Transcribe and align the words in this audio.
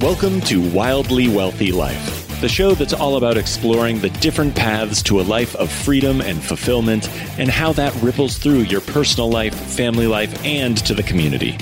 Welcome 0.00 0.40
to 0.42 0.66
Wildly 0.70 1.28
Wealthy 1.28 1.72
Life, 1.72 2.40
the 2.40 2.48
show 2.48 2.72
that's 2.72 2.94
all 2.94 3.16
about 3.16 3.36
exploring 3.36 3.98
the 3.98 4.08
different 4.08 4.56
paths 4.56 5.02
to 5.02 5.20
a 5.20 5.22
life 5.22 5.54
of 5.56 5.70
freedom 5.70 6.22
and 6.22 6.42
fulfillment 6.42 7.06
and 7.38 7.50
how 7.50 7.74
that 7.74 7.94
ripples 7.96 8.38
through 8.38 8.60
your 8.60 8.80
personal 8.80 9.28
life, 9.28 9.54
family 9.54 10.06
life, 10.06 10.42
and 10.42 10.78
to 10.86 10.94
the 10.94 11.02
community. 11.02 11.58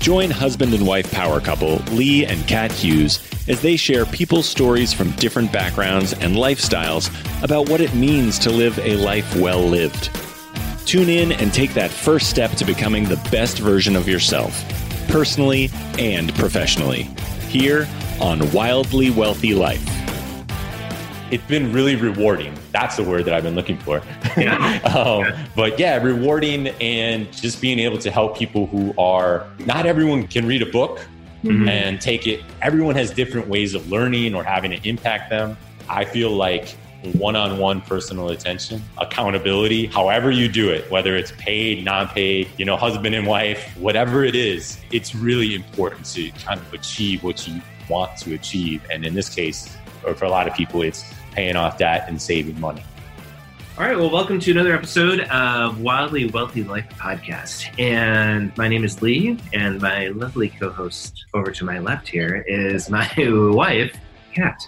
Join 0.00 0.32
husband 0.32 0.74
and 0.74 0.84
wife 0.84 1.12
power 1.12 1.40
couple 1.40 1.76
Lee 1.92 2.26
and 2.26 2.44
Kat 2.48 2.72
Hughes 2.72 3.20
as 3.46 3.62
they 3.62 3.76
share 3.76 4.04
people's 4.04 4.48
stories 4.48 4.92
from 4.92 5.12
different 5.12 5.52
backgrounds 5.52 6.14
and 6.14 6.34
lifestyles 6.34 7.08
about 7.44 7.68
what 7.68 7.80
it 7.80 7.94
means 7.94 8.36
to 8.40 8.50
live 8.50 8.76
a 8.80 8.96
life 8.96 9.36
well 9.36 9.62
lived. 9.62 10.10
Tune 10.86 11.08
in 11.08 11.30
and 11.30 11.54
take 11.54 11.72
that 11.74 11.92
first 11.92 12.30
step 12.30 12.50
to 12.52 12.64
becoming 12.64 13.04
the 13.04 13.28
best 13.30 13.60
version 13.60 13.94
of 13.94 14.08
yourself, 14.08 14.64
personally 15.08 15.70
and 15.98 16.34
professionally, 16.36 17.04
here 17.48 17.88
on 18.20 18.50
Wildly 18.52 19.10
Wealthy 19.10 19.54
Life. 19.54 19.82
It's 21.30 21.44
been 21.44 21.72
really 21.72 21.94
rewarding. 21.96 22.54
That's 22.72 22.96
the 22.96 23.02
word 23.04 23.24
that 23.26 23.34
I've 23.34 23.42
been 23.42 23.54
looking 23.54 23.78
for. 23.78 24.02
Yeah. 24.36 24.54
um, 24.94 25.34
But 25.56 25.80
yeah, 25.80 26.00
rewarding 26.00 26.68
and 26.80 27.30
just 27.32 27.60
being 27.60 27.80
able 27.80 27.98
to 27.98 28.10
help 28.10 28.38
people 28.38 28.66
who 28.68 28.94
are 28.96 29.46
not 29.66 29.84
everyone 29.84 30.28
can 30.28 30.46
read 30.46 30.62
a 30.62 30.66
book 30.66 31.00
Mhm. 31.44 31.68
and 31.68 32.00
take 32.00 32.26
it. 32.26 32.40
Everyone 32.62 32.94
has 32.96 33.10
different 33.10 33.48
ways 33.48 33.74
of 33.74 33.90
learning 33.90 34.34
or 34.34 34.42
having 34.44 34.72
it 34.72 34.84
impact 34.86 35.30
them. 35.30 35.56
I 35.88 36.04
feel 36.04 36.30
like 36.30 36.76
one 37.14 37.36
on 37.36 37.58
one 37.58 37.80
personal 37.80 38.30
attention, 38.30 38.82
accountability, 38.98 39.86
however 39.86 40.30
you 40.30 40.48
do 40.48 40.70
it, 40.70 40.90
whether 40.90 41.16
it's 41.16 41.32
paid, 41.32 41.84
non 41.84 42.08
paid, 42.08 42.48
you 42.56 42.64
know, 42.64 42.76
husband 42.76 43.14
and 43.14 43.26
wife, 43.26 43.76
whatever 43.76 44.24
it 44.24 44.34
is, 44.34 44.78
it's 44.90 45.14
really 45.14 45.54
important 45.54 46.04
to 46.06 46.30
kind 46.32 46.60
of 46.60 46.72
achieve 46.74 47.22
what 47.22 47.46
you 47.46 47.60
want 47.88 48.16
to 48.18 48.34
achieve. 48.34 48.82
And 48.90 49.04
in 49.04 49.14
this 49.14 49.28
case, 49.28 49.76
or 50.04 50.14
for 50.14 50.24
a 50.24 50.30
lot 50.30 50.48
of 50.48 50.54
people, 50.54 50.82
it's 50.82 51.12
paying 51.32 51.56
off 51.56 51.78
debt 51.78 52.06
and 52.08 52.20
saving 52.20 52.60
money. 52.60 52.82
All 53.78 53.84
right, 53.84 53.96
well, 53.96 54.10
welcome 54.10 54.40
to 54.40 54.50
another 54.50 54.74
episode 54.74 55.20
of 55.20 55.80
Wildly 55.80 56.30
Wealthy 56.30 56.64
Life 56.64 56.88
podcast. 56.96 57.78
And 57.78 58.56
my 58.56 58.66
name 58.66 58.82
is 58.82 59.00
Lee, 59.02 59.38
and 59.52 59.80
my 59.80 60.08
lovely 60.08 60.48
co 60.48 60.70
host 60.70 61.26
over 61.32 61.52
to 61.52 61.64
my 61.64 61.78
left 61.78 62.08
here 62.08 62.44
is 62.48 62.90
my 62.90 63.08
wife, 63.18 63.96
Kat. 64.34 64.66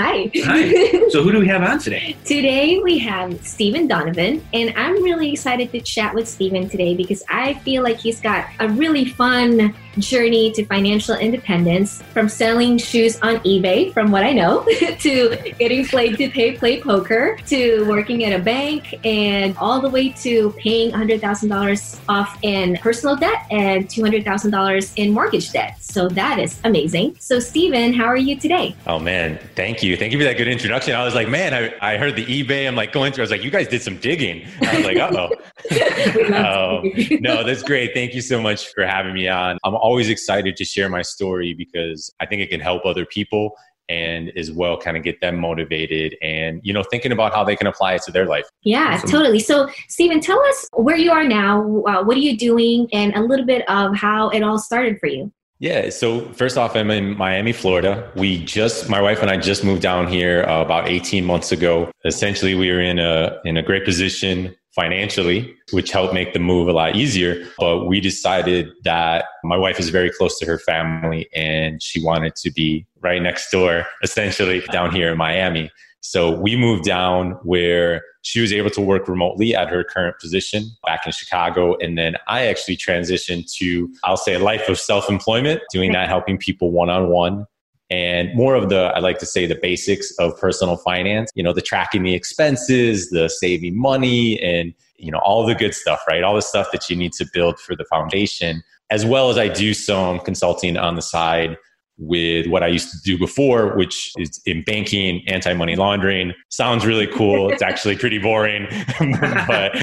Hi. 0.00 0.30
Hi. 0.34 1.08
So, 1.10 1.22
who 1.22 1.30
do 1.30 1.40
we 1.40 1.48
have 1.48 1.62
on 1.62 1.78
today? 1.78 2.16
today 2.24 2.78
we 2.78 2.96
have 3.00 3.44
Stephen 3.46 3.86
Donovan, 3.86 4.42
and 4.54 4.72
I'm 4.74 4.94
really 5.02 5.30
excited 5.30 5.70
to 5.72 5.80
chat 5.82 6.14
with 6.14 6.26
Stephen 6.26 6.70
today 6.70 6.94
because 6.94 7.22
I 7.28 7.52
feel 7.64 7.82
like 7.82 7.98
he's 7.98 8.18
got 8.18 8.46
a 8.60 8.68
really 8.70 9.04
fun 9.04 9.74
journey 9.98 10.52
to 10.52 10.64
financial 10.66 11.16
independence 11.16 12.02
from 12.12 12.28
selling 12.28 12.78
shoes 12.78 13.18
on 13.20 13.36
eBay, 13.40 13.92
from 13.92 14.10
what 14.10 14.22
I 14.22 14.32
know, 14.32 14.64
to 15.00 15.54
getting 15.58 15.84
played 15.86 16.16
to 16.18 16.30
pay 16.30 16.56
play 16.56 16.80
poker, 16.80 17.36
to 17.46 17.86
working 17.88 18.24
at 18.24 18.38
a 18.38 18.42
bank, 18.42 18.94
and 19.04 19.56
all 19.58 19.80
the 19.80 19.88
way 19.88 20.10
to 20.10 20.52
paying 20.58 20.92
$100,000 20.92 22.00
off 22.08 22.38
in 22.42 22.76
personal 22.78 23.16
debt 23.16 23.46
and 23.50 23.86
$200,000 23.88 24.92
in 24.96 25.12
mortgage 25.12 25.52
debt. 25.52 25.82
So 25.82 26.08
that 26.10 26.38
is 26.38 26.60
amazing. 26.64 27.16
So, 27.18 27.40
Stephen, 27.40 27.92
how 27.92 28.04
are 28.04 28.16
you 28.16 28.38
today? 28.38 28.76
Oh 28.86 28.98
man, 28.98 29.38
thank 29.56 29.82
you. 29.82 29.96
Thank 29.96 30.12
you 30.12 30.18
for 30.18 30.24
that 30.24 30.36
good 30.36 30.48
introduction. 30.48 30.94
I 30.94 31.04
was 31.04 31.14
like, 31.14 31.28
man, 31.28 31.52
I, 31.54 31.94
I 31.94 31.96
heard 31.96 32.16
the 32.16 32.24
eBay. 32.24 32.66
I'm 32.66 32.76
like 32.76 32.92
going 32.92 33.12
through, 33.12 33.22
I 33.22 33.24
was 33.24 33.30
like, 33.30 33.42
you 33.42 33.50
guys 33.50 33.68
did 33.68 33.82
some 33.82 33.96
digging. 33.96 34.46
I 34.62 34.76
was 34.76 34.86
like, 34.86 34.98
uh 34.98 35.10
oh. 35.16 35.30
no, 37.20 37.44
that's 37.44 37.62
great. 37.62 37.92
Thank 37.94 38.14
you 38.14 38.20
so 38.20 38.40
much 38.40 38.72
for 38.72 38.84
having 38.84 39.14
me 39.14 39.28
on. 39.28 39.58
I'm 39.64 39.74
always 39.80 40.08
excited 40.08 40.56
to 40.56 40.64
share 40.64 40.88
my 40.88 41.02
story 41.02 41.54
because 41.54 42.12
I 42.20 42.26
think 42.26 42.42
it 42.42 42.50
can 42.50 42.60
help 42.60 42.84
other 42.84 43.04
people 43.04 43.54
and 43.88 44.30
as 44.36 44.52
well 44.52 44.78
kind 44.78 44.96
of 44.96 45.02
get 45.02 45.20
them 45.20 45.36
motivated 45.36 46.16
and 46.22 46.60
you 46.62 46.72
know 46.72 46.84
thinking 46.84 47.10
about 47.10 47.34
how 47.34 47.42
they 47.42 47.56
can 47.56 47.66
apply 47.66 47.94
it 47.94 48.02
to 48.02 48.12
their 48.12 48.26
life. 48.26 48.46
Yeah, 48.62 48.94
Awesome. 48.94 49.10
totally. 49.10 49.40
So, 49.40 49.68
Stephen, 49.88 50.20
tell 50.20 50.40
us 50.40 50.68
where 50.72 50.96
you 50.96 51.10
are 51.10 51.24
now. 51.24 51.82
Uh, 51.86 52.04
what 52.04 52.16
are 52.16 52.20
you 52.20 52.36
doing, 52.36 52.88
and 52.92 53.14
a 53.16 53.20
little 53.20 53.46
bit 53.46 53.68
of 53.68 53.96
how 53.96 54.28
it 54.30 54.42
all 54.42 54.58
started 54.58 54.98
for 55.00 55.08
you. 55.08 55.32
Yeah. 55.58 55.90
So 55.90 56.32
first 56.32 56.56
off, 56.56 56.74
I'm 56.74 56.90
in 56.90 57.18
Miami, 57.18 57.52
Florida. 57.52 58.10
We 58.16 58.42
just, 58.44 58.88
my 58.88 58.98
wife 58.98 59.20
and 59.20 59.30
I 59.30 59.36
just 59.36 59.62
moved 59.62 59.82
down 59.82 60.08
here 60.08 60.42
uh, 60.44 60.62
about 60.62 60.88
18 60.88 61.22
months 61.22 61.52
ago. 61.52 61.90
Essentially, 62.06 62.54
we 62.54 62.70
were 62.70 62.80
in 62.80 62.98
a 62.98 63.38
in 63.44 63.58
a 63.58 63.62
great 63.62 63.84
position 63.84 64.56
financially, 64.74 65.54
which 65.72 65.90
helped 65.90 66.14
make 66.14 66.32
the 66.32 66.38
move 66.38 66.68
a 66.68 66.72
lot 66.72 66.96
easier. 66.96 67.46
But 67.58 67.86
we 67.86 68.00
decided 68.00 68.70
that 68.84 69.24
my 69.44 69.56
wife 69.56 69.80
is 69.80 69.90
very 69.90 70.10
close 70.10 70.38
to 70.38 70.46
her 70.46 70.58
family, 70.58 71.28
and 71.34 71.82
she 71.82 72.02
wanted 72.02 72.36
to 72.36 72.50
be 72.50 72.86
right 73.00 73.20
next 73.20 73.50
door, 73.50 73.86
essentially 74.02 74.60
down 74.72 74.94
here 74.94 75.12
in 75.12 75.18
Miami. 75.18 75.70
So 76.02 76.38
we 76.38 76.56
moved 76.56 76.84
down 76.84 77.32
where 77.42 78.02
she 78.22 78.40
was 78.40 78.52
able 78.52 78.70
to 78.70 78.80
work 78.80 79.08
remotely 79.08 79.54
at 79.54 79.68
her 79.68 79.84
current 79.84 80.18
position 80.18 80.64
back 80.84 81.06
in 81.06 81.12
Chicago. 81.12 81.76
And 81.78 81.96
then 81.96 82.16
I 82.26 82.46
actually 82.46 82.76
transitioned 82.76 83.52
to, 83.54 83.88
I'll 84.04 84.16
say, 84.16 84.34
a 84.34 84.38
life 84.38 84.68
of 84.68 84.78
self 84.78 85.08
employment, 85.08 85.60
doing 85.72 85.92
that, 85.92 86.08
helping 86.08 86.38
people 86.38 86.70
one 86.70 86.90
on 86.90 87.08
one. 87.08 87.46
And 87.90 88.32
more 88.34 88.54
of 88.54 88.68
the, 88.68 88.92
I 88.94 89.00
like 89.00 89.18
to 89.18 89.26
say, 89.26 89.46
the 89.46 89.58
basics 89.60 90.12
of 90.18 90.38
personal 90.38 90.76
finance, 90.76 91.30
you 91.34 91.42
know, 91.42 91.52
the 91.52 91.60
tracking 91.60 92.04
the 92.04 92.14
expenses, 92.14 93.10
the 93.10 93.28
saving 93.28 93.76
money, 93.76 94.40
and, 94.40 94.72
you 94.96 95.10
know, 95.10 95.18
all 95.18 95.44
the 95.44 95.56
good 95.56 95.74
stuff, 95.74 96.00
right? 96.08 96.22
All 96.22 96.36
the 96.36 96.42
stuff 96.42 96.68
that 96.70 96.88
you 96.88 96.94
need 96.94 97.12
to 97.14 97.26
build 97.32 97.58
for 97.58 97.74
the 97.74 97.84
foundation, 97.84 98.62
as 98.90 99.04
well 99.04 99.28
as 99.28 99.38
I 99.38 99.48
do 99.48 99.74
some 99.74 100.20
consulting 100.20 100.76
on 100.76 100.94
the 100.94 101.02
side 101.02 101.56
with 102.00 102.46
what 102.46 102.62
I 102.62 102.66
used 102.66 102.90
to 102.92 102.98
do 103.04 103.18
before, 103.18 103.76
which 103.76 104.12
is 104.16 104.40
in 104.46 104.62
banking, 104.62 105.22
anti 105.28 105.52
money 105.52 105.76
laundering. 105.76 106.32
Sounds 106.48 106.86
really 106.86 107.06
cool. 107.06 107.50
It's 107.52 107.62
actually 107.70 107.96
pretty 107.96 108.18
boring, 108.18 108.66
but 109.46 109.76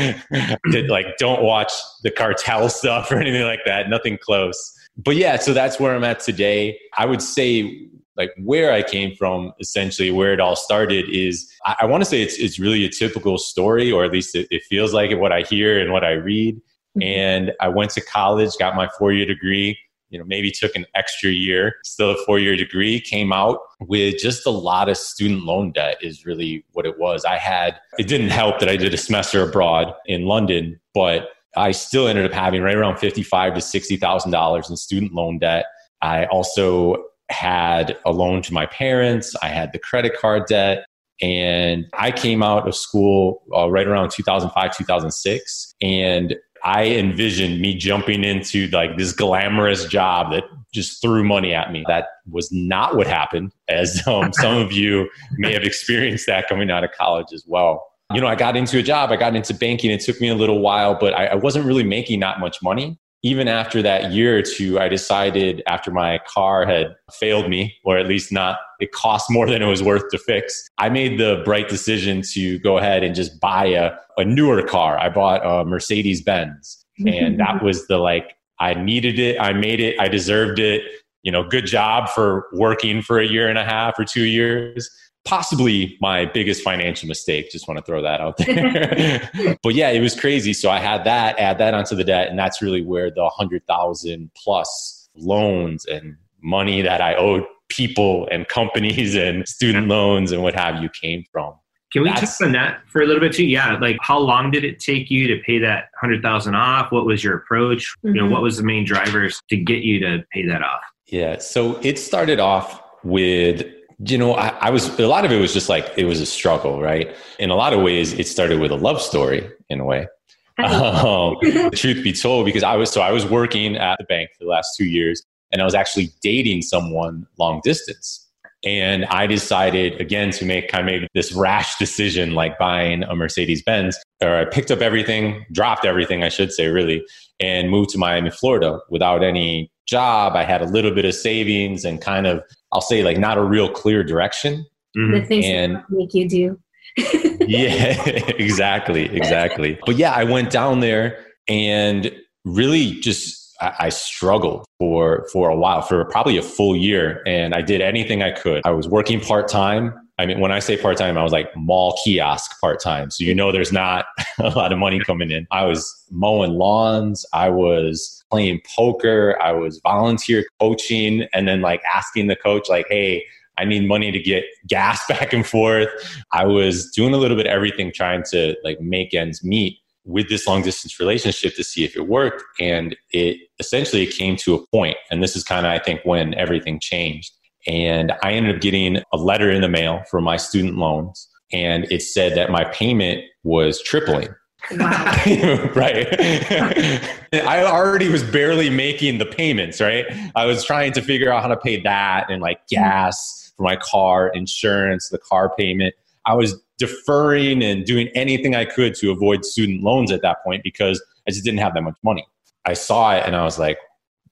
like 0.89 1.17
don't 1.17 1.43
watch 1.43 1.71
the 2.03 2.11
cartel 2.11 2.69
stuff 2.69 3.11
or 3.11 3.17
anything 3.17 3.43
like 3.43 3.61
that. 3.65 3.89
Nothing 3.89 4.17
close. 4.17 4.73
But 4.97 5.15
yeah, 5.15 5.37
so 5.37 5.53
that's 5.53 5.79
where 5.79 5.95
I'm 5.95 6.03
at 6.03 6.19
today. 6.19 6.79
I 6.97 7.05
would 7.05 7.21
say 7.21 7.87
like 8.17 8.31
where 8.43 8.71
I 8.73 8.81
came 8.81 9.15
from, 9.15 9.53
essentially 9.59 10.11
where 10.11 10.33
it 10.33 10.39
all 10.39 10.55
started 10.55 11.05
is 11.09 11.49
I, 11.65 11.75
I 11.81 11.85
want 11.85 12.01
to 12.01 12.09
say 12.09 12.21
it's 12.21 12.37
it's 12.37 12.59
really 12.59 12.83
a 12.83 12.89
typical 12.89 13.37
story, 13.37 13.91
or 13.91 14.03
at 14.03 14.11
least 14.11 14.35
it, 14.35 14.47
it 14.51 14.63
feels 14.63 14.93
like 14.93 15.11
it 15.11 15.19
what 15.19 15.31
I 15.31 15.41
hear 15.41 15.79
and 15.79 15.91
what 15.93 16.03
I 16.03 16.13
read. 16.13 16.55
Mm-hmm. 16.55 17.03
And 17.03 17.53
I 17.61 17.67
went 17.69 17.91
to 17.91 18.01
college, 18.01 18.51
got 18.57 18.75
my 18.75 18.89
four 18.97 19.13
year 19.13 19.25
degree, 19.25 19.77
you 20.09 20.17
know, 20.17 20.25
maybe 20.25 20.49
took 20.51 20.75
an 20.75 20.85
extra 20.95 21.29
year, 21.29 21.75
still 21.83 22.11
a 22.11 22.25
four 22.25 22.39
year 22.39 22.55
degree, 22.55 22.99
came 22.99 23.31
out 23.31 23.59
with 23.81 24.17
just 24.17 24.47
a 24.47 24.49
lot 24.49 24.89
of 24.89 24.97
student 24.97 25.43
loan 25.43 25.71
debt, 25.71 25.97
is 26.01 26.25
really 26.25 26.65
what 26.71 26.85
it 26.85 26.97
was. 26.97 27.23
I 27.25 27.37
had, 27.37 27.79
it 27.99 28.07
didn't 28.07 28.29
help 28.29 28.59
that 28.59 28.69
I 28.69 28.77
did 28.77 28.93
a 28.93 28.97
semester 28.97 29.43
abroad 29.43 29.93
in 30.05 30.25
London, 30.25 30.79
but 30.93 31.29
I 31.55 31.71
still 31.71 32.07
ended 32.07 32.25
up 32.25 32.31
having 32.31 32.61
right 32.61 32.75
around 32.75 32.97
fifty-five 32.97 33.53
to 33.55 33.61
sixty 33.61 33.97
thousand 33.97 34.31
dollars 34.31 34.69
in 34.69 34.77
student 34.77 35.13
loan 35.13 35.39
debt. 35.39 35.65
I 36.01 36.25
also 36.27 37.03
had 37.29 37.97
a 38.05 38.11
loan 38.11 38.41
to 38.43 38.53
my 38.53 38.65
parents. 38.65 39.35
I 39.41 39.49
had 39.49 39.71
the 39.73 39.79
credit 39.79 40.17
card 40.17 40.43
debt, 40.47 40.85
and 41.21 41.85
I 41.93 42.11
came 42.11 42.43
out 42.43 42.67
of 42.67 42.75
school 42.75 43.43
uh, 43.55 43.69
right 43.69 43.87
around 43.87 44.11
two 44.11 44.23
thousand 44.23 44.51
five, 44.51 44.75
two 44.75 44.83
thousand 44.83 45.11
six, 45.11 45.73
and 45.81 46.35
I 46.63 46.85
envisioned 46.85 47.61
me 47.61 47.75
jumping 47.75 48.23
into 48.23 48.67
like 48.67 48.97
this 48.97 49.13
glamorous 49.13 49.85
job 49.85 50.31
that 50.31 50.43
just 50.73 51.01
threw 51.01 51.23
money 51.23 51.53
at 51.53 51.71
me. 51.71 51.83
That 51.87 52.07
was 52.29 52.51
not 52.51 52.95
what 52.95 53.07
happened, 53.07 53.53
as 53.67 54.05
um, 54.07 54.33
some 54.33 54.57
of 54.57 54.71
you 54.71 55.09
may 55.37 55.53
have 55.53 55.63
experienced 55.63 56.27
that 56.27 56.47
coming 56.47 56.71
out 56.71 56.83
of 56.83 56.91
college 56.91 57.27
as 57.33 57.43
well. 57.47 57.85
You 58.13 58.21
know, 58.21 58.27
I 58.27 58.35
got 58.35 58.55
into 58.55 58.77
a 58.79 58.83
job, 58.83 59.11
I 59.11 59.17
got 59.17 59.35
into 59.35 59.53
banking. 59.53 59.91
It 59.91 59.99
took 59.99 60.21
me 60.21 60.29
a 60.29 60.35
little 60.35 60.59
while, 60.59 60.95
but 60.97 61.13
I, 61.13 61.27
I 61.27 61.35
wasn't 61.35 61.65
really 61.65 61.83
making 61.83 62.21
that 62.21 62.39
much 62.39 62.61
money. 62.63 62.97
Even 63.23 63.47
after 63.47 63.81
that 63.81 64.11
year 64.11 64.37
or 64.37 64.41
two, 64.41 64.79
I 64.79 64.87
decided 64.87 65.63
after 65.67 65.91
my 65.91 66.19
car 66.27 66.65
had 66.65 66.95
failed 67.11 67.49
me, 67.49 67.75
or 67.83 67.97
at 67.97 68.07
least 68.07 68.31
not, 68.31 68.59
it 68.79 68.91
cost 68.91 69.29
more 69.29 69.47
than 69.47 69.61
it 69.61 69.65
was 69.65 69.81
worth 69.81 70.09
to 70.11 70.17
fix. 70.17 70.69
I 70.77 70.89
made 70.89 71.19
the 71.19 71.41
bright 71.43 71.67
decision 71.67 72.21
to 72.33 72.59
go 72.59 72.77
ahead 72.77 73.03
and 73.03 73.15
just 73.15 73.39
buy 73.41 73.65
a, 73.65 73.91
a 74.17 74.23
newer 74.23 74.61
car. 74.61 74.99
I 74.99 75.09
bought 75.09 75.45
a 75.45 75.65
Mercedes 75.65 76.21
Benz 76.21 76.85
and 77.05 77.39
that 77.39 77.63
was 77.63 77.87
the 77.87 77.97
like 77.97 78.35
i 78.59 78.73
needed 78.73 79.19
it 79.19 79.39
i 79.39 79.53
made 79.53 79.79
it 79.79 79.99
i 79.99 80.07
deserved 80.07 80.59
it 80.59 80.83
you 81.23 81.31
know 81.31 81.43
good 81.43 81.65
job 81.65 82.09
for 82.09 82.47
working 82.53 83.01
for 83.01 83.19
a 83.19 83.27
year 83.27 83.47
and 83.47 83.57
a 83.57 83.63
half 83.63 83.99
or 83.99 84.05
two 84.05 84.25
years 84.25 84.89
possibly 85.27 85.97
my 86.01 86.25
biggest 86.25 86.63
financial 86.63 87.07
mistake 87.07 87.51
just 87.51 87.67
want 87.67 87.77
to 87.77 87.83
throw 87.83 88.01
that 88.01 88.21
out 88.21 88.37
there 88.37 89.57
but 89.63 89.75
yeah 89.75 89.89
it 89.89 89.99
was 89.99 90.17
crazy 90.19 90.53
so 90.53 90.69
i 90.69 90.79
had 90.79 91.03
that 91.03 91.37
add 91.37 91.57
that 91.57 91.73
onto 91.73 91.95
the 91.95 92.03
debt 92.03 92.29
and 92.29 92.39
that's 92.39 92.61
really 92.61 92.81
where 92.81 93.11
the 93.11 93.21
100000 93.21 94.31
plus 94.35 95.09
loans 95.15 95.85
and 95.85 96.15
money 96.41 96.81
that 96.81 97.01
i 97.01 97.13
owed 97.15 97.43
people 97.69 98.27
and 98.31 98.47
companies 98.47 99.15
and 99.25 99.47
student 99.47 99.87
loans 99.87 100.31
and 100.31 100.41
what 100.41 100.53
have 100.53 100.81
you 100.81 100.89
came 100.89 101.23
from 101.31 101.53
Can 101.91 102.03
we 102.03 102.09
That's- 102.09 102.37
touch 102.37 102.45
on 102.47 102.53
that 102.53 102.81
for 102.87 103.01
a 103.01 103.05
little 103.05 103.21
bit 103.21 103.33
too? 103.33 103.45
Yeah, 103.45 103.77
like 103.79 103.97
how 104.01 104.19
long 104.19 104.51
did 104.51 104.63
it 104.65 104.79
take 104.79 105.09
you 105.09 105.27
to 105.27 105.41
pay 105.45 105.57
that 105.59 105.85
hundred 106.01 106.21
thousand 106.21 106.53
off? 106.55 106.91
What 106.91 107.05
was 107.05 107.23
your 107.23 107.35
approach? 107.37 107.83
You 108.03 108.13
know, 108.13 108.25
Mhm. 108.27 108.31
what 108.31 108.41
was 108.41 108.57
the 108.57 108.63
main 108.63 108.83
drivers 108.85 109.39
to 109.49 109.55
get 109.55 109.83
you 109.83 109.99
to 110.01 110.21
pay 110.33 110.45
that 110.47 110.61
off? 110.61 110.81
Yeah. 111.07 111.37
So 111.39 111.79
it 111.89 111.97
started 111.97 112.39
off 112.41 112.81
with, 113.05 113.65
you 113.99 114.17
know, 114.17 114.35
I, 114.35 114.49
I 114.49 114.69
was, 114.69 114.99
a 114.99 115.07
lot 115.07 115.25
of 115.25 115.31
it 115.31 115.39
was 115.39 115.53
just 115.53 115.69
like, 115.69 115.91
it 115.97 116.05
was 116.05 116.21
a 116.21 116.25
struggle, 116.25 116.81
right? 116.81 117.15
In 117.39 117.49
a 117.49 117.55
lot 117.55 117.73
of 117.73 117.81
ways, 117.81 118.13
it 118.13 118.27
started 118.27 118.59
with 118.59 118.71
a 118.71 118.75
love 118.75 119.01
story 119.01 119.49
in 119.69 119.79
a 119.79 119.85
way. 119.85 120.07
Um, 120.59 121.37
truth 121.75 122.03
be 122.03 122.11
told, 122.11 122.45
because 122.45 122.63
I 122.63 122.75
was, 122.77 122.89
so 122.89 123.01
I 123.01 123.11
was 123.11 123.27
working 123.27 123.75
at 123.75 123.99
the 123.99 124.05
bank 124.05 124.31
for 124.35 124.45
the 124.45 124.49
last 124.49 124.75
two 124.75 124.85
years 124.85 125.21
and 125.51 125.61
I 125.61 125.65
was 125.65 125.75
actually 125.75 126.09
dating 126.21 126.63
someone 126.63 127.27
long 127.37 127.61
distance. 127.63 128.26
And 128.63 129.05
I 129.05 129.27
decided 129.27 130.01
again 130.01 130.31
to 130.31 130.45
make 130.45 130.67
kind 130.69 130.81
of 130.81 130.85
maybe 130.87 131.07
this 131.13 131.31
rash 131.31 131.77
decision, 131.77 132.31
like 132.33 132.57
buying 132.57 133.03
a 133.03 133.15
Mercedes 133.15 133.61
Benz, 133.61 133.97
or 134.21 134.35
I 134.35 134.45
picked 134.45 134.71
up 134.71 134.81
everything, 134.81 135.45
dropped 135.51 135.85
everything, 135.85 136.23
I 136.23 136.29
should 136.29 136.51
say, 136.51 136.67
really, 136.67 137.05
and 137.39 137.69
moved 137.69 137.91
to 137.91 137.97
Miami, 137.97 138.31
Florida 138.31 138.79
without 138.89 139.23
any 139.23 139.71
job. 139.87 140.35
I 140.35 140.43
had 140.43 140.61
a 140.61 140.65
little 140.65 140.91
bit 140.93 141.05
of 141.05 141.13
savings 141.13 141.85
and 141.85 142.01
kind 142.01 142.25
of, 142.27 142.41
I'll 142.73 142.81
say, 142.81 143.03
like 143.03 143.17
not 143.17 143.37
a 143.37 143.43
real 143.43 143.69
clear 143.69 144.03
direction. 144.03 144.65
the 144.95 145.01
Mhm. 145.01 145.27
things 145.27 145.45
And- 145.45 145.75
that 145.75 145.83
make 145.91 146.13
you 146.15 146.27
do. 146.27 146.59
Yeah, 147.47 148.01
exactly, 148.39 149.05
exactly. 149.15 149.77
But 149.85 149.95
yeah, 149.97 150.11
I 150.11 150.23
went 150.23 150.49
down 150.49 150.79
there 150.81 151.23
and 151.47 152.11
really 152.43 152.91
just 152.99 153.46
I, 153.59 153.89
struggled 153.89 154.65
for 154.79 155.27
for 155.31 155.49
a 155.49 155.55
while, 155.55 155.81
for 155.81 156.05
probably 156.05 156.37
a 156.37 156.41
full 156.41 156.75
year, 156.75 157.21
and 157.25 157.53
I 157.53 157.61
did 157.61 157.81
anything 157.81 158.21
I 158.21 158.31
could. 158.31 158.61
I 158.65 158.71
was 158.71 158.87
working 158.87 159.19
part 159.19 159.47
time. 159.47 159.93
I 160.19 160.25
mean, 160.25 160.39
when 160.39 160.51
I 160.51 160.59
say 160.59 160.77
part 160.77 160.97
time, 160.97 161.17
I 161.17 161.23
was 161.23 161.31
like 161.31 161.55
mall 161.55 161.99
kiosk 162.03 162.59
part 162.59 162.81
time. 162.81 163.11
So 163.11 163.23
you 163.23 163.33
know, 163.33 163.51
there's 163.51 163.71
not 163.71 164.05
a 164.39 164.49
lot 164.49 164.71
of 164.71 164.79
money 164.79 164.99
coming 164.99 165.31
in. 165.31 165.47
I 165.51 165.65
was 165.65 166.05
mowing 166.11 166.51
lawns. 166.51 167.25
I 167.33 167.49
was 167.49 168.23
playing 168.29 168.61
poker. 168.75 169.37
I 169.41 169.53
was 169.53 169.79
volunteer 169.83 170.45
coaching, 170.59 171.27
and 171.33 171.47
then 171.47 171.61
like 171.61 171.81
asking 171.93 172.27
the 172.27 172.35
coach, 172.35 172.69
like, 172.69 172.87
"Hey, 172.89 173.25
I 173.57 173.65
need 173.65 173.87
money 173.87 174.11
to 174.11 174.19
get 174.19 174.43
gas 174.67 175.05
back 175.09 175.33
and 175.33 175.45
forth." 175.45 175.89
I 176.31 176.45
was 176.45 176.91
doing 176.91 177.13
a 177.13 177.17
little 177.17 177.37
bit 177.37 177.47
everything, 177.47 177.91
trying 177.93 178.23
to 178.31 178.55
like 178.63 178.79
make 178.81 179.13
ends 179.13 179.43
meet 179.43 179.79
with 180.07 180.29
this 180.29 180.47
long 180.47 180.61
distance 180.61 180.99
relationship 180.99 181.55
to 181.55 181.63
see 181.63 181.83
if 181.83 181.95
it 181.95 182.07
worked. 182.07 182.43
And 182.59 182.95
it 183.11 183.37
essentially 183.59 184.03
it 184.03 184.15
came 184.15 184.37
to 184.37 184.55
a 184.55 184.67
point, 184.67 184.97
and 185.11 185.21
this 185.21 185.35
is 185.35 185.43
kind 185.43 185.65
of 185.65 185.71
I 185.71 185.79
think 185.79 186.01
when 186.03 186.33
everything 186.33 186.79
changed. 186.79 187.33
And 187.67 188.13
I 188.23 188.31
ended 188.31 188.55
up 188.55 188.61
getting 188.61 189.03
a 189.11 189.17
letter 189.17 189.51
in 189.51 189.61
the 189.61 189.67
mail 189.67 190.01
for 190.09 190.21
my 190.21 190.37
student 190.37 190.77
loans, 190.77 191.27
and 191.51 191.85
it 191.91 192.01
said 192.01 192.35
that 192.35 192.49
my 192.49 192.63
payment 192.65 193.23
was 193.43 193.81
tripling. 193.81 194.29
Wow. 194.71 195.71
right. 195.75 196.07
I 197.33 197.63
already 197.63 198.09
was 198.09 198.23
barely 198.23 198.69
making 198.69 199.17
the 199.17 199.25
payments, 199.25 199.79
right? 199.79 200.05
I 200.35 200.45
was 200.45 200.63
trying 200.63 200.93
to 200.93 201.01
figure 201.01 201.31
out 201.31 201.41
how 201.41 201.49
to 201.49 201.57
pay 201.57 201.81
that 201.81 202.29
and 202.29 202.41
like 202.41 202.59
gas 202.67 203.53
for 203.55 203.63
my 203.63 203.75
car, 203.77 204.29
insurance, 204.29 205.09
the 205.09 205.19
car 205.19 205.53
payment. 205.57 205.93
I 206.27 206.35
was 206.35 206.61
deferring 206.77 207.63
and 207.63 207.85
doing 207.85 208.09
anything 208.13 208.55
I 208.55 208.65
could 208.65 208.93
to 208.95 209.11
avoid 209.11 209.45
student 209.45 209.81
loans 209.81 210.11
at 210.11 210.21
that 210.21 210.43
point 210.43 210.61
because 210.63 211.03
I 211.27 211.31
just 211.31 211.43
didn't 211.43 211.59
have 211.59 211.73
that 211.73 211.81
much 211.81 211.97
money. 212.03 212.27
I 212.65 212.73
saw 212.73 213.15
it 213.15 213.23
and 213.25 213.35
I 213.35 213.43
was 213.43 213.57
like, 213.57 213.79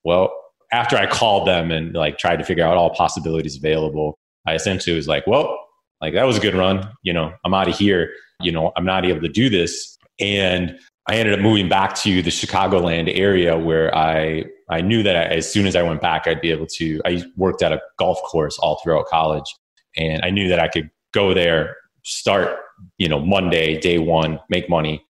well, 0.03 0.31
after 0.71 0.97
I 0.97 1.07
called 1.07 1.47
them 1.47 1.71
and 1.71 1.93
like 1.93 2.17
tried 2.17 2.37
to 2.37 2.43
figure 2.43 2.65
out 2.65 2.77
all 2.77 2.89
possibilities 2.91 3.57
available, 3.57 4.19
I 4.45 4.53
essentially 4.53 4.95
was 4.95 5.07
like, 5.07 5.25
well, 5.25 5.57
like 6.01 6.13
that 6.13 6.25
was 6.25 6.37
a 6.37 6.41
good 6.41 6.53
run. 6.53 6.87
You 7.01 7.13
know, 7.13 7.33
I'm 7.45 7.53
out 7.53 7.69
of 7.69 7.77
here. 7.77 8.11
You 8.41 8.51
know, 8.51 8.71
I'm 8.75 8.85
not 8.85 9.05
able 9.05 9.21
to 9.21 9.29
do 9.29 9.49
this. 9.49 9.97
And 10.19 10.77
I 11.07 11.15
ended 11.15 11.35
up 11.35 11.39
moving 11.39 11.69
back 11.69 11.95
to 11.95 12.21
the 12.21 12.29
Chicagoland 12.29 13.11
area 13.17 13.57
where 13.57 13.95
I 13.95 14.45
I 14.69 14.81
knew 14.81 15.03
that 15.03 15.15
I, 15.15 15.23
as 15.35 15.51
soon 15.51 15.67
as 15.67 15.75
I 15.75 15.83
went 15.83 16.01
back, 16.01 16.27
I'd 16.27 16.41
be 16.41 16.51
able 16.51 16.65
to. 16.67 16.99
I 17.05 17.23
worked 17.37 17.61
at 17.61 17.71
a 17.71 17.81
golf 17.97 18.19
course 18.23 18.57
all 18.59 18.79
throughout 18.83 19.05
college, 19.05 19.55
and 19.95 20.23
I 20.23 20.31
knew 20.31 20.49
that 20.49 20.59
I 20.59 20.67
could 20.67 20.89
go 21.13 21.33
there, 21.33 21.77
start 22.05 22.59
you 22.97 23.09
know 23.09 23.19
Monday, 23.19 23.79
day 23.79 23.97
one, 23.97 24.39
make 24.49 24.69
money, 24.69 25.05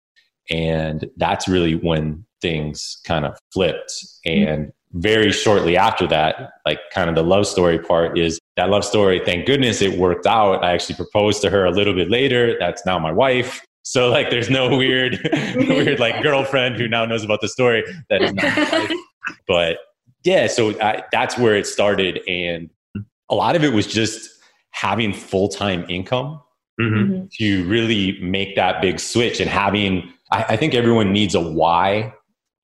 and 0.50 1.10
that's 1.16 1.48
really 1.48 1.74
when 1.74 2.24
things 2.40 2.98
kind 3.04 3.24
of 3.24 3.38
flipped. 3.52 3.92
Mm-hmm. 4.26 4.48
And 4.48 4.72
very 4.92 5.32
shortly 5.32 5.76
after 5.76 6.06
that, 6.06 6.52
like 6.64 6.78
kind 6.92 7.08
of 7.08 7.16
the 7.16 7.24
love 7.24 7.46
story 7.46 7.78
part 7.78 8.16
is 8.18 8.38
that 8.56 8.70
love 8.70 8.84
story. 8.84 9.20
Thank 9.24 9.46
goodness 9.46 9.82
it 9.82 9.98
worked 9.98 10.26
out. 10.26 10.62
I 10.62 10.72
actually 10.72 10.94
proposed 10.94 11.42
to 11.42 11.50
her 11.50 11.64
a 11.64 11.70
little 11.70 11.94
bit 11.94 12.10
later. 12.10 12.56
That's 12.60 12.86
now 12.86 12.98
my 12.98 13.10
wife. 13.10 13.64
So 13.82 14.08
like, 14.08 14.30
there's 14.30 14.48
no 14.48 14.76
weird, 14.76 15.12
mm-hmm. 15.24 15.68
weird 15.68 16.00
like 16.00 16.22
girlfriend 16.22 16.76
who 16.76 16.86
now 16.88 17.04
knows 17.04 17.24
about 17.24 17.40
the 17.40 17.48
story. 17.48 17.84
That 18.08 18.22
is 18.22 18.32
not. 18.32 18.90
But 19.46 19.78
yeah, 20.22 20.46
so 20.48 20.78
I, 20.80 21.02
that's 21.10 21.38
where 21.38 21.56
it 21.56 21.66
started, 21.66 22.20
and 22.28 22.68
a 23.30 23.34
lot 23.34 23.56
of 23.56 23.64
it 23.64 23.72
was 23.72 23.86
just 23.86 24.28
having 24.70 25.14
full 25.14 25.48
time 25.48 25.86
income 25.88 26.42
Mhm. 26.80 27.08
Mhm. 27.08 27.30
to 27.38 27.64
really 27.68 28.18
make 28.20 28.56
that 28.56 28.82
big 28.82 28.98
switch 29.00 29.40
and 29.40 29.48
having. 29.48 30.12
I, 30.32 30.44
I 30.50 30.56
think 30.56 30.74
everyone 30.74 31.12
needs 31.12 31.34
a 31.34 31.40
why 31.40 32.12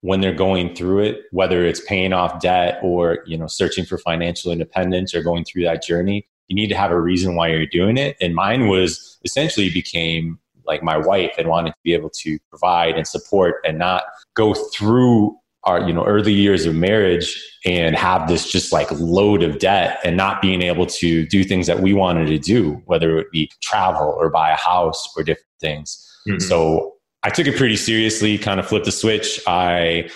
when 0.02 0.22
they're 0.22 0.34
going 0.34 0.74
through 0.76 1.00
it, 1.04 1.24
whether 1.32 1.66
it's 1.66 1.82
paying 1.82 2.14
off 2.14 2.40
debt 2.42 2.80
or 2.82 3.20
you 3.28 3.38
know 3.38 3.48
searching 3.48 3.86
for 3.86 3.98
financial 4.00 4.52
independence 4.52 5.14
or 5.14 5.22
going 5.22 5.46
through 5.46 5.64
that 5.64 5.84
journey. 5.84 6.26
You 6.48 6.56
need 6.56 6.70
to 6.70 6.76
have 6.76 6.90
a 6.92 7.00
reason 7.00 7.36
why 7.36 7.50
you're 7.50 7.68
doing 7.68 7.98
it, 7.98 8.18
and 8.22 8.34
mine 8.34 8.68
was 8.68 9.20
essentially 9.26 9.70
became 9.70 10.40
like 10.66 10.82
my 10.84 10.98
wife 10.98 11.34
and 11.38 11.48
wanted 11.48 11.72
to 11.72 11.78
be 11.84 11.94
able 11.94 12.10
to 12.12 12.38
provide 12.50 12.96
and 12.96 13.06
support 13.08 13.56
and 13.66 13.78
not 13.78 14.04
go 14.36 14.54
through 14.54 15.36
our 15.70 15.88
you 15.88 15.94
know 15.94 16.04
early 16.06 16.34
years 16.34 16.66
of 16.66 16.74
marriage 16.76 17.28
and 17.66 17.96
have 17.96 18.28
this 18.28 18.50
just 18.52 18.74
like 18.74 18.90
load 18.92 19.44
of 19.44 19.60
debt 19.60 20.00
and 20.04 20.18
not 20.18 20.42
being 20.42 20.62
able 20.62 20.86
to 20.86 21.26
do 21.28 21.44
things 21.44 21.68
that 21.68 21.80
we 21.82 21.94
wanted 21.94 22.28
to 22.28 22.40
do 22.40 22.82
whether 22.86 23.18
it 23.20 23.28
be 23.32 23.50
travel 23.62 24.16
or 24.20 24.30
buy 24.30 24.50
a 24.52 24.56
house 24.58 25.02
or 25.16 25.24
different 25.24 25.46
things 25.62 26.06
Mhm. 26.28 26.42
so 26.42 26.94
I 27.24 27.30
took 27.30 27.48
it 27.48 27.58
pretty 27.58 27.76
seriously, 27.76 28.38
kind 28.38 28.62
of 28.62 28.66
flipped 28.68 28.86
the 28.86 28.94
switch. 28.94 29.42
I 29.46 30.10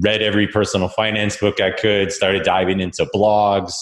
read 0.00 0.22
every 0.22 0.46
personal 0.46 0.88
finance 0.88 1.36
book 1.36 1.60
I 1.60 1.70
could, 1.70 2.10
started 2.12 2.44
diving 2.44 2.80
into 2.80 3.04
blogs, 3.14 3.74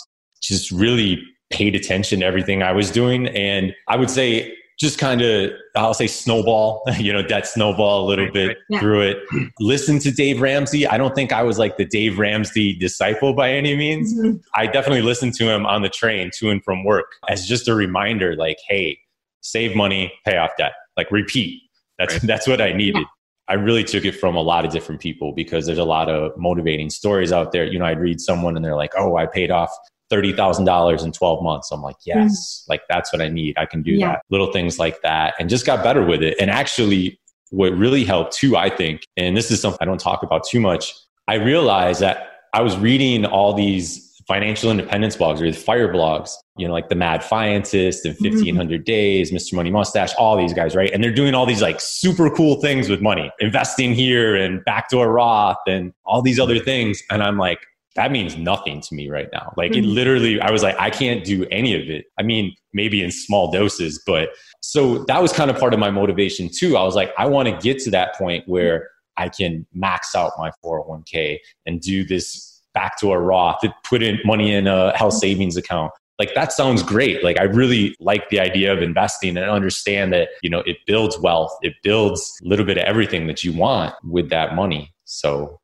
just 0.43 0.73
really 0.73 1.23
paid 1.51 1.77
attention 1.77 2.19
to 2.21 2.27
everything 2.27 2.65
I 2.65 2.73
was 2.73 2.91
doing. 2.91 3.29
And 3.29 3.73
I 3.87 3.97
would 3.97 4.11
say, 4.11 4.57
just 4.79 4.99
kind 4.99 5.23
of, 5.23 5.51
I'll 5.77 5.95
say 5.95 6.07
snowball, 6.07 6.83
you 6.99 7.13
know, 7.13 7.23
that 7.23 7.47
snowball 7.47 8.05
a 8.05 8.07
little 8.07 8.25
Right, 8.27 8.35
bit 8.35 8.47
right. 8.49 8.57
Yeah. 8.71 8.81
through 8.81 9.01
it. 9.03 9.19
Listen 9.61 9.99
to 10.01 10.11
Dave 10.11 10.41
Ramsey. 10.41 10.87
I 10.87 10.97
don't 10.99 11.15
think 11.15 11.33
I 11.33 11.43
was 11.43 11.59
like 11.59 11.77
the 11.77 11.85
Dave 11.85 12.19
Ramsey 12.19 12.75
disciple 12.75 13.35
by 13.35 13.51
any 13.53 13.77
means. 13.77 14.13
Mhm. 14.19 14.41
I 14.55 14.67
definitely 14.67 15.03
listened 15.03 15.35
to 15.35 15.45
him 15.51 15.65
on 15.67 15.83
the 15.83 15.89
train 15.89 16.31
to 16.39 16.51
and 16.51 16.63
from 16.65 16.85
work 16.85 17.07
as 17.29 17.47
just 17.47 17.69
a 17.69 17.75
reminder, 17.75 18.35
like, 18.37 18.59
hey, 18.69 18.99
save 19.43 19.77
money, 19.77 20.13
pay 20.25 20.37
off 20.39 20.51
debt. 20.59 20.73
Like 20.97 21.11
repeat. 21.11 21.61
That's 21.99 22.15
Right. 22.15 22.23
that's 22.27 22.47
what 22.49 22.61
I 22.61 22.73
needed. 22.73 23.05
I 23.47 23.55
really 23.55 23.85
took 23.85 24.05
it 24.07 24.13
from 24.13 24.37
a 24.37 24.41
lot 24.43 24.65
of 24.65 24.73
different 24.73 25.01
people 25.03 25.33
because 25.33 25.67
there's 25.67 25.77
a 25.79 25.85
lot 25.85 26.09
of 26.09 26.33
motivating 26.39 26.89
stories 26.89 27.31
out 27.31 27.53
there. 27.53 27.65
You 27.65 27.79
know, 27.79 27.85
I'd 27.85 28.01
read 28.01 28.19
someone 28.21 28.57
and 28.57 28.65
they're 28.65 28.75
like, 28.75 28.93
"Oh, 28.97 29.17
I 29.19 29.27
paid 29.27 29.51
off 29.51 29.71
thirty 30.11 30.33
thousand 30.33 30.65
dollars 30.65 31.03
in 31.03 31.13
twelve 31.13 31.43
months." 31.43 31.71
I'm 31.71 31.83
like, 31.83 31.97
mm-hmm. 31.97 32.21
"Yes, 32.21 32.65
like 32.69 32.83
that's 32.89 33.13
what 33.13 33.23
I 33.23 33.29
need. 33.29 33.59
I 33.59 33.67
can 33.67 33.83
do 33.83 33.93
Yeah. 33.93 34.13
that." 34.13 34.23
Little 34.31 34.53
things 34.53 34.79
like 34.79 35.01
that, 35.03 35.35
and 35.39 35.49
just 35.49 35.67
got 35.67 35.83
better 35.83 36.05
with 36.05 36.23
it. 36.23 36.37
And 36.41 36.51
actually, 36.51 37.19
what 37.51 37.73
really 37.77 38.05
helped 38.05 38.33
too, 38.35 38.57
I 38.57 38.71
think, 38.71 39.03
and 39.17 39.37
this 39.37 39.51
is 39.51 39.61
something 39.61 39.79
I 39.81 39.85
don't 39.85 40.01
talk 40.01 40.23
about 40.23 40.47
too 40.47 40.61
much. 40.61 40.95
I 41.29 41.35
realized 41.35 42.01
that 42.01 42.31
I 42.53 42.61
was 42.63 42.77
reading 42.77 43.25
all 43.25 43.55
these 43.55 44.05
financial 44.27 44.71
independence 44.71 45.17
blogs 45.17 45.41
or 45.41 45.51
the 45.51 45.53
fire 45.53 45.93
blogs, 45.93 46.33
you 46.57 46.67
know, 46.67 46.73
like 46.73 46.89
the 46.89 46.95
Mad 46.95 47.23
Fientist 47.23 48.05
and 48.05 48.15
mm-hmm. 48.15 48.25
1500 48.25 48.85
Days, 48.85 49.33
Mr. 49.33 49.55
Money 49.55 49.71
Mustache, 49.71 50.15
all 50.15 50.37
these 50.37 50.55
guys, 50.55 50.75
right? 50.75 50.91
And 50.93 51.05
they're 51.05 51.13
doing 51.13 51.35
all 51.35 51.47
these 51.47 51.63
like 51.63 51.81
super 51.81 52.31
cool 52.31 52.61
things 52.61 52.89
with 52.89 53.03
money, 53.03 53.31
investing 53.41 53.95
here 53.95 54.35
and 54.35 54.65
backdoor 54.65 55.13
Roth 55.13 55.59
and 55.67 55.93
all 56.07 56.23
these 56.23 56.41
other 56.41 56.59
things. 56.59 57.03
And 57.11 57.23
I'm 57.23 57.39
like, 57.39 57.59
that 57.97 58.11
means 58.11 58.37
nothing 58.37 58.81
to 58.81 58.95
me 58.95 59.09
right 59.09 59.29
now. 59.33 59.53
Like 59.57 59.77
it 59.77 59.85
Mhm. 59.85 59.95
literally, 59.95 60.41
I 60.41 60.51
was 60.51 60.63
like, 60.63 60.77
I 60.79 60.91
can't 60.91 61.25
do 61.25 61.47
any 61.51 61.75
of 61.81 61.89
it. 61.89 62.07
I 62.19 62.23
mean, 62.23 62.55
maybe 62.73 63.03
in 63.03 63.11
small 63.11 63.51
doses, 63.53 64.03
but 64.05 64.31
so 64.61 65.05
that 65.05 65.23
was 65.23 65.33
kind 65.33 65.51
of 65.51 65.59
part 65.59 65.75
of 65.75 65.81
my 65.81 65.91
motivation 65.91 66.49
too. 66.49 66.77
I 66.77 66.83
was 66.83 66.97
like, 66.97 67.13
I 67.19 67.27
want 67.27 67.49
to 67.49 67.57
get 67.59 67.79
to 67.85 67.91
that 67.91 68.17
point 68.17 68.45
where 68.49 68.89
I 69.17 69.29
can 69.29 69.65
max 69.73 70.17
out 70.17 70.33
my 70.39 70.51
401k 70.65 71.39
and 71.67 71.81
do 71.81 72.05
this 72.05 72.63
backdoor 72.75 73.23
Roth, 73.23 73.61
put 73.85 74.03
in 74.03 74.19
money 74.25 74.53
in 74.53 74.67
a 74.67 74.97
health 74.97 75.15
savings 75.15 75.57
account. 75.57 75.93
Like 76.19 76.35
that 76.35 76.53
sounds 76.53 76.83
great. 76.83 77.23
Like 77.23 77.39
I 77.39 77.45
really 77.45 77.95
like 78.01 78.29
the 78.31 78.41
idea 78.41 78.73
of 78.73 78.83
investing 78.83 79.37
and 79.37 79.49
understand 79.49 80.13
that, 80.13 80.31
you 80.43 80.51
know, 80.51 80.61
it 80.67 80.79
builds 80.87 81.17
wealth. 81.19 81.57
It 81.63 81.75
builds 81.85 82.33
a 82.45 82.49
little 82.49 82.65
bit 82.67 82.77
of 82.79 82.85
everything 82.85 83.29
that 83.29 83.45
you 83.45 83.53
want 83.53 83.95
with 84.05 84.31
that 84.31 84.57
money. 84.57 84.93
So 85.05 85.61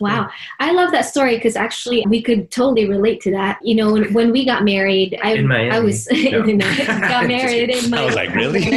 Wow. 0.00 0.30
I 0.60 0.72
love 0.72 0.92
that 0.92 1.04
story 1.04 1.36
because 1.36 1.56
actually 1.56 2.04
we 2.08 2.22
could 2.22 2.50
totally 2.50 2.88
relate 2.88 3.20
to 3.22 3.30
that. 3.32 3.58
You 3.62 3.74
know, 3.74 3.92
when, 3.92 4.12
when 4.14 4.32
we 4.32 4.46
got 4.46 4.64
married, 4.64 5.18
I, 5.22 5.40
Miami. 5.42 5.70
I 5.70 5.80
was 5.80 6.08
No. 6.12 6.42
got 6.86 7.26
married 7.26 7.70
in 7.70 7.92
I 7.92 8.04
was 8.04 8.14
like, 8.14 8.34
really? 8.34 8.60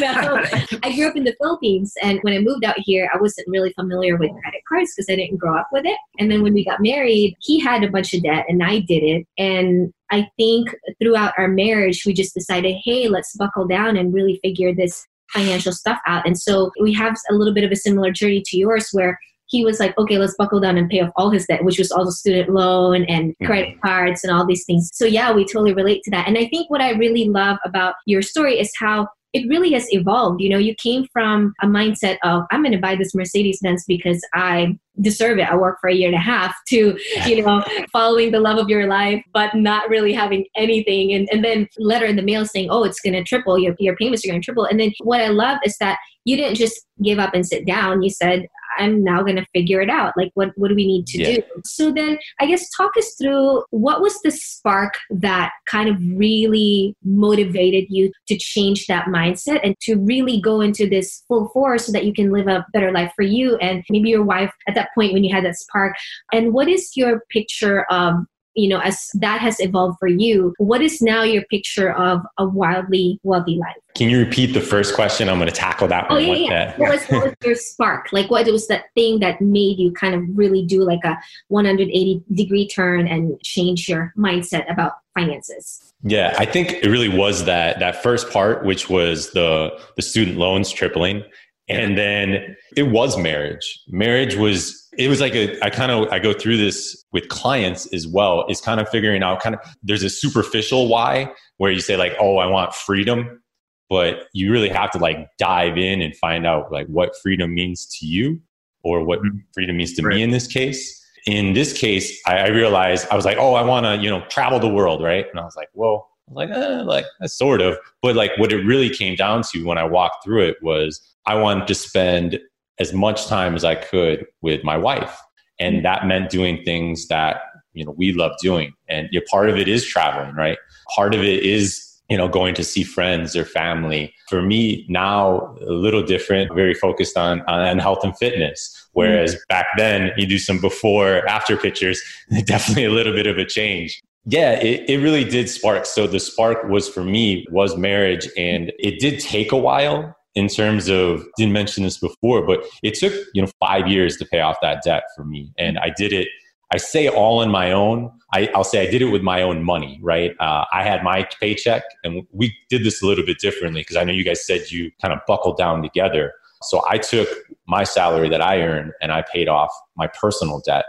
no, 0.00 0.42
I 0.82 0.92
grew 0.94 1.08
up 1.08 1.16
in 1.16 1.24
the 1.24 1.34
Philippines, 1.40 1.94
and 2.02 2.20
when 2.22 2.34
I 2.34 2.38
moved 2.38 2.64
out 2.64 2.78
here, 2.78 3.10
I 3.12 3.18
wasn't 3.18 3.48
really 3.48 3.72
familiar 3.72 4.16
with 4.16 4.30
credit 4.42 4.62
cards 4.68 4.92
because 4.94 5.08
I 5.10 5.16
didn't 5.16 5.38
grow 5.38 5.56
up 5.56 5.68
with 5.72 5.86
it. 5.86 5.98
And 6.18 6.30
then 6.30 6.42
when 6.42 6.54
we 6.54 6.64
got 6.64 6.80
married, 6.80 7.36
he 7.40 7.58
had 7.58 7.82
a 7.82 7.90
bunch 7.90 8.14
of 8.14 8.22
debt, 8.22 8.46
and 8.48 8.62
I 8.62 8.80
didn't. 8.80 9.26
And 9.38 9.92
I 10.10 10.28
think 10.36 10.74
throughout 11.02 11.34
our 11.36 11.48
marriage, 11.48 12.04
we 12.06 12.12
just 12.12 12.34
decided, 12.34 12.76
hey, 12.84 13.08
let's 13.08 13.34
buckle 13.36 13.66
down 13.66 13.96
and 13.96 14.14
really 14.14 14.38
figure 14.42 14.72
this 14.74 15.04
financial 15.32 15.72
stuff 15.72 15.98
out. 16.06 16.26
And 16.26 16.38
so 16.38 16.70
we 16.80 16.92
have 16.94 17.16
a 17.30 17.34
little 17.34 17.54
bit 17.54 17.64
of 17.64 17.72
a 17.72 17.76
similar 17.76 18.10
journey 18.10 18.42
to 18.46 18.56
yours, 18.56 18.90
where 18.92 19.18
he 19.48 19.64
was 19.64 19.78
like, 19.78 19.96
okay, 19.96 20.18
let's 20.18 20.34
buckle 20.36 20.58
down 20.58 20.76
and 20.76 20.90
pay 20.90 21.00
off 21.00 21.12
all 21.16 21.30
his 21.30 21.46
debt, 21.46 21.64
which 21.64 21.78
was 21.78 21.92
also 21.92 22.10
student 22.10 22.48
loan 22.48 23.04
and 23.04 23.30
mm-hmm. 23.30 23.46
credit 23.46 23.80
cards 23.80 24.24
and 24.24 24.32
all 24.32 24.44
these 24.44 24.64
things. 24.64 24.90
So, 24.92 25.04
yeah, 25.04 25.32
we 25.32 25.44
totally 25.44 25.72
relate 25.72 26.02
to 26.04 26.10
that. 26.10 26.26
And 26.26 26.36
I 26.36 26.48
think 26.48 26.68
what 26.68 26.80
I 26.80 26.90
really 26.90 27.28
love 27.28 27.58
about 27.64 27.94
your 28.06 28.22
story 28.22 28.58
is 28.58 28.72
how 28.78 29.06
it 29.36 29.46
really 29.48 29.70
has 29.72 29.86
evolved. 29.92 30.40
You 30.40 30.48
know, 30.48 30.56
you 30.56 30.74
came 30.76 31.06
from 31.12 31.52
a 31.60 31.66
mindset 31.66 32.16
of, 32.24 32.44
I'm 32.50 32.62
going 32.62 32.72
to 32.72 32.78
buy 32.78 32.96
this 32.96 33.14
Mercedes 33.14 33.60
Benz 33.62 33.84
because 33.86 34.26
I 34.32 34.78
deserve 35.02 35.38
it. 35.38 35.42
I 35.42 35.54
work 35.54 35.76
for 35.78 35.90
a 35.90 35.94
year 35.94 36.08
and 36.08 36.16
a 36.16 36.20
half 36.20 36.54
to, 36.68 36.98
you 37.26 37.44
know, 37.44 37.62
following 37.92 38.32
the 38.32 38.40
love 38.40 38.56
of 38.56 38.70
your 38.70 38.86
life, 38.86 39.22
but 39.34 39.54
not 39.54 39.90
really 39.90 40.14
having 40.14 40.46
anything. 40.56 41.12
And, 41.12 41.28
and 41.30 41.44
then 41.44 41.68
letter 41.78 42.06
in 42.06 42.16
the 42.16 42.22
mail 42.22 42.46
saying, 42.46 42.68
oh, 42.70 42.84
it's 42.84 43.00
going 43.00 43.12
to 43.12 43.22
triple, 43.22 43.58
your, 43.58 43.76
your 43.78 43.94
payments 43.96 44.24
are 44.24 44.28
going 44.28 44.40
to 44.40 44.44
triple. 44.44 44.64
And 44.64 44.80
then 44.80 44.92
what 45.00 45.20
I 45.20 45.28
love 45.28 45.58
is 45.66 45.76
that 45.80 45.98
you 46.24 46.34
didn't 46.34 46.56
just 46.56 46.86
give 47.02 47.18
up 47.18 47.34
and 47.34 47.46
sit 47.46 47.66
down. 47.66 48.02
You 48.02 48.10
said, 48.10 48.48
I'm 48.78 49.02
now 49.02 49.22
going 49.22 49.36
to 49.36 49.46
figure 49.54 49.80
it 49.80 49.90
out. 49.90 50.12
Like, 50.16 50.30
what, 50.34 50.50
what 50.56 50.68
do 50.68 50.74
we 50.74 50.86
need 50.86 51.06
to 51.08 51.18
Yeah. 51.18 51.36
do? 51.36 51.42
So 51.64 51.92
then 51.92 52.18
I 52.40 52.46
guess 52.46 52.68
talk 52.76 52.96
us 52.96 53.14
through 53.20 53.64
what 53.70 54.00
was 54.00 54.18
the 54.22 54.30
spark 54.30 54.94
that 55.10 55.52
kind 55.66 55.88
of 55.88 55.96
really 56.14 56.94
motivated 57.04 57.86
you 57.88 58.12
to 58.28 58.36
change 58.36 58.86
that 58.86 59.06
mindset 59.06 59.60
and 59.62 59.74
to 59.82 59.96
really 59.96 60.40
go 60.40 60.60
into 60.60 60.88
this 60.88 61.24
full 61.28 61.48
force 61.50 61.86
so 61.86 61.92
that 61.92 62.04
you 62.04 62.12
can 62.12 62.30
live 62.30 62.46
a 62.48 62.64
better 62.72 62.92
life 62.92 63.12
for 63.16 63.22
you 63.22 63.56
and 63.56 63.84
maybe 63.90 64.10
your 64.10 64.24
wife 64.24 64.52
at 64.68 64.74
that 64.74 64.88
point 64.94 65.12
when 65.12 65.24
you 65.24 65.34
had 65.34 65.44
that 65.44 65.56
spark. 65.56 65.94
And 66.32 66.52
what 66.52 66.68
is 66.68 66.90
your 66.96 67.22
picture 67.30 67.84
of 67.90 68.14
you 68.56 68.68
know, 68.68 68.80
as 68.80 69.10
that 69.14 69.40
has 69.40 69.60
evolved 69.60 69.98
for 70.00 70.08
you, 70.08 70.54
what 70.58 70.80
is 70.80 71.02
now 71.02 71.22
your 71.22 71.44
picture 71.44 71.92
of 71.92 72.22
a 72.38 72.46
wildly 72.48 73.20
wealthy 73.22 73.56
life? 73.56 73.76
Can 73.94 74.08
you 74.10 74.18
repeat 74.18 74.52
the 74.54 74.60
first 74.60 74.94
question? 74.94 75.28
I'm 75.28 75.36
going 75.38 75.48
to 75.48 75.54
tackle 75.54 75.88
that 75.88 76.06
Oh 76.10 76.14
one. 76.14 76.24
yeah, 76.24 76.30
What 76.30 76.40
yeah. 76.40 76.64
that- 76.66 76.78
What 76.78 76.90
was, 76.90 77.04
what 77.08 77.24
was 77.24 77.34
your 77.44 77.54
spark? 77.54 78.08
Like, 78.12 78.30
what 78.30 78.46
was 78.46 78.66
that 78.68 78.86
thing 78.94 79.20
that 79.20 79.40
made 79.40 79.78
you 79.78 79.92
kind 79.92 80.14
of 80.14 80.22
really 80.34 80.64
do 80.64 80.82
like 80.82 81.04
a 81.04 81.18
180 81.48 82.22
degree 82.32 82.66
turn 82.66 83.06
and 83.06 83.40
change 83.42 83.88
your 83.88 84.12
mindset 84.16 84.70
about 84.72 84.92
finances? 85.14 85.92
Yeah, 86.02 86.34
I 86.38 86.44
think 86.44 86.72
it 86.72 86.88
really 86.88 87.08
was 87.08 87.44
that 87.46 87.78
that 87.80 88.02
first 88.02 88.30
part, 88.30 88.64
which 88.64 88.88
was 88.88 89.30
the 89.32 89.78
the 89.96 90.02
student 90.02 90.36
loans 90.36 90.70
tripling, 90.70 91.24
and 91.68 91.98
then 91.98 92.56
it 92.76 92.84
was 92.84 93.18
marriage. 93.18 93.80
Marriage 93.88 94.36
was 94.36 94.88
it 94.98 95.08
was 95.08 95.20
like 95.20 95.34
a 95.34 95.60
I 95.64 95.70
kind 95.70 95.92
of 95.92 96.08
I 96.12 96.18
go 96.18 96.32
through 96.32 96.56
this 96.56 97.04
with 97.12 97.28
clients 97.28 97.92
as 97.92 98.06
well. 98.06 98.46
Is 98.48 98.60
kind 98.60 98.80
of 98.80 98.88
figuring 98.88 99.22
out 99.22 99.40
kind 99.40 99.54
of 99.54 99.60
there's 99.82 100.02
a 100.02 100.10
superficial 100.10 100.88
why 100.88 101.32
where 101.58 101.70
you 101.70 101.80
say 101.80 101.96
like 101.96 102.14
oh 102.20 102.38
I 102.38 102.46
want 102.46 102.74
freedom, 102.74 103.42
but 103.88 104.26
you 104.32 104.52
really 104.52 104.68
have 104.68 104.90
to 104.92 104.98
like 104.98 105.28
dive 105.38 105.76
in 105.76 106.02
and 106.02 106.16
find 106.16 106.46
out 106.46 106.70
like 106.72 106.86
what 106.86 107.12
freedom 107.22 107.54
means 107.54 107.86
to 107.98 108.06
you 108.06 108.40
or 108.82 109.04
what 109.04 109.18
freedom 109.52 109.76
means 109.76 109.94
to 109.94 110.02
Right. 110.02 110.16
me 110.16 110.22
in 110.22 110.30
this 110.30 110.46
case. 110.46 111.02
In 111.26 111.54
this 111.54 111.76
case, 111.76 112.22
I, 112.24 112.38
I 112.38 112.48
realized 112.48 113.08
I 113.10 113.16
was 113.16 113.24
like, 113.24 113.36
oh, 113.36 113.54
I 113.54 113.62
want 113.62 113.84
to, 113.84 113.96
you 113.96 114.08
know, 114.08 114.24
travel 114.28 114.60
the 114.60 114.68
world, 114.68 115.02
right? 115.02 115.26
And 115.28 115.40
I 115.40 115.44
was 115.44 115.56
like, 115.56 115.68
well, 115.74 116.08
like, 116.30 116.50
eh, 116.50 116.82
like 116.82 117.04
sort 117.24 117.60
of, 117.60 117.76
but 118.00 118.14
like 118.14 118.30
what 118.36 118.52
it 118.52 118.64
really 118.64 118.88
came 118.88 119.16
down 119.16 119.42
to 119.50 119.64
when 119.64 119.76
I 119.76 119.82
walked 119.82 120.22
through 120.22 120.42
it 120.42 120.56
was 120.62 121.00
I 121.26 121.34
wanted 121.34 121.66
to 121.68 121.74
spend 121.74 122.38
as 122.78 122.92
much 122.92 123.26
time 123.26 123.54
as 123.54 123.64
I 123.64 123.74
could 123.74 124.26
with 124.42 124.62
my 124.64 124.76
wife, 124.76 125.18
and 125.58 125.76
mm-hmm. 125.76 125.82
that 125.84 126.06
meant 126.06 126.30
doing 126.30 126.62
things 126.64 127.08
that 127.08 127.40
you 127.72 127.84
know 127.84 127.92
we 127.92 128.12
love 128.12 128.32
doing, 128.40 128.72
and 128.88 129.08
you 129.10 129.20
know, 129.20 129.26
part 129.30 129.48
of 129.50 129.56
it 129.56 129.68
is 129.68 129.84
traveling, 129.84 130.34
right? 130.34 130.58
Part 130.94 131.14
of 131.14 131.22
it 131.22 131.42
is 131.42 131.86
you 132.08 132.16
know 132.16 132.28
going 132.28 132.54
to 132.54 132.64
see 132.64 132.82
friends 132.82 133.34
or 133.36 133.44
family. 133.44 134.14
For 134.28 134.42
me 134.42 134.86
now 134.88 135.56
a 135.60 135.72
little 135.72 136.02
different 136.02 136.54
very 136.54 136.74
focused 136.74 137.16
on 137.16 137.42
on 137.42 137.78
health 137.78 138.04
and 138.04 138.16
fitness. 138.16 138.72
Whereas 138.92 139.34
mm-hmm. 139.34 139.42
back 139.48 139.66
then 139.76 140.12
you 140.16 140.26
do 140.26 140.38
some 140.38 140.60
before 140.60 141.28
after 141.28 141.56
pictures 141.56 142.00
definitely 142.44 142.84
a 142.84 142.90
little 142.90 143.12
bit 143.12 143.26
of 143.26 143.38
a 143.38 143.44
change. 143.44 144.00
Yeah 144.24 144.52
it, 144.52 144.88
it 144.88 144.98
really 144.98 145.24
did 145.24 145.48
spark. 145.48 145.86
So 145.86 146.06
the 146.06 146.20
spark 146.20 146.64
was 146.68 146.88
for 146.88 147.04
me 147.04 147.46
was 147.50 147.76
marriage. 147.76 148.28
And 148.36 148.72
it 148.78 148.98
did 149.00 149.20
take 149.20 149.52
a 149.52 149.56
while 149.56 150.16
in 150.36 150.46
terms 150.46 150.88
of 150.88 151.26
didn't 151.36 151.52
mention 151.52 151.82
this 151.82 151.98
before 151.98 152.46
but 152.46 152.64
it 152.84 152.94
took 152.94 153.12
you 153.34 153.42
know 153.42 153.48
five 153.58 153.88
years 153.88 154.16
to 154.16 154.24
pay 154.24 154.40
off 154.40 154.56
that 154.62 154.82
debt 154.84 155.02
for 155.16 155.24
me 155.24 155.52
and 155.58 155.78
i 155.78 155.90
did 155.96 156.12
it 156.12 156.28
I 156.72 156.78
say 156.78 157.08
all 157.08 157.38
on 157.38 157.50
my 157.50 157.72
own. 157.72 158.10
I, 158.32 158.50
I'll 158.54 158.64
say 158.64 158.86
I 158.86 158.90
did 158.90 159.00
it 159.00 159.06
with 159.06 159.22
my 159.22 159.40
own 159.42 159.62
money, 159.62 160.00
right? 160.02 160.34
Uh, 160.40 160.64
I 160.72 160.82
had 160.82 161.04
my 161.04 161.28
paycheck, 161.40 161.84
and 162.02 162.26
we 162.32 162.54
did 162.68 162.84
this 162.84 163.02
a 163.02 163.06
little 163.06 163.24
bit 163.24 163.38
differently 163.38 163.82
because 163.82 163.96
I 163.96 164.04
know 164.04 164.12
you 164.12 164.24
guys 164.24 164.44
said 164.44 164.70
you 164.70 164.90
kind 165.00 165.14
of 165.14 165.20
buckled 165.28 165.56
down 165.56 165.82
together. 165.82 166.32
So 166.62 166.82
I 166.88 166.98
took 166.98 167.28
my 167.68 167.84
salary 167.84 168.28
that 168.30 168.40
I 168.40 168.62
earned 168.62 168.92
and 169.00 169.12
I 169.12 169.22
paid 169.22 169.48
off 169.48 169.70
my 169.96 170.08
personal 170.08 170.60
debt. 170.64 170.86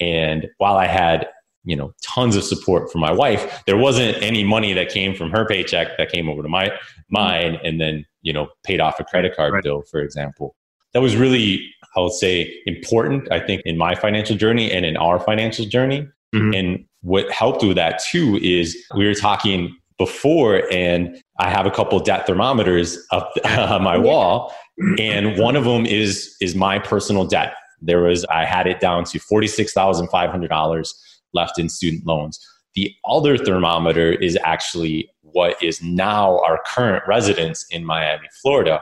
And 0.00 0.48
while 0.58 0.76
I 0.76 0.86
had 0.86 1.28
you 1.64 1.74
know 1.74 1.92
tons 2.02 2.36
of 2.36 2.44
support 2.44 2.92
from 2.92 3.00
my 3.00 3.12
wife, 3.12 3.64
there 3.64 3.78
wasn't 3.78 4.22
any 4.22 4.44
money 4.44 4.74
that 4.74 4.90
came 4.90 5.14
from 5.14 5.30
her 5.30 5.46
paycheck 5.46 5.96
that 5.96 6.12
came 6.12 6.28
over 6.28 6.42
to 6.42 6.48
my 6.48 6.70
mine, 7.08 7.58
and 7.64 7.80
then 7.80 8.04
you 8.26 8.32
know 8.32 8.46
paid 8.68 8.80
off 8.80 8.98
a 9.00 9.04
credit 9.04 9.32
card 9.36 9.52
Right. 9.54 9.62
bill, 9.66 9.82
for 9.90 10.00
example. 10.00 10.48
That 10.92 11.00
was 11.02 11.14
really 11.16 11.48
I 11.96 12.00
would 12.00 12.12
say 12.12 12.52
important, 12.66 13.30
I 13.32 13.40
think, 13.46 13.62
in 13.64 13.78
my 13.78 13.94
financial 13.94 14.36
journey 14.36 14.70
and 14.70 14.84
in 14.84 14.96
our 14.98 15.18
financial 15.18 15.64
journey. 15.64 16.06
Mhm. 16.34 16.58
And 16.58 16.68
what 17.02 17.30
helped 17.30 17.62
with 17.62 17.76
that 17.76 17.94
too 18.10 18.38
is 18.42 18.76
we 18.98 19.06
were 19.06 19.14
talking 19.14 19.74
before, 19.98 20.62
and 20.70 21.00
I 21.38 21.48
have 21.56 21.64
a 21.66 21.70
couple 21.70 21.98
debt 22.00 22.26
thermometers 22.26 22.98
up 23.12 23.32
on 23.76 23.82
my 23.82 23.96
wall, 23.96 24.52
and 24.98 25.38
one 25.38 25.56
of 25.56 25.64
them 25.64 25.86
is 25.86 26.36
is 26.40 26.54
my 26.54 26.78
personal 26.78 27.24
debt. 27.24 27.54
There 27.80 28.02
was 28.02 28.24
I 28.40 28.44
had 28.44 28.66
it 28.66 28.80
down 28.80 29.04
to 29.04 29.18
forty 29.18 29.46
six 29.46 29.72
thousand 29.72 30.08
five 30.08 30.30
hundred 30.30 30.48
dollars 30.58 30.94
left 31.32 31.58
in 31.58 31.68
student 31.68 32.04
loans. 32.06 32.38
The 32.74 32.92
other 33.06 33.38
thermometer 33.38 34.12
is 34.12 34.36
actually 34.44 35.08
what 35.36 35.62
is 35.62 35.82
now 35.82 36.38
our 36.46 36.58
current 36.64 37.04
residence 37.06 37.66
in 37.70 37.84
Miami, 37.84 38.26
Florida. 38.40 38.80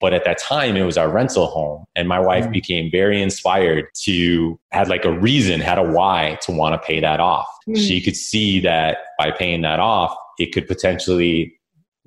But 0.00 0.14
at 0.14 0.24
that 0.24 0.38
time, 0.38 0.78
it 0.78 0.84
was 0.84 0.96
our 0.96 1.10
rental 1.10 1.44
home. 1.44 1.84
And 1.94 2.08
my 2.08 2.18
wife 2.18 2.46
Mm. 2.46 2.52
became 2.52 2.90
very 2.90 3.20
inspired 3.20 3.84
to 4.04 4.58
had 4.72 4.88
like 4.88 5.04
a 5.04 5.12
reason, 5.12 5.60
had 5.60 5.76
a 5.76 5.82
why 5.82 6.38
to 6.44 6.52
want 6.52 6.72
to 6.72 6.86
pay 6.86 7.00
that 7.00 7.20
off. 7.20 7.46
Mm. 7.68 7.76
She 7.86 8.00
could 8.00 8.16
see 8.16 8.60
that 8.60 8.96
by 9.18 9.30
paying 9.30 9.60
that 9.60 9.78
off, 9.78 10.16
it 10.38 10.54
could 10.54 10.66
potentially 10.66 11.52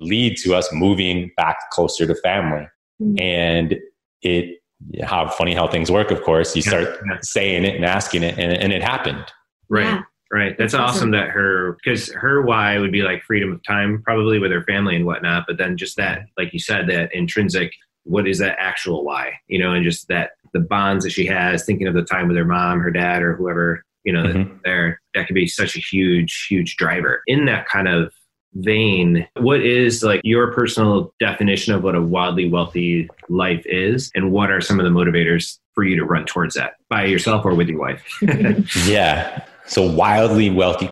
lead 0.00 0.36
to 0.38 0.56
us 0.56 0.72
moving 0.72 1.30
back 1.36 1.56
closer 1.70 2.04
to 2.04 2.16
family. 2.16 2.66
Mm. 3.00 3.20
And 3.22 3.78
it, 4.22 4.58
how 5.04 5.28
funny 5.28 5.54
how 5.54 5.68
things 5.68 5.88
work, 5.88 6.10
of 6.10 6.20
course. 6.22 6.56
You 6.56 6.62
start 6.62 6.88
yeah. 7.08 7.18
saying 7.22 7.64
it 7.64 7.76
and 7.76 7.84
asking 7.84 8.24
it, 8.24 8.36
and, 8.40 8.52
and 8.52 8.72
it 8.72 8.82
happened. 8.82 9.24
Right. 9.68 9.84
Yeah. 9.84 10.02
Right. 10.32 10.56
That's 10.58 10.72
That's 10.72 10.74
awesome 10.74 10.96
awesome. 10.96 11.10
that 11.12 11.28
her, 11.28 11.76
because 11.84 12.12
her 12.12 12.42
why 12.42 12.78
would 12.78 12.90
be 12.92 13.02
like 13.02 13.22
freedom 13.22 13.52
of 13.52 13.62
time, 13.62 14.02
probably 14.02 14.38
with 14.38 14.50
her 14.50 14.62
family 14.64 14.96
and 14.96 15.06
whatnot. 15.06 15.44
But 15.46 15.58
then 15.58 15.76
just 15.76 15.96
that, 15.96 16.22
like 16.36 16.52
you 16.52 16.58
said, 16.58 16.88
that 16.88 17.14
intrinsic, 17.14 17.72
what 18.04 18.26
is 18.26 18.38
that 18.38 18.56
actual 18.58 19.04
why? 19.04 19.34
You 19.48 19.58
know, 19.60 19.72
and 19.72 19.84
just 19.84 20.08
that 20.08 20.32
the 20.52 20.60
bonds 20.60 21.04
that 21.04 21.10
she 21.10 21.26
has, 21.26 21.64
thinking 21.64 21.86
of 21.86 21.94
the 21.94 22.02
time 22.02 22.26
with 22.28 22.36
her 22.36 22.44
mom, 22.44 22.80
her 22.80 22.90
dad, 22.90 23.22
or 23.22 23.36
whoever, 23.36 23.82
you 24.04 24.12
know, 24.12 24.24
that 24.26 24.34
Mhm. 24.36 24.58
there, 24.64 25.00
that 25.14 25.26
could 25.26 25.34
be 25.34 25.46
such 25.46 25.76
a 25.76 25.80
huge, 25.80 26.46
huge 26.48 26.76
driver. 26.76 27.22
In 27.26 27.44
that 27.46 27.68
kind 27.68 27.86
of 27.88 28.12
vein, 28.54 29.26
what 29.36 29.60
is 29.62 30.02
like 30.02 30.20
your 30.24 30.52
personal 30.52 31.12
definition 31.20 31.74
of 31.74 31.82
what 31.82 31.94
a 31.94 32.02
wildly 32.02 32.48
wealthy 32.48 33.08
life 33.28 33.62
is? 33.66 34.10
And 34.14 34.30
what 34.32 34.50
are 34.50 34.60
some 34.60 34.78
of 34.80 34.84
the 34.84 34.90
motivators 34.90 35.58
for 35.74 35.84
you 35.84 35.96
to 35.96 36.04
run 36.04 36.24
towards 36.24 36.54
that 36.54 36.74
by 36.88 37.04
yourself 37.04 37.44
or 37.44 37.54
with 37.54 37.68
your 37.68 37.78
wife? 37.80 38.04
Yeah. 38.86 39.44
So 39.66 39.82
wildly 39.90 40.50
wealthy. 40.50 40.88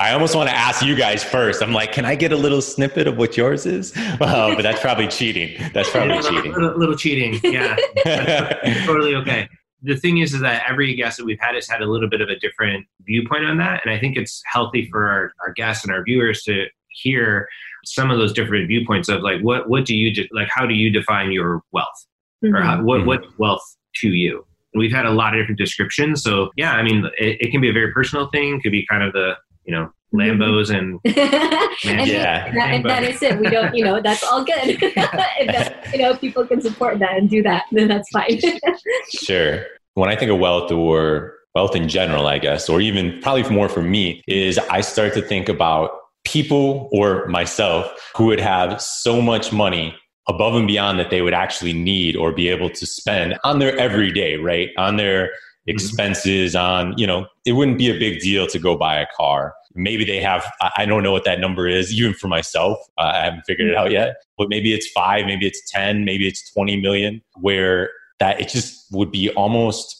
I 0.00 0.12
almost 0.12 0.34
want 0.34 0.48
to 0.48 0.54
ask 0.56 0.84
you 0.84 0.94
guys 0.96 1.22
first. 1.22 1.62
I'm 1.62 1.72
like, 1.72 1.92
can 1.92 2.04
I 2.04 2.14
get 2.14 2.32
a 2.32 2.36
little 2.36 2.62
snippet 2.62 3.06
of 3.06 3.16
what 3.18 3.36
yours 3.36 3.66
is? 3.66 3.92
Uh, 4.20 4.54
but 4.54 4.62
that's 4.62 4.80
probably 4.80 5.06
cheating. 5.08 5.60
That's 5.74 5.90
probably 5.90 6.18
a 6.18 6.22
cheating. 6.22 6.52
little, 6.52 6.78
little 6.78 6.96
cheating. 6.96 7.38
Yeah. 7.44 7.76
totally 8.86 9.14
okay. 9.16 9.48
The 9.82 9.96
thing 9.96 10.18
is, 10.18 10.34
is 10.34 10.40
that 10.40 10.64
every 10.68 10.94
guest 10.94 11.18
that 11.18 11.24
we've 11.24 11.38
had 11.40 11.54
has 11.54 11.68
had 11.68 11.82
a 11.82 11.86
little 11.86 12.08
bit 12.08 12.20
of 12.20 12.28
a 12.28 12.36
different 12.38 12.84
viewpoint 13.02 13.44
on 13.44 13.58
that, 13.58 13.80
and 13.84 13.94
I 13.94 13.98
think 14.00 14.16
it's 14.16 14.42
healthy 14.52 14.88
for 14.90 15.08
our, 15.08 15.32
our 15.46 15.52
guests 15.52 15.84
and 15.84 15.92
our 15.92 16.02
viewers 16.02 16.42
to 16.44 16.66
hear 16.88 17.46
some 17.84 18.10
of 18.10 18.18
those 18.18 18.32
different 18.32 18.66
viewpoints 18.66 19.08
of 19.08 19.20
like, 19.22 19.40
what 19.42 19.68
what 19.68 19.84
do 19.84 19.94
you 19.94 20.12
de- 20.12 20.28
like? 20.32 20.48
How 20.50 20.66
do 20.66 20.74
you 20.74 20.90
define 20.90 21.30
your 21.30 21.62
wealth, 21.72 22.06
or 22.42 22.60
how, 22.60 22.82
what 22.82 23.02
Mhm. 23.02 23.06
what 23.06 23.38
wealth 23.38 23.76
to 23.96 24.08
you? 24.08 24.44
We've 24.74 24.92
had 24.92 25.06
a 25.06 25.10
lot 25.10 25.34
of 25.34 25.40
different 25.40 25.58
descriptions. 25.58 26.22
So 26.22 26.50
yeah, 26.56 26.72
I 26.72 26.82
mean, 26.82 27.04
it, 27.18 27.38
it 27.40 27.50
can 27.50 27.60
be 27.60 27.68
a 27.70 27.72
very 27.72 27.92
personal 27.92 28.28
thing. 28.30 28.60
Could 28.62 28.72
be 28.72 28.86
kind 28.86 29.02
of 29.02 29.12
the 29.12 29.34
you 29.64 29.72
know 29.72 29.90
Lambos 30.14 30.70
and 30.70 30.98
and 31.04 32.08
Yeah. 32.08 32.50
that, 32.52 32.74
if 32.74 32.82
that 32.84 33.02
is 33.02 33.22
it, 33.22 33.38
we 33.38 33.50
don't, 33.50 33.74
you 33.74 33.84
know, 33.84 34.00
that's 34.00 34.22
all 34.22 34.42
good. 34.42 34.56
if 34.82 34.94
that, 34.94 35.86
you 35.92 35.98
know, 35.98 36.16
people 36.16 36.46
can 36.46 36.60
support 36.62 36.98
that 36.98 37.18
and 37.18 37.28
do 37.28 37.42
that, 37.42 37.64
then 37.72 37.88
that's 37.88 38.08
fine. 38.10 38.40
Sure. 39.10 39.64
When 39.94 40.08
I 40.08 40.16
think 40.16 40.30
of 40.30 40.38
wealth 40.38 40.70
or 40.70 41.34
wealth 41.54 41.74
in 41.74 41.88
general, 41.88 42.26
I 42.26 42.38
guess, 42.38 42.68
or 42.68 42.80
even 42.80 43.20
probably 43.20 43.48
more 43.50 43.68
for 43.68 43.82
me, 43.82 44.22
is 44.26 44.58
I 44.58 44.80
start 44.80 45.12
to 45.14 45.22
think 45.22 45.48
about 45.48 45.90
people 46.24 46.88
or 46.92 47.26
myself 47.26 47.90
who 48.16 48.26
would 48.26 48.40
have 48.40 48.80
so 48.80 49.20
much 49.20 49.52
money 49.52 49.94
above 50.28 50.54
and 50.54 50.66
beyond 50.66 50.98
that 50.98 51.10
they 51.10 51.22
would 51.22 51.34
actually 51.34 51.72
need 51.72 52.14
or 52.14 52.32
be 52.32 52.48
able 52.48 52.70
to 52.70 52.86
spend 52.86 53.38
on 53.44 53.58
their 53.58 53.76
everyday, 53.78 54.36
right? 54.36 54.70
On 54.76 54.96
their 54.96 55.26
mm-hmm. 55.26 55.70
expenses, 55.70 56.54
on, 56.54 56.96
you 56.98 57.06
know, 57.06 57.26
it 57.46 57.52
wouldn't 57.52 57.78
be 57.78 57.90
a 57.90 57.98
big 57.98 58.20
deal 58.20 58.46
to 58.46 58.58
go 58.58 58.76
buy 58.76 58.96
a 58.96 59.06
car. 59.16 59.54
Maybe 59.74 60.04
they 60.04 60.20
have, 60.20 60.44
I 60.76 60.86
don't 60.86 61.02
know 61.02 61.12
what 61.12 61.24
that 61.24 61.40
number 61.40 61.66
is, 61.66 61.92
even 61.92 62.12
for 62.12 62.28
myself. 62.28 62.78
I 62.98 63.24
haven't 63.24 63.42
figured 63.46 63.68
it 63.68 63.72
mm-hmm. 63.72 63.86
out 63.86 63.90
yet, 63.90 64.16
but 64.36 64.48
maybe 64.48 64.74
it's 64.74 64.88
five, 64.90 65.24
maybe 65.26 65.46
it's 65.46 65.70
10, 65.70 66.04
maybe 66.04 66.26
it's 66.26 66.50
20 66.52 66.80
million, 66.80 67.22
where 67.36 67.90
that 68.18 68.40
it 68.40 68.48
just 68.48 68.86
would 68.92 69.10
be 69.10 69.30
almost 69.30 69.94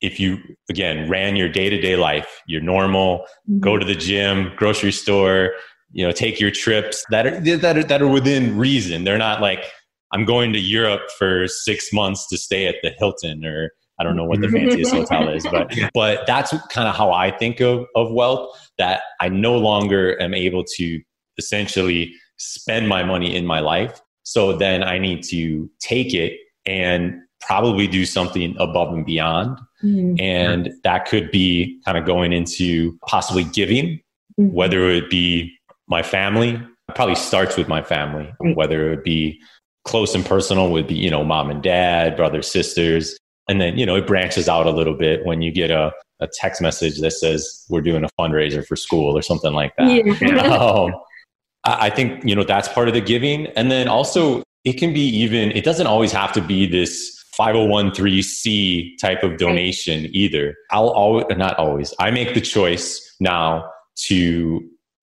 if 0.00 0.20
you 0.20 0.38
again 0.68 1.08
ran 1.08 1.34
your 1.34 1.48
day-to-day 1.48 1.96
life 1.96 2.42
your 2.46 2.60
normal 2.60 3.24
go 3.60 3.70
mm-hmm. 3.70 3.80
to 3.80 3.86
the 3.86 3.94
gym 3.94 4.52
grocery 4.56 4.92
store 4.92 5.52
you 5.94 6.04
know 6.04 6.12
take 6.12 6.38
your 6.38 6.50
trips 6.50 7.04
that 7.10 7.26
are 7.26 7.40
that 7.40 7.76
are, 7.78 7.84
that 7.84 8.02
are 8.02 8.08
within 8.08 8.58
reason 8.58 9.04
they're 9.04 9.16
not 9.16 9.40
like 9.40 9.64
i'm 10.12 10.24
going 10.24 10.52
to 10.52 10.58
europe 10.58 11.02
for 11.18 11.46
six 11.48 11.92
months 11.92 12.26
to 12.28 12.36
stay 12.36 12.66
at 12.66 12.74
the 12.82 12.90
hilton 12.98 13.44
or 13.46 13.70
i 13.98 14.04
don't 14.04 14.16
know 14.16 14.24
what 14.24 14.40
the 14.40 14.48
fanciest 14.56 14.92
hotel 14.92 15.28
is 15.28 15.46
but 15.50 15.72
but 15.94 16.26
that's 16.26 16.50
kind 16.68 16.88
of 16.88 16.94
how 16.94 17.10
i 17.12 17.30
think 17.30 17.60
of 17.60 17.86
of 17.94 18.12
wealth 18.12 18.50
that 18.76 19.02
i 19.20 19.28
no 19.28 19.56
longer 19.56 20.20
am 20.20 20.34
able 20.34 20.64
to 20.64 21.00
essentially 21.38 22.12
spend 22.36 22.88
my 22.88 23.02
money 23.04 23.34
in 23.34 23.46
my 23.46 23.60
life 23.60 24.00
so 24.24 24.52
then 24.52 24.82
i 24.82 24.98
need 24.98 25.22
to 25.22 25.70
take 25.80 26.12
it 26.12 26.32
and 26.66 27.14
probably 27.40 27.86
do 27.86 28.04
something 28.04 28.54
above 28.58 28.92
and 28.92 29.06
beyond 29.06 29.58
Mhm. 29.84 30.18
and 30.18 30.72
that 30.82 31.04
could 31.06 31.30
be 31.30 31.78
kind 31.84 31.98
of 31.98 32.06
going 32.06 32.32
into 32.32 32.98
possibly 33.06 33.44
giving 33.44 34.00
Mhm. 34.40 34.52
whether 34.52 34.88
it 34.88 35.10
be 35.10 35.52
my 35.88 36.02
family 36.02 36.60
probably 36.94 37.14
starts 37.14 37.56
with 37.56 37.68
my 37.68 37.82
family 37.82 38.32
whether 38.54 38.92
it 38.92 39.04
be 39.04 39.40
close 39.84 40.14
and 40.14 40.24
personal 40.24 40.70
would 40.70 40.86
be 40.86 40.94
you 40.94 41.10
know 41.10 41.24
mom 41.24 41.50
and 41.50 41.62
dad 41.62 42.16
brothers 42.16 42.50
sisters 42.50 43.16
and 43.48 43.60
then 43.60 43.78
you 43.78 43.86
know 43.86 43.96
it 43.96 44.06
branches 44.06 44.48
out 44.48 44.66
a 44.66 44.70
little 44.70 44.94
bit 44.94 45.24
when 45.24 45.42
you 45.42 45.50
get 45.50 45.70
a, 45.70 45.92
a 46.20 46.28
text 46.34 46.60
message 46.60 47.00
that 47.00 47.12
says 47.12 47.64
we're 47.68 47.80
doing 47.80 48.04
a 48.04 48.08
fundraiser 48.18 48.66
for 48.66 48.76
school 48.76 49.16
or 49.16 49.22
something 49.22 49.52
like 49.52 49.72
that 49.76 49.88
Yeah. 50.20 50.40
um, 50.58 50.94
I 51.64 51.86
I 51.86 51.90
think 51.90 52.24
you 52.24 52.34
know 52.34 52.44
that's 52.44 52.68
part 52.68 52.88
of 52.88 52.94
the 52.94 53.00
giving, 53.00 53.46
and 53.48 53.70
then 53.70 53.88
also 53.88 54.42
it 54.64 54.74
can 54.74 54.92
be 54.92 55.00
even. 55.00 55.50
It 55.52 55.64
doesn't 55.64 55.86
always 55.86 56.12
have 56.12 56.32
to 56.32 56.40
be 56.40 56.66
this 56.66 57.22
501c 57.38 58.98
type 59.00 59.22
of 59.22 59.38
donation 59.38 60.08
either. 60.14 60.54
I'll 60.70 60.90
always 60.90 61.26
not 61.36 61.56
always. 61.58 61.92
I 61.98 62.10
make 62.10 62.34
the 62.34 62.40
choice 62.40 63.16
now 63.20 63.68
to 64.06 64.60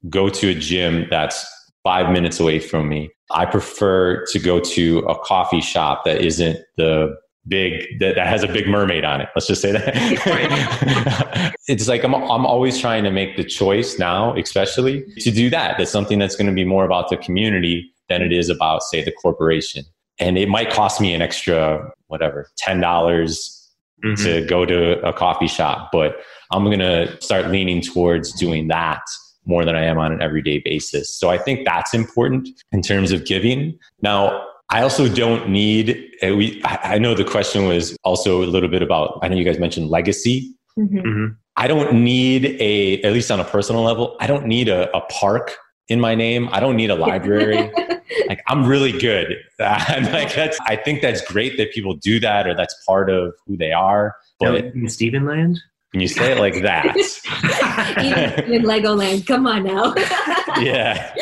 go 0.10 0.29
to 0.29 0.50
a 0.50 0.53
gym 0.55 1.08
that's 1.10 1.46
five 1.84 2.12
minutes 2.12 2.39
away 2.39 2.60
from 2.60 2.89
me. 2.89 3.10
I 3.31 3.46
prefer 3.46 4.25
to 4.27 4.39
go 4.39 4.60
to 4.60 5.00
a 5.00 5.17
coffee 5.20 5.62
shop 5.62 6.03
that 6.05 6.22
isn't 6.22 6.60
the 6.77 7.15
big 7.48 8.00
that, 8.00 8.15
that 8.15 8.27
has 8.27 8.43
a 8.43 8.48
big 8.48 8.67
mermaid 8.67 9.03
on 9.03 9.22
it. 9.22 9.29
Let's 9.36 9.48
just 9.48 9.62
say 9.62 9.72
that. 9.72 11.53
it's 11.67 11.88
like 11.88 12.03
I'm 12.03 12.13
I'm 12.13 12.46
always 12.46 12.79
trying 12.79 13.03
to 13.03 13.12
make 13.12 13.38
the 13.38 13.43
choice 13.43 13.98
now, 13.98 14.36
especially 14.36 15.03
to 15.20 15.31
do 15.31 15.50
that. 15.50 15.77
That's 15.77 15.91
something 15.91 16.20
that's 16.20 16.36
going 16.36 16.48
to 16.48 16.53
be 16.53 16.65
more 16.65 16.86
about 16.86 17.10
the 17.10 17.17
community 17.17 17.91
than 18.10 18.22
it 18.22 18.34
is 18.34 18.50
about, 18.50 18.84
say, 18.84 19.03
the 19.03 19.12
corporation. 19.12 19.86
And 20.20 20.38
it 20.38 20.50
might 20.50 20.70
cost 20.70 21.00
me 21.00 21.13
an 21.13 21.22
extra, 21.22 21.91
whatever, 22.08 22.48
ten 22.58 22.79
dollars 22.81 23.58
Mhm. 24.03 24.24
to 24.24 24.46
go 24.48 24.65
to 24.65 25.00
a 25.08 25.13
coffee 25.13 25.48
shop, 25.48 25.89
but 25.91 26.15
I'm 26.52 26.63
going 26.63 26.80
to 26.80 27.21
start 27.21 27.52
leaning 27.52 27.82
towards 27.82 28.34
doing 28.34 28.67
that 28.69 29.02
more 29.45 29.65
than 29.65 29.75
I 29.75 29.84
am 29.84 29.97
on 29.97 30.12
an 30.12 30.21
everyday 30.21 30.60
basis. 30.60 31.13
So 31.13 31.30
I 31.30 31.38
think 31.38 31.65
that's 31.65 31.93
important 31.93 32.49
in 32.71 32.82
terms 32.82 33.12
of 33.12 33.25
giving. 33.25 33.77
Now, 34.01 34.45
I 34.69 34.82
also 34.84 35.10
don't 35.10 35.49
need, 35.49 36.10
uh, 36.23 36.36
we, 36.36 36.62
I 36.63 36.95
I 36.95 36.97
know 36.97 37.13
the 37.13 37.25
question 37.25 37.65
was 37.67 37.95
also 38.04 38.43
a 38.43 38.45
little 38.45 38.69
bit 38.69 38.82
about, 38.82 39.19
I 39.21 39.27
know 39.27 39.36
you 39.36 39.43
guys 39.43 39.60
mentioned 39.60 39.89
legacy. 39.89 40.54
Mhm. 40.77 41.04
Mhm. 41.04 41.36
I 41.58 41.67
don't 41.67 41.93
need 42.04 42.58
a, 42.62 43.01
at 43.04 43.12
least 43.12 43.30
on 43.32 43.39
a 43.39 43.43
personal 43.43 43.82
level, 43.84 44.15
I 44.21 44.27
don't 44.27 44.45
need 44.45 44.69
a, 44.69 44.95
a 44.95 45.01
park 45.01 45.58
in 45.89 45.99
my 45.99 46.15
name. 46.15 46.47
I 46.54 46.62
don't 46.62 46.77
need 46.77 46.89
a 46.89 46.95
library. 46.95 47.69
like 48.27 48.41
I'm 48.47 48.65
really 48.65 48.97
good. 48.97 49.38
I'm 49.60 50.06
like 50.13 50.34
that's 50.34 50.58
I 50.65 50.77
think 50.77 51.01
that's 51.01 51.21
great 51.21 51.58
that 51.58 51.73
people 51.73 51.95
do 51.95 52.19
that 52.21 52.47
or 52.47 52.56
that's 52.56 52.73
part 52.86 53.10
of 53.10 53.34
who 53.45 53.58
they 53.58 53.73
are. 53.73 54.15
Now, 54.41 54.54
But 54.54 54.65
in 54.73 54.88
Stephen 54.88 55.25
Land? 55.25 55.60
When 55.91 56.01
you 56.01 56.08
say 56.08 56.32
it 56.32 56.39
like 56.39 56.62
that, 56.62 56.86
even 58.45 58.54
in 58.54 58.62
Legoland, 58.63 59.27
come 59.27 59.45
on 59.45 59.63
now. 59.63 59.93
yeah. 60.62 61.13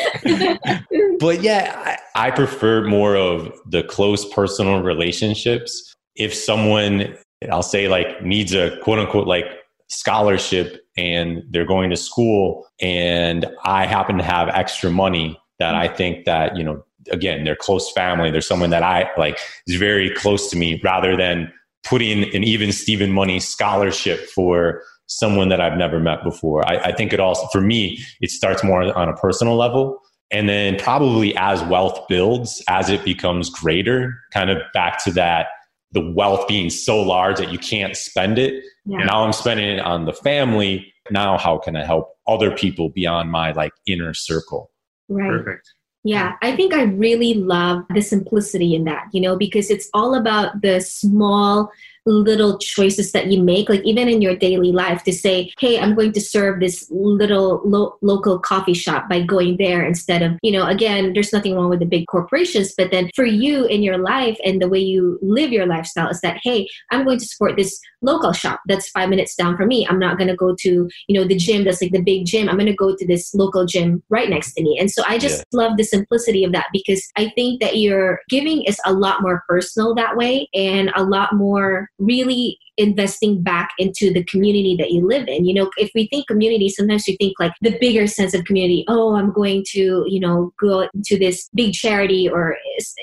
But 1.18 1.42
yeah, 1.42 1.98
I, 2.14 2.28
I 2.28 2.30
prefer 2.30 2.86
more 2.86 3.16
of 3.16 3.52
the 3.66 3.82
close 3.82 4.24
personal 4.32 4.82
relationships. 4.82 5.92
If 6.14 6.32
someone, 6.32 7.16
I'll 7.50 7.62
say 7.62 7.88
like 7.88 8.22
needs 8.22 8.54
a 8.54 8.78
quote 8.82 9.00
unquote 9.00 9.26
like 9.26 9.46
scholarship 9.88 10.84
and 10.96 11.42
they're 11.50 11.66
going 11.66 11.90
to 11.90 11.96
school 11.96 12.66
and 12.80 13.46
I 13.64 13.86
happen 13.86 14.18
to 14.18 14.24
have 14.24 14.48
extra 14.48 14.90
money 14.90 15.40
that 15.58 15.74
I 15.74 15.88
think 15.88 16.26
that, 16.26 16.56
you 16.56 16.62
know, 16.62 16.84
again, 17.10 17.44
they're 17.44 17.56
close 17.56 17.90
family. 17.90 18.30
they're 18.30 18.40
someone 18.40 18.70
that 18.70 18.82
I 18.82 19.10
like 19.16 19.38
is 19.66 19.76
very 19.76 20.10
close 20.14 20.48
to 20.50 20.56
me 20.56 20.80
rather 20.84 21.16
than 21.16 21.52
putting 21.82 22.24
an 22.34 22.44
even 22.44 22.72
Steven 22.72 23.12
money 23.12 23.40
scholarship 23.40 24.28
for 24.30 24.82
someone 25.06 25.48
that 25.48 25.60
I've 25.60 25.76
never 25.76 25.98
met 25.98 26.22
before. 26.22 26.66
I, 26.68 26.76
I 26.76 26.92
think 26.92 27.12
it 27.12 27.20
also, 27.20 27.46
for 27.48 27.60
me, 27.60 27.98
it 28.20 28.30
starts 28.30 28.62
more 28.62 28.96
on 28.96 29.08
a 29.08 29.16
personal 29.16 29.56
level. 29.56 30.00
And 30.30 30.48
then 30.48 30.76
probably 30.76 31.36
as 31.36 31.62
wealth 31.64 32.06
builds, 32.08 32.62
as 32.68 32.88
it 32.88 33.04
becomes 33.04 33.50
greater, 33.50 34.14
kind 34.32 34.48
of 34.48 34.58
back 34.72 35.02
to 35.04 35.12
that, 35.12 35.48
the 35.90 36.12
wealth 36.12 36.46
being 36.46 36.70
so 36.70 37.02
large 37.02 37.38
that 37.38 37.50
you 37.50 37.58
can't 37.58 37.96
spend 37.96 38.38
it. 38.38 38.62
Yeah. 38.84 39.04
Now 39.04 39.24
I'm 39.24 39.32
spending 39.32 39.68
it 39.68 39.80
on 39.80 40.04
the 40.04 40.12
family. 40.12 40.92
Now, 41.10 41.36
how 41.36 41.58
can 41.58 41.74
I 41.74 41.84
help 41.84 42.10
other 42.28 42.52
people 42.52 42.90
beyond 42.90 43.32
my 43.32 43.50
like 43.50 43.72
inner 43.86 44.14
circle? 44.14 44.70
Right. 45.08 45.28
Perfect. 45.28 45.68
Yeah, 46.02 46.36
I 46.40 46.56
think 46.56 46.72
I 46.72 46.84
really 46.84 47.34
love 47.34 47.84
the 47.94 48.00
simplicity 48.00 48.74
in 48.74 48.84
that, 48.84 49.08
you 49.12 49.20
know, 49.20 49.36
because 49.36 49.70
it's 49.70 49.90
all 49.92 50.14
about 50.14 50.62
the 50.62 50.80
small 50.80 51.70
little 52.06 52.58
choices 52.58 53.12
that 53.12 53.26
you 53.26 53.42
make, 53.42 53.68
like 53.68 53.82
even 53.84 54.08
in 54.08 54.22
your 54.22 54.36
daily 54.36 54.72
life, 54.72 55.02
to 55.04 55.12
say, 55.12 55.52
hey, 55.58 55.78
I'm 55.78 55.94
going 55.94 56.12
to 56.12 56.20
serve 56.20 56.60
this 56.60 56.86
little 56.90 57.60
lo- 57.64 57.96
local 58.02 58.38
coffee 58.38 58.74
shop 58.74 59.08
by 59.08 59.22
going 59.22 59.56
there 59.58 59.84
instead 59.84 60.22
of, 60.22 60.32
you 60.42 60.52
know, 60.52 60.66
again, 60.66 61.12
there's 61.12 61.32
nothing 61.32 61.54
wrong 61.54 61.70
with 61.70 61.80
the 61.80 61.86
big 61.86 62.06
corporations, 62.06 62.74
but 62.76 62.90
then 62.90 63.10
for 63.14 63.24
you 63.24 63.64
in 63.66 63.82
your 63.82 63.98
life 63.98 64.38
and 64.44 64.60
the 64.60 64.68
way 64.68 64.78
you 64.78 65.18
live 65.22 65.52
your 65.52 65.66
lifestyle 65.66 66.08
is 66.08 66.20
that, 66.20 66.38
hey, 66.42 66.68
I'm 66.90 67.04
going 67.04 67.18
to 67.18 67.26
support 67.26 67.56
this 67.56 67.78
local 68.02 68.32
shop 68.32 68.60
that's 68.66 68.88
five 68.88 69.08
minutes 69.08 69.34
down 69.34 69.56
from 69.56 69.68
me. 69.68 69.86
I'm 69.86 69.98
not 69.98 70.16
going 70.16 70.28
to 70.28 70.36
go 70.36 70.54
to, 70.60 70.88
you 71.06 71.20
know, 71.20 71.26
the 71.26 71.36
gym 71.36 71.64
that's 71.64 71.82
like 71.82 71.92
the 71.92 72.02
big 72.02 72.26
gym. 72.26 72.48
I'm 72.48 72.56
going 72.56 72.66
to 72.66 72.74
go 72.74 72.96
to 72.96 73.06
this 73.06 73.34
local 73.34 73.66
gym 73.66 74.02
right 74.08 74.28
next 74.28 74.54
to 74.54 74.62
me. 74.62 74.78
And 74.78 74.90
so 74.90 75.02
I 75.06 75.18
just 75.18 75.44
love 75.52 75.76
the 75.76 75.84
simplicity 75.84 76.44
of 76.44 76.52
that 76.52 76.66
because 76.72 77.06
I 77.16 77.30
think 77.34 77.60
that 77.60 77.76
your 77.76 78.20
giving 78.28 78.62
is 78.64 78.80
a 78.86 78.92
lot 78.92 79.22
more 79.22 79.44
personal 79.48 79.94
that 79.94 80.16
way 80.16 80.48
and 80.54 80.90
a 80.96 81.02
lot 81.02 81.34
more 81.34 81.90
really 82.00 82.58
investing 82.76 83.42
back 83.42 83.70
into 83.78 84.12
the 84.12 84.24
community 84.24 84.74
that 84.78 84.90
you 84.90 85.06
live 85.06 85.28
in. 85.28 85.44
You 85.44 85.54
know, 85.54 85.70
if 85.76 85.90
we 85.94 86.08
think 86.08 86.26
community, 86.26 86.68
sometimes 86.70 87.04
we 87.06 87.16
think 87.16 87.34
like 87.38 87.52
the 87.60 87.76
bigger 87.78 88.06
sense 88.06 88.34
of 88.34 88.44
community. 88.44 88.84
Oh, 88.88 89.16
I'm 89.16 89.32
going 89.32 89.64
to, 89.72 90.04
you 90.08 90.18
know, 90.18 90.52
go 90.58 90.88
to 91.04 91.18
this 91.18 91.50
big 91.54 91.74
charity 91.74 92.28
or 92.28 92.56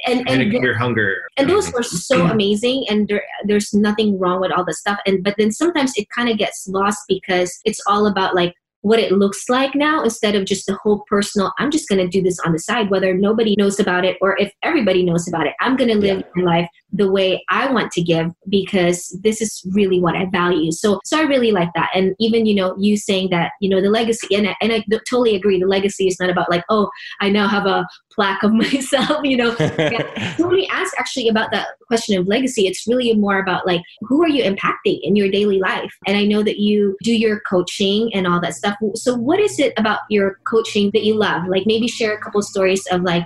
and 0.08 0.28
And, 0.28 0.42
and 0.42 0.52
your 0.52 0.78
hunger. 0.78 1.28
and 1.38 1.50
those 1.50 1.72
are 1.74 1.84
so 1.84 2.18
mm-hmm. 2.18 2.32
amazing 2.32 2.86
and 2.90 3.08
there, 3.08 3.24
there's 3.46 3.74
nothing 3.74 4.18
wrong 4.20 4.42
with 4.42 4.52
all 4.52 4.66
the 4.66 4.74
stuff 4.74 5.00
and 5.06 5.24
but 5.24 5.36
then 5.38 5.52
sometimes 5.52 5.94
it 5.96 6.08
kind 6.10 6.30
of 6.30 6.38
gets 6.38 6.68
lost 6.68 7.00
because 7.08 7.60
it's 7.66 7.82
all 7.88 8.08
about 8.08 8.34
like 8.34 8.54
what 8.88 9.00
it 9.00 9.12
looks 9.12 9.50
like 9.50 9.76
now 9.76 10.04
instead 10.04 10.36
of 10.36 10.46
just 10.46 10.66
the 10.66 10.78
whole 10.82 11.04
personal 11.08 11.52
i'm 11.60 11.72
just 11.72 11.90
going 11.90 12.00
to 12.00 12.08
do 12.08 12.22
this 12.22 12.40
on 12.40 12.52
the 12.52 12.60
side 12.60 12.90
whether 12.90 13.14
nobody 13.14 13.56
knows 13.58 13.80
about 13.80 14.06
it 14.06 14.18
or 14.22 14.38
if 14.38 14.52
everybody 14.64 15.04
knows 15.04 15.28
about 15.28 15.48
it. 15.48 15.54
I'm 15.62 15.76
going 15.76 15.90
to 15.90 15.98
live 15.98 16.20
yeah. 16.20 16.44
my 16.44 16.58
life 16.58 16.70
the 16.94 17.12
way 17.12 17.44
i 17.50 17.70
want 17.72 17.92
to 17.92 18.02
give 18.02 18.32
because 18.48 19.18
this 19.22 19.42
is 19.42 19.62
really 19.74 20.00
what 20.00 20.16
i 20.16 20.26
value. 20.26 20.72
So 20.72 21.00
so 21.04 21.20
i 21.20 21.24
really 21.24 21.52
like 21.52 21.70
that. 21.76 21.90
And 21.94 22.16
even 22.20 22.46
you 22.46 22.56
know 22.56 22.76
you 22.78 22.98
saying 22.98 23.30
that 23.32 23.52
you 23.62 23.70
know 23.70 23.82
the 23.82 23.90
legacy 23.90 24.36
and 24.36 24.48
I, 24.50 24.56
and 24.62 24.72
I 24.72 24.84
totally 25.10 25.36
agree 25.36 25.60
the 25.60 25.68
legacy 25.68 26.08
is 26.08 26.18
not 26.20 26.30
about 26.30 26.50
like 26.50 26.64
oh 26.70 26.90
i 27.22 27.30
now 27.30 27.48
have 27.48 27.66
a 27.66 27.86
plaque 28.14 28.44
of 28.44 28.54
myself 28.64 29.20
you 29.24 29.38
know. 29.38 29.56
Yeah. 29.60 30.36
when 30.38 30.50
we 30.50 30.68
ask 30.72 30.98
actually 30.98 31.28
about 31.28 31.52
that 31.52 31.68
question 31.88 32.18
of 32.18 32.28
legacy 32.28 32.68
it's 32.68 32.88
really 32.88 33.14
more 33.14 33.40
about 33.40 33.68
like 33.68 33.82
who 34.02 34.24
are 34.24 34.30
you 34.30 34.44
impacting 34.44 35.00
in 35.04 35.16
your 35.16 35.30
daily 35.30 35.60
life? 35.60 35.92
And 36.08 36.18
i 36.18 36.24
know 36.26 36.42
that 36.44 36.60
you 36.60 36.96
do 37.04 37.14
your 37.14 37.42
coaching 37.42 38.14
and 38.14 38.26
all 38.28 38.40
that 38.42 38.56
stuff 38.56 38.77
so 38.96 39.16
what 39.16 39.40
is 39.40 39.60
it 39.60 39.74
about 39.78 40.00
your 40.10 40.40
coaching 40.46 40.92
that 40.94 41.04
you 41.04 41.16
love? 41.16 41.48
Like 41.48 41.64
maybe 41.66 41.88
share 41.88 42.14
a 42.14 42.20
couple 42.20 42.42
stories 42.42 42.86
of 42.92 43.02
like 43.02 43.26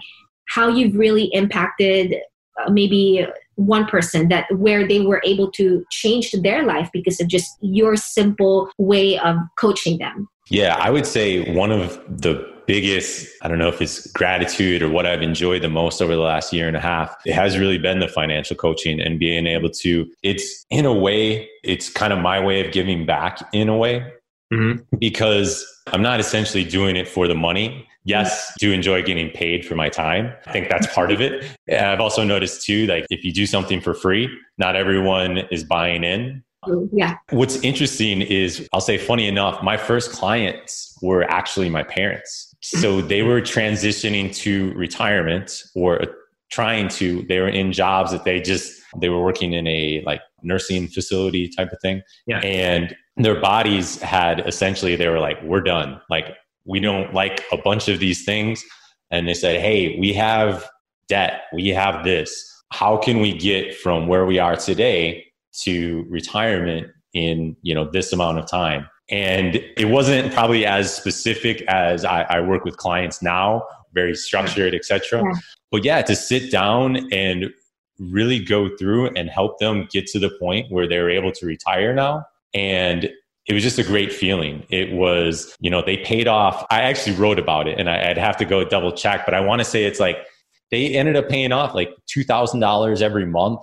how 0.50 0.68
you've 0.68 0.96
really 0.96 1.26
impacted 1.34 2.16
uh, 2.60 2.70
maybe 2.70 3.26
one 3.56 3.86
person 3.86 4.28
that 4.30 4.46
where 4.56 4.88
they 4.88 5.02
were 5.02 5.22
able 5.24 5.52
to 5.52 5.86
change 5.92 6.32
their 6.32 6.64
life 6.64 6.90
because 6.92 7.20
of 7.22 7.28
just 7.28 7.52
your 7.62 7.96
simple 7.96 8.70
way 8.78 9.18
of 9.20 9.38
coaching 9.58 9.98
them. 9.98 10.28
Yeah 10.50 10.76
i 10.80 10.90
would 10.90 11.06
say 11.06 11.54
one 11.54 11.72
of 11.72 12.02
the 12.10 12.52
biggest, 12.72 13.28
I 13.42 13.50
don't 13.50 13.60
know 13.60 13.68
if 13.68 13.82
it's 13.82 14.10
gratitude 14.14 14.82
or 14.82 14.90
what 14.90 15.06
I've 15.06 15.22
enjoyed 15.22 15.62
the 15.62 15.70
most 15.70 16.02
over 16.02 16.16
the 16.16 16.22
last 16.22 16.54
year 16.54 16.70
and 16.70 16.78
a 16.78 16.80
half, 16.80 17.16
it 17.26 17.34
has 17.34 17.58
really 17.58 17.78
been 17.78 18.00
the 18.00 18.08
financial 18.08 18.56
coaching 18.56 19.02
and 19.02 19.20
being 19.20 19.46
able 19.48 19.70
to, 19.82 20.10
it's 20.24 20.66
in 20.70 20.86
a 20.86 20.94
way, 20.94 21.50
it's 21.64 21.90
kind 21.90 22.14
of 22.14 22.20
my 22.20 22.40
way 22.40 22.66
of 22.66 22.72
giving 22.72 23.06
back 23.06 23.40
in 23.52 23.68
a 23.68 23.76
way. 23.76 24.12
Mm-hmm. 24.52 24.98
Because 24.98 25.66
I'm 25.88 26.02
not 26.02 26.20
essentially 26.20 26.64
doing 26.64 26.96
it 26.96 27.08
for 27.08 27.28
the 27.28 27.36
money. 27.36 27.88
Yes, 28.04 28.52
do 28.60 28.72
enjoy 28.72 29.04
getting 29.04 29.30
paid 29.30 29.66
for 29.66 29.76
my 29.76 29.88
time. 29.88 30.34
I 30.48 30.52
think 30.52 30.70
that's 30.70 30.88
part 30.94 31.12
of 31.12 31.22
it. 31.22 31.46
I've 31.72 32.00
also 32.00 32.24
noticed 32.24 32.66
too, 32.66 32.88
like 32.88 33.06
if 33.12 33.24
you 33.24 33.32
do 33.32 33.46
something 33.46 33.80
for 33.80 33.94
free, 33.94 34.28
not 34.58 34.76
everyone 34.76 35.38
is 35.52 35.64
buying 35.64 36.04
in. 36.04 36.44
Yeah. 36.92 37.18
What's 37.30 37.58
interesting 37.58 38.22
is, 38.22 38.68
I'll 38.74 38.82
say, 38.82 38.98
funny 38.98 39.28
enough, 39.28 39.62
my 39.62 39.78
first 39.78 40.12
clients 40.12 40.98
were 41.02 41.24
actually 41.30 41.70
my 41.70 41.84
parents 41.84 42.52
so 42.62 43.02
they 43.02 43.24
were 43.24 43.42
transitioning 43.42 44.34
to 44.36 44.72
retirement 44.74 45.64
or 45.76 46.02
trying 46.52 46.88
to 46.90 47.24
they 47.24 47.40
were 47.40 47.50
in 47.50 47.72
jobs 47.72 48.12
that 48.12 48.24
they 48.24 48.40
just 48.40 48.82
they 48.98 49.10
were 49.10 49.24
working 49.24 49.54
in 49.54 49.66
a 49.68 50.04
like 50.06 50.22
nursing 50.44 50.88
facility 50.88 51.48
type 51.50 51.72
of 51.72 51.80
thing 51.82 52.02
yeah. 52.28 52.40
and 52.40 52.96
their 53.18 53.40
bodies 53.40 54.02
had 54.02 54.48
essentially 54.48 54.96
they 54.96 55.08
were 55.08 55.20
like 55.20 55.42
we're 55.44 55.62
done 55.62 56.00
like 56.10 56.36
we 56.66 56.80
don't 56.80 57.14
like 57.14 57.44
a 57.52 57.58
bunch 57.58 57.88
of 57.88 58.00
these 58.00 58.24
things 58.24 58.64
and 59.10 59.28
they 59.28 59.34
said 59.34 59.60
hey 59.60 60.00
we 60.00 60.14
have 60.14 60.68
debt 61.08 61.44
we 61.54 61.68
have 61.70 62.04
this 62.06 62.48
how 62.72 62.96
can 62.96 63.20
we 63.20 63.38
get 63.38 63.76
from 63.76 64.08
where 64.08 64.26
we 64.26 64.40
are 64.40 64.56
today 64.56 65.26
to 65.52 66.06
retirement 66.10 66.88
in 67.14 67.56
you 67.62 67.76
know 67.76 67.90
this 67.92 68.14
amount 68.14 68.40
of 68.40 68.50
time 68.50 68.88
and 69.12 69.58
it 69.76 69.90
wasn't 69.90 70.34
probably 70.34 70.66
as 70.66 70.96
specific 70.96 71.62
as 71.64 72.06
I, 72.06 72.22
I 72.24 72.40
work 72.40 72.64
with 72.64 72.78
clients 72.78 73.22
now, 73.22 73.66
very 73.94 74.16
structured, 74.16 74.74
etc. 74.74 75.22
Yeah. 75.22 75.40
But 75.70 75.84
yeah, 75.84 76.02
to 76.02 76.16
sit 76.16 76.50
down 76.50 77.12
and 77.12 77.52
really 78.00 78.40
go 78.40 78.76
through 78.78 79.10
and 79.10 79.30
help 79.30 79.60
them 79.60 79.88
get 79.92 80.08
to 80.08 80.20
the 80.20 80.32
point 80.40 80.72
where 80.72 80.88
they're 80.88 81.10
able 81.10 81.34
to 81.34 81.46
retire 81.46 81.94
now. 81.94 82.26
And 82.54 83.10
it 83.48 83.54
was 83.54 83.64
just 83.64 83.80
a 83.80 83.84
great 83.84 84.14
feeling. 84.14 84.66
It 84.70 84.94
was, 84.94 85.56
you 85.60 85.70
know, 85.70 85.82
they 85.84 85.98
paid 85.98 86.28
off. 86.28 86.66
I 86.70 86.82
actually 86.82 87.16
wrote 87.16 87.40
about 87.40 87.68
it 87.68 87.80
and 87.80 87.90
I, 87.90 88.10
would 88.10 88.18
have 88.18 88.38
to 88.38 88.46
go 88.46 88.64
double 88.64 88.92
check, 88.92 89.26
but 89.26 89.34
I 89.34 89.40
want 89.40 89.60
to 89.60 89.66
say 89.66 89.86
it's 89.86 90.00
like 90.00 90.18
they 90.70 90.96
ended 90.96 91.16
up 91.16 91.28
paying 91.28 91.52
off 91.52 91.74
like 91.74 91.90
$2,000 92.16 93.02
every 93.02 93.26
month 93.26 93.62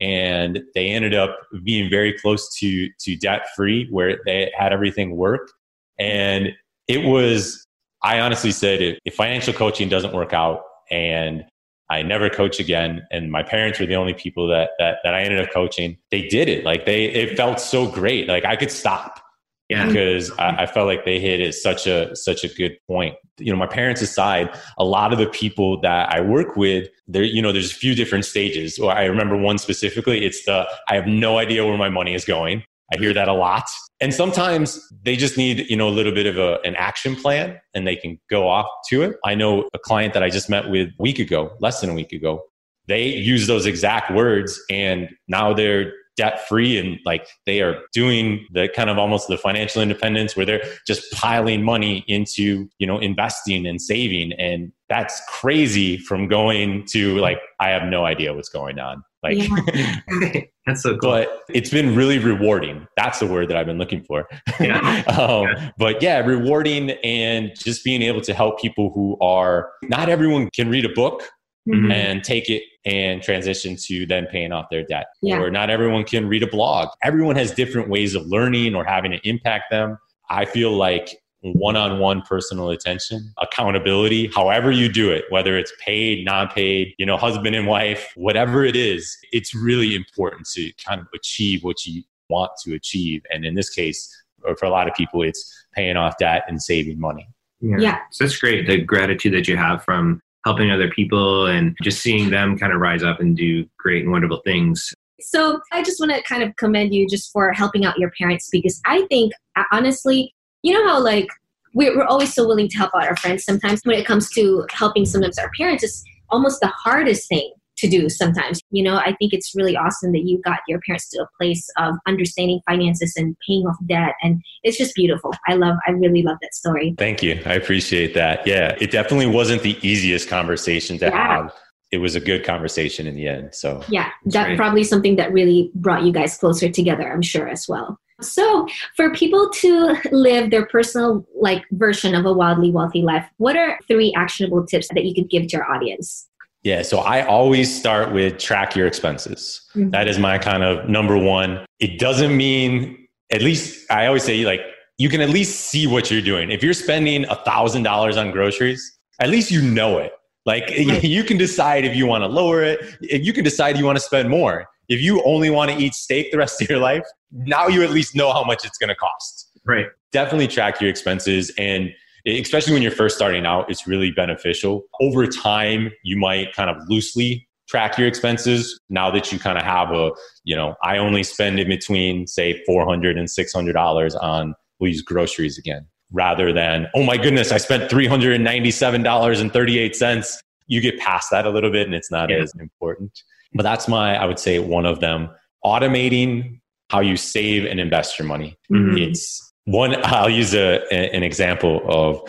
and 0.00 0.60
they 0.74 0.88
ended 0.88 1.14
up 1.14 1.38
being 1.64 1.88
very 1.88 2.12
close 2.18 2.54
to 2.58 2.88
to 3.00 3.16
debt 3.16 3.46
free 3.56 3.88
where 3.90 4.18
they 4.26 4.50
had 4.56 4.72
everything 4.72 5.16
work 5.16 5.50
and 5.98 6.50
it 6.86 7.04
was 7.04 7.66
i 8.02 8.20
honestly 8.20 8.50
said 8.50 8.82
if, 8.82 8.98
if, 9.06 9.14
financial 9.14 9.54
coaching 9.54 9.88
doesn't 9.88 10.12
work 10.12 10.32
out 10.32 10.60
and 10.90 11.44
i 11.90 12.02
never 12.02 12.28
coach 12.28 12.58
again 12.60 13.02
and 13.10 13.30
my 13.30 13.42
parents 13.42 13.78
were 13.78 13.86
the 13.86 13.96
only 13.96 14.14
people 14.14 14.46
that 14.46 14.70
that, 14.78 14.98
that 15.04 15.14
i 15.14 15.22
ended 15.22 15.40
up 15.40 15.52
coaching 15.52 15.96
they 16.10 16.22
did 16.28 16.48
it 16.48 16.64
like 16.64 16.86
they 16.86 17.04
it 17.06 17.36
felt 17.36 17.60
so 17.60 17.86
great 17.86 18.28
like 18.28 18.44
i 18.44 18.56
could 18.56 18.70
stop 18.70 19.20
yeah. 19.68 19.86
because 19.86 20.30
I, 20.38 20.62
I, 20.62 20.66
felt 20.66 20.86
like 20.86 21.04
they 21.04 21.18
hit 21.18 21.40
it 21.40 21.52
such 21.54 21.86
a 21.86 22.14
such 22.14 22.44
a 22.44 22.48
good 22.48 22.78
point. 22.86 23.16
You 23.38 23.52
know, 23.52 23.58
my 23.58 23.66
parents 23.66 24.00
aside, 24.00 24.56
a 24.78 24.84
lot 24.84 25.12
of 25.12 25.18
the 25.18 25.26
people 25.26 25.80
that 25.80 26.12
I 26.12 26.20
work 26.20 26.56
with, 26.56 26.88
there, 27.08 27.24
you 27.24 27.42
know, 27.42 27.52
there's 27.52 27.72
a 27.72 27.74
few 27.74 27.94
different 27.94 28.24
stages. 28.24 28.78
Or 28.78 28.92
I 28.92 29.04
remember 29.04 29.36
one 29.36 29.58
specifically. 29.58 30.24
It's 30.24 30.44
the 30.44 30.68
I 30.88 30.94
have 30.94 31.06
no 31.06 31.38
idea 31.38 31.64
where 31.66 31.76
my 31.76 31.88
money 31.88 32.14
is 32.14 32.24
going. 32.24 32.62
I 32.94 32.98
hear 32.98 33.12
that 33.12 33.28
a 33.28 33.34
lot. 33.34 33.68
And 34.00 34.12
sometimes 34.12 34.80
they 35.04 35.16
just 35.16 35.38
need, 35.38 35.70
you 35.70 35.76
know, 35.76 35.88
a 35.88 35.90
little 35.90 36.12
bit 36.12 36.26
of 36.26 36.36
a, 36.36 36.60
an 36.64 36.76
action 36.76 37.16
plan 37.16 37.58
and 37.74 37.86
they 37.86 37.96
can 37.96 38.20
go 38.28 38.48
off 38.48 38.66
to 38.90 39.02
it. 39.02 39.16
I 39.24 39.34
know 39.34 39.68
a 39.72 39.78
client 39.78 40.12
that 40.14 40.22
I 40.22 40.28
just 40.28 40.50
met 40.50 40.68
with 40.68 40.88
a 40.88 41.02
week 41.02 41.18
ago, 41.18 41.56
less 41.60 41.80
than 41.80 41.88
a 41.90 41.94
week 41.94 42.12
ago. 42.12 42.42
They 42.88 43.06
use 43.06 43.46
those 43.46 43.66
exact 43.66 44.12
words 44.12 44.60
and 44.70 45.08
now 45.28 45.54
they're 45.54 45.92
debt 46.16 46.46
free 46.48 46.78
and 46.78 46.98
like 47.04 47.28
they 47.44 47.60
are 47.60 47.82
doing 47.92 48.46
the 48.52 48.68
kind 48.74 48.88
of 48.88 48.98
almost 48.98 49.28
the 49.28 49.36
financial 49.36 49.82
independence 49.82 50.34
where 50.34 50.46
they're 50.46 50.62
just 50.86 51.10
piling 51.12 51.62
money 51.62 52.04
into 52.08 52.68
you 52.78 52.86
know 52.86 52.98
investing 52.98 53.66
and 53.66 53.80
saving 53.80 54.32
and 54.32 54.72
that's 54.88 55.20
crazy 55.28 55.98
from 55.98 56.26
going 56.26 56.84
to 56.86 57.18
like 57.18 57.38
i 57.60 57.68
have 57.68 57.84
no 57.88 58.06
idea 58.06 58.32
what's 58.32 58.48
going 58.48 58.78
on 58.78 59.02
like 59.26 59.48
yeah. 59.48 60.40
that's 60.66 60.82
so 60.82 60.96
cool 60.96 61.10
but 61.10 61.42
it's 61.48 61.70
been 61.70 61.94
really 61.94 62.18
rewarding 62.18 62.86
that's 62.96 63.18
the 63.18 63.26
word 63.26 63.48
that 63.48 63.56
i've 63.56 63.66
been 63.66 63.78
looking 63.78 64.02
for 64.04 64.26
yeah. 64.60 65.02
um, 65.18 65.44
yeah. 65.44 65.70
but 65.78 66.02
yeah 66.02 66.18
rewarding 66.18 66.90
and 67.02 67.52
just 67.56 67.84
being 67.84 68.02
able 68.02 68.20
to 68.20 68.34
help 68.34 68.60
people 68.60 68.90
who 68.94 69.16
are 69.20 69.70
not 69.84 70.08
everyone 70.08 70.48
can 70.54 70.68
read 70.68 70.84
a 70.84 70.92
book 70.94 71.22
mm-hmm. 71.68 71.90
and 71.90 72.24
take 72.24 72.48
it 72.48 72.62
and 72.84 73.22
transition 73.22 73.76
to 73.76 74.06
then 74.06 74.26
paying 74.26 74.52
off 74.52 74.66
their 74.70 74.84
debt. 74.84 75.06
Yeah. 75.22 75.38
Or 75.38 75.50
not 75.50 75.70
everyone 75.70 76.04
can 76.04 76.28
read 76.28 76.42
a 76.42 76.46
blog. 76.46 76.88
Everyone 77.02 77.36
has 77.36 77.50
different 77.50 77.88
ways 77.88 78.14
of 78.14 78.24
learning 78.26 78.74
or 78.74 78.84
having 78.84 79.12
it 79.12 79.20
impact 79.24 79.64
them. 79.70 79.98
I 80.30 80.44
feel 80.44 80.72
like 80.72 81.16
one-on-one 81.42 82.22
personal 82.22 82.70
attention, 82.70 83.32
accountability, 83.38 84.30
however 84.34 84.70
you 84.70 84.88
do 84.88 85.10
it, 85.10 85.24
whether 85.30 85.56
it's 85.56 85.72
paid, 85.84 86.24
non-paid, 86.24 86.94
you 86.98 87.06
know, 87.06 87.16
husband 87.16 87.54
and 87.54 87.66
wife, 87.66 88.10
whatever 88.16 88.64
it 88.64 88.76
is, 88.76 89.16
it's 89.32 89.54
really 89.54 89.94
important 89.94 90.48
to 90.54 90.72
kind 90.84 91.00
of 91.00 91.06
achieve 91.14 91.62
what 91.62 91.84
you 91.86 92.02
want 92.28 92.50
to 92.64 92.74
achieve. 92.74 93.22
And 93.30 93.44
in 93.44 93.54
this 93.54 93.70
case, 93.70 94.24
or 94.42 94.56
for 94.56 94.66
a 94.66 94.70
lot 94.70 94.88
of 94.88 94.94
people, 94.94 95.22
it's 95.22 95.66
paying 95.74 95.96
off 95.96 96.18
debt 96.18 96.44
and 96.48 96.60
saving 96.62 96.98
money. 96.98 97.28
Yeah. 97.60 97.76
yeah. 97.78 97.98
So 98.10 98.24
that's 98.24 98.38
great. 98.38 98.66
The 98.66 98.80
gratitude 98.80 99.32
that 99.34 99.48
you 99.48 99.56
have 99.56 99.82
from 99.84 100.20
helping 100.44 100.70
other 100.70 100.88
people 100.88 101.46
and 101.46 101.76
just 101.82 102.00
seeing 102.00 102.30
them 102.30 102.56
kind 102.56 102.72
of 102.72 102.80
rise 102.80 103.02
up 103.02 103.20
and 103.20 103.36
do 103.36 103.66
great 103.78 104.02
and 104.04 104.12
wonderful 104.12 104.40
things. 104.44 104.94
So 105.20 105.60
I 105.72 105.82
just 105.82 105.98
want 105.98 106.12
to 106.12 106.22
kind 106.22 106.42
of 106.42 106.54
commend 106.56 106.94
you 106.94 107.08
just 107.08 107.32
for 107.32 107.52
helping 107.52 107.84
out 107.84 107.98
your 107.98 108.12
parents 108.18 108.48
because 108.50 108.80
I 108.84 109.02
think 109.08 109.32
uh, 109.56 109.64
honestly, 109.72 110.34
you 110.66 110.72
know 110.72 110.86
how 110.88 111.00
like 111.00 111.28
we're, 111.74 111.96
we're 111.96 112.06
always 112.06 112.34
so 112.34 112.44
willing 112.44 112.68
to 112.68 112.76
help 112.76 112.90
out 112.96 113.06
our 113.06 113.16
friends. 113.16 113.44
Sometimes 113.44 113.80
when 113.84 113.96
it 113.96 114.04
comes 114.04 114.30
to 114.30 114.66
helping 114.72 115.06
sometimes 115.06 115.38
our 115.38 115.50
parents, 115.56 115.84
it's 115.84 116.02
almost 116.28 116.60
the 116.60 116.66
hardest 116.68 117.28
thing 117.28 117.52
to 117.76 117.88
do 117.88 118.08
sometimes. 118.08 118.60
You 118.70 118.82
know, 118.82 118.96
I 118.96 119.14
think 119.18 119.32
it's 119.32 119.54
really 119.54 119.76
awesome 119.76 120.10
that 120.12 120.24
you 120.24 120.40
got 120.42 120.60
your 120.66 120.80
parents 120.80 121.08
to 121.10 121.22
a 121.22 121.28
place 121.38 121.68
of 121.78 121.94
understanding 122.08 122.60
finances 122.66 123.12
and 123.16 123.36
paying 123.46 123.64
off 123.66 123.76
debt. 123.86 124.14
And 124.22 124.42
it's 124.64 124.76
just 124.76 124.94
beautiful. 124.96 125.32
I 125.46 125.54
love, 125.54 125.76
I 125.86 125.92
really 125.92 126.22
love 126.22 126.38
that 126.42 126.54
story. 126.54 126.94
Thank 126.98 127.22
you. 127.22 127.40
I 127.46 127.52
appreciate 127.52 128.14
that. 128.14 128.44
Yeah, 128.44 128.76
it 128.80 128.90
definitely 128.90 129.26
wasn't 129.26 129.62
the 129.62 129.78
easiest 129.86 130.28
conversation 130.28 130.98
to 130.98 131.06
yeah. 131.06 131.42
have. 131.42 131.54
It 131.92 131.98
was 131.98 132.16
a 132.16 132.20
good 132.20 132.44
conversation 132.44 133.06
in 133.06 133.14
the 133.14 133.28
end. 133.28 133.54
So, 133.54 133.84
yeah, 133.88 134.10
that's 134.24 134.56
probably 134.56 134.82
something 134.82 135.14
that 135.16 135.32
really 135.32 135.70
brought 135.76 136.02
you 136.02 136.12
guys 136.12 136.36
closer 136.36 136.68
together, 136.68 137.12
I'm 137.12 137.22
sure, 137.22 137.46
as 137.46 137.66
well. 137.68 138.00
So, 138.22 138.66
for 138.96 139.12
people 139.12 139.50
to 139.50 139.96
live 140.10 140.50
their 140.50 140.66
personal 140.66 141.26
like 141.38 141.64
version 141.72 142.14
of 142.14 142.24
a 142.24 142.32
wildly 142.32 142.70
wealthy 142.70 143.02
life, 143.02 143.26
what 143.36 143.56
are 143.56 143.78
three 143.86 144.14
actionable 144.16 144.64
tips 144.66 144.88
that 144.88 145.04
you 145.04 145.14
could 145.14 145.28
give 145.28 145.48
to 145.48 145.58
our 145.58 145.70
audience? 145.70 146.26
Yeah, 146.62 146.82
so 146.82 146.98
I 146.98 147.24
always 147.24 147.72
start 147.72 148.12
with 148.12 148.38
track 148.38 148.74
your 148.74 148.88
expenses. 148.88 149.60
Mm-hmm. 149.76 149.90
That 149.90 150.08
is 150.08 150.18
my 150.18 150.36
kind 150.38 150.64
of 150.64 150.88
number 150.88 151.16
one. 151.16 151.64
It 151.78 152.00
doesn't 152.00 152.36
mean, 152.36 153.06
at 153.30 153.40
least 153.40 153.88
I 153.90 154.06
always 154.06 154.24
say, 154.24 154.44
like, 154.44 154.62
you 154.98 155.08
can 155.08 155.20
at 155.20 155.28
least 155.28 155.66
see 155.66 155.86
what 155.86 156.10
you're 156.10 156.22
doing. 156.22 156.50
If 156.50 156.64
you're 156.64 156.74
spending 156.74 157.24
a 157.26 157.36
$1,000 157.36 158.20
on 158.20 158.30
groceries, 158.32 158.98
at 159.20 159.28
least 159.28 159.50
you 159.50 159.62
know 159.62 159.98
it. 159.98 160.12
Like, 160.44 160.64
right. 160.70 161.04
you 161.04 161.22
can 161.22 161.36
decide 161.36 161.84
if 161.84 161.94
you 161.94 162.06
want 162.06 162.22
to 162.22 162.28
lower 162.28 162.62
it, 162.62 162.80
if 163.00 163.24
you 163.24 163.32
can 163.32 163.44
decide 163.44 163.76
you 163.76 163.84
want 163.84 163.98
to 163.98 164.04
spend 164.04 164.28
more. 164.28 164.66
If 164.88 165.00
you 165.00 165.22
only 165.24 165.50
want 165.50 165.70
to 165.70 165.76
eat 165.76 165.94
steak 165.94 166.30
the 166.30 166.38
rest 166.38 166.62
of 166.62 166.68
your 166.68 166.78
life, 166.78 167.04
now 167.30 167.68
you 167.68 167.82
at 167.82 167.90
least 167.90 168.14
know 168.14 168.32
how 168.32 168.44
much 168.44 168.64
it's 168.64 168.78
going 168.78 168.88
to 168.88 168.94
cost. 168.94 169.50
Right. 169.64 169.86
Definitely 170.12 170.48
track 170.48 170.80
your 170.80 170.90
expenses 170.90 171.52
and 171.58 171.90
especially 172.26 172.72
when 172.72 172.82
you're 172.82 172.90
first 172.90 173.14
starting 173.16 173.46
out, 173.46 173.70
it's 173.70 173.86
really 173.86 174.10
beneficial. 174.10 174.82
Over 175.00 175.28
time, 175.28 175.92
you 176.02 176.18
might 176.18 176.52
kind 176.54 176.68
of 176.68 176.76
loosely 176.88 177.46
track 177.68 177.96
your 177.98 178.08
expenses 178.08 178.80
now 178.90 179.10
that 179.10 179.32
you 179.32 179.38
kind 179.38 179.56
of 179.58 179.64
have 179.64 179.92
a, 179.92 180.10
you 180.44 180.56
know, 180.56 180.74
I 180.82 180.98
only 180.98 181.22
spend 181.22 181.60
in 181.60 181.68
between 181.68 182.26
say 182.26 182.62
400 182.64 183.18
and 183.18 183.28
$600 183.28 184.22
on, 184.22 184.54
we'll 184.80 184.90
use 184.90 185.02
groceries 185.02 185.58
again, 185.58 185.86
rather 186.12 186.52
than, 186.52 186.86
oh 186.94 187.02
my 187.02 187.16
goodness, 187.16 187.50
I 187.52 187.56
spent 187.58 187.90
$397.38. 187.90 190.36
You 190.68 190.80
get 190.80 190.98
past 190.98 191.28
that 191.30 191.46
a 191.46 191.50
little 191.50 191.70
bit 191.70 191.86
and 191.86 191.94
it's 191.94 192.10
not 192.10 192.28
yeah. 192.30 192.38
as 192.38 192.52
important. 192.58 193.22
But 193.54 193.62
that's 193.62 193.88
my, 193.88 194.16
I 194.16 194.24
would 194.24 194.38
say, 194.38 194.58
one 194.58 194.86
of 194.86 195.00
them. 195.00 195.30
Automating 195.64 196.60
how 196.90 197.00
you 197.00 197.16
save 197.16 197.64
and 197.64 197.80
invest 197.80 198.18
your 198.18 198.28
money. 198.28 198.56
Mm-hmm. 198.70 198.98
It's 198.98 199.52
one, 199.64 199.96
I'll 200.04 200.30
use 200.30 200.54
a, 200.54 200.82
an 200.92 201.22
example 201.22 201.82
of, 201.88 202.20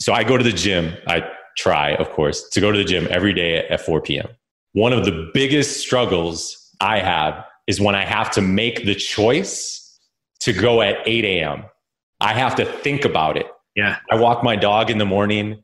so 0.00 0.12
I 0.12 0.24
go 0.24 0.36
to 0.36 0.44
the 0.44 0.52
gym. 0.52 0.94
I 1.06 1.28
try, 1.56 1.94
of 1.94 2.10
course, 2.10 2.48
to 2.50 2.60
go 2.60 2.72
to 2.72 2.78
the 2.78 2.84
gym 2.84 3.06
every 3.10 3.32
day 3.32 3.66
at 3.68 3.80
4 3.80 4.00
p.m. 4.00 4.28
One 4.72 4.92
of 4.92 5.04
the 5.04 5.30
biggest 5.34 5.80
struggles 5.80 6.74
I 6.80 7.00
have 7.00 7.44
is 7.66 7.80
when 7.80 7.94
I 7.94 8.04
have 8.04 8.30
to 8.32 8.40
make 8.40 8.84
the 8.84 8.94
choice 8.94 9.98
to 10.40 10.52
go 10.52 10.80
at 10.82 10.96
8 11.06 11.24
a.m. 11.24 11.64
I 12.20 12.34
have 12.34 12.54
to 12.56 12.64
think 12.64 13.04
about 13.04 13.36
it. 13.36 13.46
Yeah. 13.76 13.98
I 14.10 14.16
walk 14.16 14.42
my 14.42 14.56
dog 14.56 14.90
in 14.90 14.98
the 14.98 15.04
morning 15.04 15.62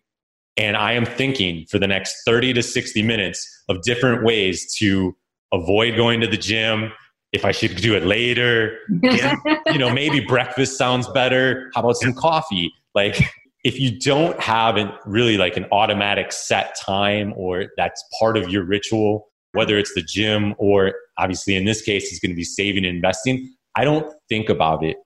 and 0.57 0.77
I 0.77 0.92
am 0.92 1.05
thinking 1.05 1.66
for 1.66 1.79
the 1.79 1.87
next 1.87 2.23
30 2.25 2.55
to 2.55 2.62
60 2.62 3.03
minutes 3.03 3.64
of 3.69 3.83
different 3.83 4.25
ways 4.25 4.75
to 4.77 5.14
avoid 5.53 5.97
going 5.97 6.21
to 6.21 6.27
the 6.27 6.37
gym, 6.37 6.92
if 7.33 7.45
I 7.45 7.53
should 7.53 7.77
do 7.77 7.95
it 7.95 8.05
later. 8.05 8.79
you 9.03 9.79
know, 9.79 9.92
maybe 9.92 10.21
breakfast 10.21 10.79
sounds 10.79 11.09
better. 11.09 11.71
How 11.75 11.83
about 11.83 11.97
some 11.97 12.14
coffee? 12.14 12.73
Like, 12.95 13.21
if 13.64 13.79
you 13.79 13.99
don't 13.99 14.38
have 14.40 14.77
an, 14.77 14.92
really 15.05 15.37
like 15.37 15.57
an 15.57 15.66
automatic 15.73 16.33
set 16.33 16.77
time 16.77 17.35
or 17.37 17.66
that's 17.77 18.03
part 18.19 18.37
of 18.37 18.49
your 18.49 18.64
ritual, 18.64 19.27
whether 19.53 19.77
it's 19.77 19.92
the 19.95 20.03
gym 20.03 20.55
or 20.59 20.95
obviously 21.19 21.57
in 21.57 21.64
this 21.64 21.83
case, 21.83 22.11
it's 22.11 22.21
going 22.21 22.31
to 22.31 22.37
be 22.37 22.45
saving 22.45 22.87
and 22.87 22.97
investing. 22.97 23.53
I 23.75 23.85
don't 23.85 24.11
think 24.29 24.49
about 24.49 24.85
it 24.85 24.97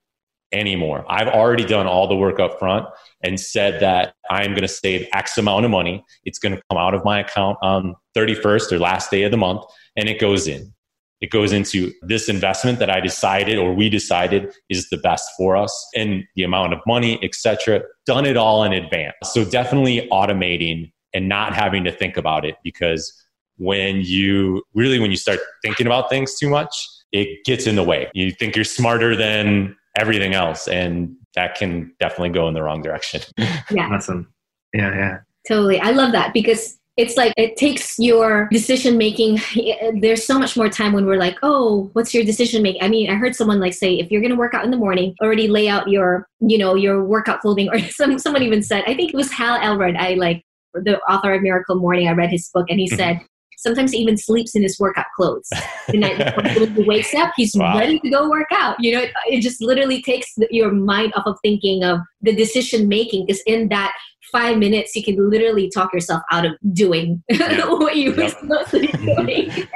anymore. 0.53 1.05
I've 1.09 1.29
already 1.29 1.65
done 1.65 1.87
all 1.87 2.09
the 2.09 2.17
work 2.17 2.41
up 2.41 2.59
front 2.59 2.87
and 3.23 3.39
said 3.39 3.81
that 3.81 4.15
I'm 4.31 4.51
going 4.51 4.63
to 4.63 4.69
save 4.69 5.07
X 5.13 5.39
amount 5.39 5.65
of 5.65 5.71
money. 5.71 6.05
It's 6.25 6.39
going 6.39 6.57
to 6.57 6.63
come 6.71 6.79
out 6.79 6.95
of 6.95 7.05
my 7.05 7.21
account 7.21 7.59
on 7.63 7.95
31st 8.17 8.73
or 8.73 8.79
last 8.79 9.11
day 9.11 9.23
of 9.23 9.31
the 9.31 9.37
month 9.37 9.63
and 9.97 10.09
it 10.09 10.21
goes 10.21 10.47
in. 10.47 10.73
It 11.21 11.31
goes 11.31 11.53
into 11.53 11.93
this 12.01 12.31
investment 12.31 12.79
that 12.79 12.89
I 12.89 13.01
decided 13.01 13.59
or 13.59 13.75
we 13.75 13.91
decided 13.91 14.55
is 14.71 14.89
the 14.89 14.97
best 14.97 15.31
for 15.37 15.55
us 15.55 15.89
and 15.95 16.25
the 16.35 16.45
amount 16.45 16.73
of 16.73 16.81
money, 16.87 17.23
etc. 17.23 17.83
Done 18.07 18.25
it 18.25 18.39
all 18.39 18.65
in 18.65 18.73
advance. 18.73 19.17
So 19.25 19.45
definitely 19.45 20.09
automating 20.11 20.93
and 21.13 21.29
not 21.29 21.55
having 21.55 21.85
to 21.85 21.93
think 21.93 22.17
about 22.17 22.47
it 22.47 22.57
because 22.65 23.13
when 23.59 24.01
you 24.01 24.63
really 24.73 24.99
when 24.99 25.11
you 25.11 25.19
start 25.19 25.41
thinking 25.63 25.87
about 25.87 26.09
things 26.09 26.39
too 26.39 26.49
much, 26.49 26.75
it 27.13 27.45
gets 27.45 27.67
in 27.67 27.77
the 27.77 27.83
way. 27.83 28.09
You 28.15 28.31
think 28.31 28.57
you're 28.57 28.65
smarter 28.65 29.15
than 29.15 29.77
everything 29.97 30.35
else 30.35 30.69
and 30.69 31.17
that 31.35 31.55
can 31.55 31.95
definitely 32.01 32.31
go 32.31 32.49
in 32.49 32.55
the 32.55 32.63
wrong 32.63 32.83
direction. 32.83 33.21
Yeah. 33.71 33.89
Awesome. 33.93 34.33
Yeah, 34.73 34.95
yeah. 34.95 35.19
Totally. 35.47 35.81
I 35.81 35.91
love 35.91 36.13
that 36.13 36.35
because 36.35 36.79
it's 36.97 37.17
like 37.17 37.33
it 37.37 37.57
takes 37.57 37.99
your 37.99 38.49
decision 38.51 38.99
making 38.99 39.39
there's 40.01 40.25
so 40.25 40.39
much 40.39 40.57
more 40.57 40.69
time 40.69 40.93
when 40.93 41.07
we're 41.07 41.17
like 41.17 41.39
oh 41.43 41.89
what's 41.93 42.13
your 42.13 42.25
decision 42.25 42.63
making 42.63 42.83
i 42.83 42.89
mean 42.89 43.09
i 43.09 43.15
heard 43.15 43.35
someone 43.35 43.61
like 43.61 43.73
say 43.73 43.95
if 43.95 44.11
you're 44.11 44.21
going 44.21 44.33
to 44.33 44.37
work 44.37 44.55
out 44.55 44.65
in 44.65 44.71
the 44.71 44.77
morning 44.77 45.15
already 45.23 45.49
lay 45.49 45.69
out 45.69 45.89
your 45.89 46.27
you 46.41 46.59
know 46.59 46.75
your 46.75 47.05
workout 47.05 47.41
clothing 47.41 47.69
or 47.71 47.79
some 47.91 48.19
someone 48.19 48.43
even 48.43 48.63
said 48.63 48.83
i 48.87 48.95
think 48.95 49.13
it 49.13 49.17
was 49.17 49.33
hal 49.33 49.57
elrod 49.63 49.97
i 49.97 50.15
like 50.15 50.43
the 50.75 50.99
author 51.03 51.33
of 51.33 51.43
miracle 51.43 51.77
morning 51.77 52.09
i 52.09 52.13
read 52.13 52.29
his 52.29 52.51
book 52.53 52.67
and 52.69 52.79
he 52.79 52.87
mm-hmm. 52.87 52.97
said 52.97 53.21
sometimes 53.61 53.93
he 53.93 53.99
even 53.99 54.17
sleeps 54.17 54.55
in 54.55 54.63
his 54.63 54.79
workout 54.79 55.07
clothes 55.17 55.49
the 55.89 55.99
night 55.99 56.19
before 56.45 56.67
he 56.67 56.83
wakes 56.83 57.15
up 57.15 57.33
he's 57.37 57.55
wow. 57.55 57.79
ready 57.79 57.99
to 58.01 58.11
go 58.11 58.29
work 58.29 58.49
out 58.53 58.77
you 58.81 58.93
know 58.93 59.01
it, 59.01 59.13
it 59.29 59.41
just 59.41 59.61
literally 59.63 60.03
takes 60.03 60.35
your 60.51 60.71
mind 60.71 61.13
off 61.15 61.27
of 61.27 61.37
thinking 61.43 61.85
of 61.85 62.01
the 62.23 62.35
decision 62.35 62.89
making 62.89 63.27
because 63.27 63.43
in 63.47 63.69
that 63.69 63.93
five 64.31 64.59
minutes, 64.59 64.95
you 64.95 65.03
can 65.03 65.31
literally 65.31 65.71
talk 65.71 65.93
yourself 65.93 66.23
out 66.31 66.47
of 66.47 66.53
doing 66.73 67.23
yeah. 67.29 67.67
what 67.67 67.97
you 67.97 68.15
were 68.15 68.29
supposed 68.29 68.71
to 68.71 68.81
be 68.81 68.87
doing, 69.17 69.67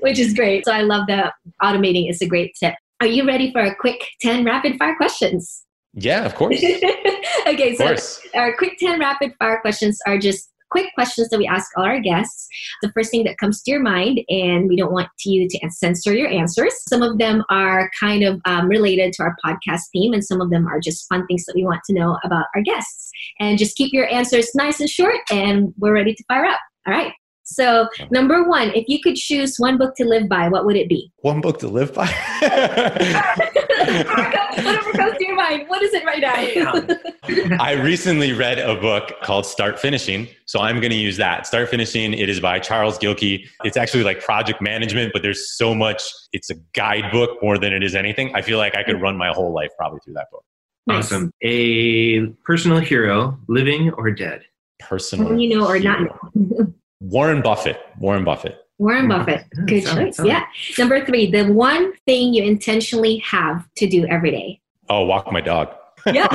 which 0.00 0.18
is 0.18 0.34
great. 0.34 0.64
So 0.64 0.72
I 0.72 0.82
love 0.82 1.06
that 1.08 1.34
automating 1.62 2.08
is 2.10 2.20
a 2.22 2.26
great 2.26 2.54
tip. 2.58 2.74
Are 3.00 3.06
you 3.06 3.26
ready 3.26 3.52
for 3.52 3.60
a 3.60 3.74
quick 3.74 4.02
10 4.20 4.44
rapid 4.44 4.78
fire 4.78 4.96
questions? 4.96 5.64
Yeah, 5.94 6.24
of 6.24 6.34
course. 6.34 6.62
okay, 6.62 7.72
of 7.72 7.76
so 7.76 7.86
course. 7.86 8.20
our 8.34 8.56
quick 8.56 8.78
10 8.78 9.00
rapid 9.00 9.34
fire 9.38 9.60
questions 9.60 9.98
are 10.06 10.18
just 10.18 10.50
quick 10.70 10.92
questions 10.94 11.28
that 11.28 11.38
we 11.38 11.46
ask 11.46 11.70
all 11.76 11.84
our 11.84 12.00
guests. 12.00 12.48
The 12.82 12.92
first 12.92 13.10
thing 13.10 13.24
that 13.24 13.38
comes 13.38 13.62
to 13.62 13.70
your 13.70 13.80
mind, 13.80 14.20
and 14.28 14.68
we 14.68 14.76
don't 14.76 14.92
want 14.92 15.08
you 15.24 15.48
to 15.48 15.70
censor 15.70 16.14
your 16.14 16.28
answers. 16.28 16.74
Some 16.88 17.02
of 17.02 17.18
them 17.18 17.42
are 17.50 17.90
kind 17.98 18.22
of 18.22 18.40
um, 18.44 18.68
related 18.68 19.12
to 19.14 19.22
our 19.22 19.36
podcast 19.44 19.82
theme, 19.92 20.12
and 20.12 20.24
some 20.24 20.40
of 20.40 20.50
them 20.50 20.66
are 20.66 20.80
just 20.80 21.08
fun 21.08 21.26
things 21.26 21.44
that 21.46 21.54
we 21.54 21.64
want 21.64 21.80
to 21.86 21.94
know 21.94 22.18
about 22.24 22.46
our 22.54 22.62
guests. 22.62 23.10
And 23.38 23.58
just 23.58 23.76
keep 23.76 23.92
your 23.92 24.08
answers 24.08 24.50
nice 24.54 24.80
and 24.80 24.88
short, 24.88 25.18
and 25.30 25.74
we're 25.78 25.94
ready 25.94 26.14
to 26.14 26.24
fire 26.28 26.46
up. 26.46 26.60
All 26.86 26.94
right. 26.94 27.12
So, 27.42 27.88
number 28.12 28.48
one, 28.48 28.70
if 28.76 28.84
you 28.86 29.00
could 29.02 29.16
choose 29.16 29.56
one 29.58 29.76
book 29.76 29.96
to 29.96 30.04
live 30.04 30.28
by, 30.28 30.48
what 30.48 30.64
would 30.66 30.76
it 30.76 30.88
be? 30.88 31.10
One 31.18 31.40
book 31.40 31.58
to 31.60 31.68
live 31.68 31.92
by? 31.92 32.06
Whatever 33.98 34.92
comes 34.92 35.18
to 35.18 35.26
your 35.26 35.36
mind. 35.36 35.68
What 35.68 35.82
is 35.82 35.92
it 35.94 36.04
right 36.04 36.20
now? 36.20 37.56
I 37.60 37.72
recently 37.72 38.32
read 38.32 38.58
a 38.58 38.74
book 38.76 39.12
called 39.22 39.46
Start 39.46 39.78
Finishing. 39.78 40.28
So, 40.46 40.60
I'm 40.60 40.80
going 40.80 40.90
to 40.90 40.96
use 40.96 41.16
that. 41.16 41.46
Start 41.46 41.68
Finishing. 41.68 42.14
It 42.14 42.28
is 42.28 42.40
by 42.40 42.58
Charles 42.58 42.98
Gilkey. 42.98 43.46
It's 43.64 43.76
actually 43.76 44.04
like 44.04 44.22
project 44.22 44.60
management, 44.60 45.12
but 45.12 45.22
there's 45.22 45.56
so 45.56 45.74
much, 45.74 46.02
it's 46.32 46.50
a 46.50 46.54
guidebook 46.74 47.42
more 47.42 47.58
than 47.58 47.72
it 47.72 47.82
is 47.82 47.94
anything. 47.94 48.34
I 48.34 48.42
feel 48.42 48.58
like 48.58 48.76
I 48.76 48.82
could 48.82 49.00
run 49.00 49.16
my 49.16 49.28
whole 49.28 49.52
life 49.52 49.70
probably 49.76 50.00
through 50.04 50.14
that 50.14 50.30
book. 50.30 50.44
Nice. 50.86 51.06
Awesome. 51.06 51.32
A 51.42 52.26
personal 52.44 52.78
hero, 52.78 53.38
living 53.48 53.90
or 53.92 54.10
dead? 54.10 54.42
Personal. 54.78 55.38
You 55.38 55.58
know, 55.58 55.66
or 55.66 55.76
hero. 55.76 56.08
not. 56.34 56.68
Warren 57.00 57.42
Buffett. 57.42 57.80
Warren 57.98 58.24
Buffett. 58.24 58.58
Warren 58.80 59.08
Buffett. 59.08 59.44
Good 59.66 59.84
choice. 59.84 60.18
Yeah. 60.24 60.46
Number 60.78 61.04
three, 61.04 61.30
the 61.30 61.52
one 61.52 61.92
thing 62.06 62.32
you 62.32 62.42
intentionally 62.42 63.18
have 63.18 63.68
to 63.76 63.86
do 63.86 64.06
every 64.06 64.30
day. 64.30 64.60
Oh, 64.88 65.04
walk 65.04 65.30
my 65.30 65.42
dog. 65.42 65.68
Yeah. 66.06 66.26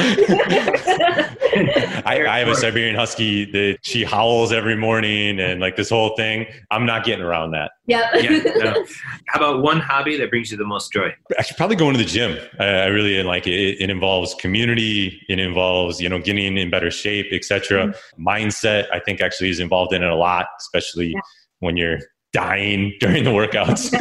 I, 2.06 2.24
I, 2.30 2.38
have 2.38 2.48
a 2.48 2.56
Siberian 2.56 2.96
Husky 2.96 3.46
that 3.46 3.80
she 3.82 4.04
howls 4.04 4.52
every 4.52 4.76
morning 4.76 5.40
and 5.40 5.60
like 5.60 5.76
this 5.76 5.90
whole 5.90 6.16
thing. 6.16 6.46
I'm 6.70 6.86
not 6.86 7.04
getting 7.04 7.26
around 7.26 7.50
that. 7.52 7.72
Yeah. 7.88 8.16
yeah 8.16 8.44
no. 8.58 8.86
How 9.30 9.40
about 9.40 9.64
one 9.64 9.80
hobby 9.80 10.16
that 10.18 10.30
brings 10.30 10.52
you 10.52 10.58
the 10.58 10.68
most 10.68 10.94
joy? 10.94 11.16
Actually, 11.40 11.58
probably 11.58 11.78
going 11.78 11.94
to 11.94 11.98
the 11.98 12.06
gym. 12.06 12.38
I, 12.60 12.66
I 12.66 12.86
really 12.86 13.24
like 13.24 13.48
it. 13.48 13.82
It 13.82 13.90
involves 13.90 14.36
community. 14.36 15.20
It 15.30 15.40
involves, 15.40 16.00
you 16.00 16.10
know, 16.10 16.20
getting 16.20 16.58
in 16.58 16.70
better 16.70 16.92
shape, 16.92 17.26
etc. 17.32 17.88
Mm-hmm. 17.88 18.28
Mindset, 18.28 18.86
I 18.94 19.00
think 19.00 19.20
actually 19.20 19.50
is 19.50 19.60
involved 19.60 19.94
in 19.94 20.04
it 20.04 20.10
a 20.12 20.16
lot, 20.16 20.46
especially 20.60 21.08
yeah. 21.08 21.22
when 21.60 21.76
you're 21.76 21.98
dying 22.36 22.94
during 23.00 23.24
the 23.24 23.32
workouts. 23.32 23.92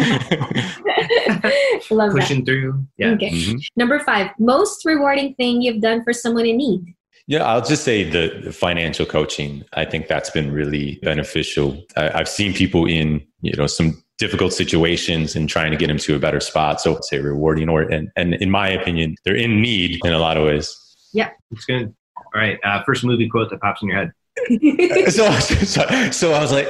Love 1.90 2.12
Pushing 2.12 2.38
that. 2.38 2.46
through. 2.46 2.84
Yeah. 2.98 3.10
Okay. 3.10 3.30
Mm-hmm. 3.30 3.58
Number 3.76 4.00
five, 4.00 4.30
most 4.38 4.84
rewarding 4.84 5.34
thing 5.34 5.62
you've 5.62 5.80
done 5.80 6.02
for 6.02 6.12
someone 6.12 6.46
in 6.46 6.56
need. 6.56 6.94
Yeah, 7.26 7.44
I'll 7.44 7.64
just 7.64 7.84
say 7.84 8.02
the, 8.02 8.40
the 8.44 8.52
financial 8.52 9.06
coaching. 9.06 9.64
I 9.72 9.84
think 9.84 10.08
that's 10.08 10.30
been 10.30 10.52
really 10.52 10.98
beneficial. 11.02 11.82
I, 11.96 12.10
I've 12.20 12.28
seen 12.28 12.52
people 12.52 12.86
in 12.86 13.24
you 13.40 13.54
know 13.54 13.66
some 13.66 14.02
difficult 14.18 14.52
situations 14.52 15.34
and 15.36 15.48
trying 15.48 15.70
to 15.70 15.76
get 15.76 15.88
them 15.88 15.98
to 15.98 16.16
a 16.16 16.18
better 16.18 16.40
spot. 16.40 16.80
So 16.80 16.98
say 17.02 17.18
rewarding 17.18 17.68
or 17.68 17.82
and, 17.82 18.10
and 18.16 18.34
in 18.34 18.50
my 18.50 18.68
opinion, 18.68 19.16
they're 19.24 19.36
in 19.36 19.60
need 19.60 20.00
in 20.04 20.12
a 20.12 20.18
lot 20.18 20.36
of 20.36 20.44
ways. 20.44 20.76
Yeah. 21.12 21.30
It's 21.50 21.64
good. 21.64 21.94
All 22.16 22.40
right. 22.40 22.58
Uh, 22.64 22.82
first 22.84 23.04
movie 23.04 23.28
quote 23.28 23.50
that 23.50 23.60
pops 23.60 23.82
in 23.82 23.88
your 23.88 23.98
head. 23.98 24.12
so, 25.12 25.30
so, 25.38 26.10
so 26.10 26.32
I 26.32 26.40
was 26.40 26.52
like, 26.52 26.68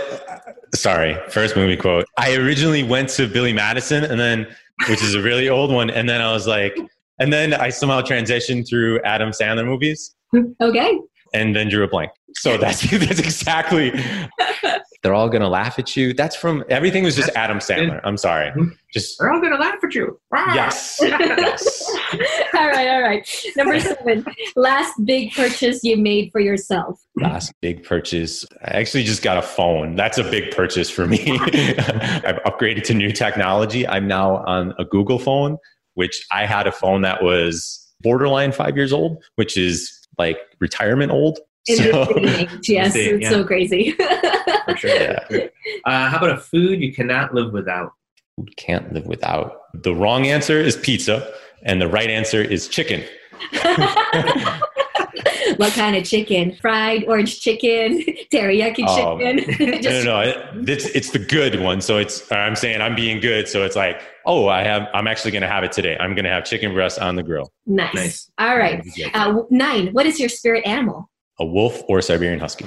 sorry, 0.75 1.17
first 1.29 1.57
movie 1.57 1.77
quote. 1.77 2.07
I 2.19 2.35
originally 2.35 2.83
went 2.83 3.09
to 3.11 3.27
Billy 3.27 3.53
Madison 3.53 4.05
and 4.05 4.19
then, 4.19 4.47
which 4.89 5.03
is 5.03 5.15
a 5.15 5.23
really 5.23 5.49
old 5.49 5.73
one. 5.73 5.91
And 5.91 6.09
then 6.09 6.21
I 6.21 6.33
was 6.33 6.47
like, 6.47 6.77
and 7.19 7.33
then 7.33 7.55
I 7.55 7.69
somehow 7.71 8.01
transitioned 8.01 8.69
through 8.69 9.01
Adam 9.03 9.31
Sandler 9.31 9.65
movies. 9.65 10.15
Okay. 10.61 11.01
And 11.33 11.55
then 11.55 11.69
drew 11.69 11.85
a 11.85 11.89
blank. 11.89 12.11
So 12.35 12.57
that's, 12.57 12.83
that's 12.91 13.21
exactly 13.21 13.93
they're 15.05 15.13
all 15.13 15.29
gonna 15.29 15.51
laugh 15.51 15.79
at 15.79 15.99
you. 15.99 16.15
That's 16.15 16.35
from 16.35 16.65
everything 16.71 17.05
was 17.05 17.15
just 17.15 17.29
Adam 17.37 17.59
Sandler. 17.59 18.01
I'm 18.05 18.17
sorry. 18.17 18.49
Mm-hmm. 18.53 18.71
Just 18.91 19.19
they're 19.19 19.31
all 19.31 19.41
gonna 19.41 19.59
laugh 19.59 19.77
at 19.85 19.95
you. 19.95 20.19
Yes. 20.33 20.99
yes. 21.03 21.91
all 22.55 22.67
right, 22.67 22.89
all 22.89 23.03
right. 23.03 23.29
Number 23.55 23.79
seven. 23.79 24.25
Last 24.57 24.95
big 25.05 25.33
purchase 25.33 25.85
you 25.85 25.99
made 25.99 26.33
for 26.33 26.41
yourself. 26.41 26.99
Last 27.17 27.53
big 27.61 27.85
purchase. 27.85 28.47
I 28.63 28.79
actually 28.79 29.05
just 29.05 29.23
got 29.23 29.37
a 29.37 29.43
phone. 29.43 29.95
That's 29.95 30.17
a 30.17 30.25
big 30.25 30.57
purchase 30.57 30.89
for 30.89 31.07
me. 31.07 31.39
I've 31.39 32.43
upgraded 32.47 32.85
to 32.85 32.95
new 32.95 33.13
technology. 33.13 33.87
I'm 33.87 34.09
now 34.09 34.39
on 34.47 34.73
a 34.79 34.87
Google 34.87 35.19
phone, 35.19 35.59
which 35.95 36.25
I 36.33 36.47
had 36.47 36.67
a 36.67 36.73
phone 36.73 37.03
that 37.03 37.23
was 37.23 37.93
borderline 38.01 38.53
five 38.53 38.75
years 38.75 38.93
old, 38.93 39.23
which 39.35 39.59
is 39.59 40.09
like 40.17 40.39
retirement 40.61 41.13
old. 41.13 41.41
In 41.67 41.77
So- 41.77 41.83
this 41.85 42.09
day 42.09 42.15
and 42.15 42.53
age, 42.53 42.69
yes, 42.69 42.93
Day, 42.95 43.07
it's 43.07 43.23
yeah. 43.23 43.31
so 43.31 43.45
crazy. 43.45 43.93
For 43.93 44.77
sure. 44.77 44.91
Yeah. 44.91 45.47
Uh, 45.87 46.09
how 46.09 46.17
about 46.19 46.31
a 46.31 46.37
food 46.39 46.81
you 46.81 46.93
cannot 46.95 47.35
live 47.35 47.53
without? 47.53 47.93
Who 48.37 48.47
can't 48.57 48.93
live 48.93 49.07
without. 49.07 49.61
The 49.83 49.95
wrong 49.95 50.27
answer 50.27 50.59
is 50.61 50.77
pizza, 50.77 51.31
and 51.63 51.81
the 51.81 51.89
right 51.89 52.09
answer 52.11 52.41
is 52.43 52.69
chicken. 52.69 53.03
what 55.57 55.73
kind 55.75 55.97
of 55.97 56.05
chicken? 56.05 56.55
Fried 56.61 57.05
orange 57.05 57.41
chicken, 57.41 58.03
teriyaki 58.33 58.85
Oh, 58.87 59.19
chicken. 59.19 59.37
No, 59.69 59.79
Just- 59.81 60.05
no, 60.07 60.13
no. 60.15 60.21
It, 60.21 60.69
it's 60.69 60.87
it's 60.87 61.11
the 61.11 61.19
good 61.19 61.61
one. 61.61 61.81
So 61.81 61.99
it's 61.99 62.31
I'm 62.33 62.57
saying 62.57 62.81
I'm 62.81 62.95
being 62.95 63.21
good. 63.21 63.49
So 63.49 63.63
it's 63.65 63.77
like, 63.77 64.01
oh, 64.27 64.49
I 64.49 64.63
have. 64.65 64.89
I'm 64.95 65.07
actually 65.07 65.31
going 65.33 65.43
to 65.43 65.49
have 65.49 65.65
it 65.65 65.73
today. 65.73 65.97
I'm 65.99 66.15
going 66.15 66.25
to 66.25 66.31
have 66.31 66.45
chicken 66.45 66.73
breast 66.75 66.99
on 66.99 67.17
the 67.17 67.23
grill. 67.23 67.53
Nice. 67.67 67.95
Nice. 67.95 68.31
All 68.39 68.57
right. 68.57 68.83
Uh, 69.15 69.43
nine. 69.51 69.89
What 69.93 70.07
is 70.07 70.19
your 70.21 70.29
spirit 70.29 70.67
animal? 70.67 71.11
A 71.41 71.45
wolf 71.45 71.83
or 71.89 71.99
a 71.99 72.03
Siberian 72.03 72.41
husky. 72.41 72.67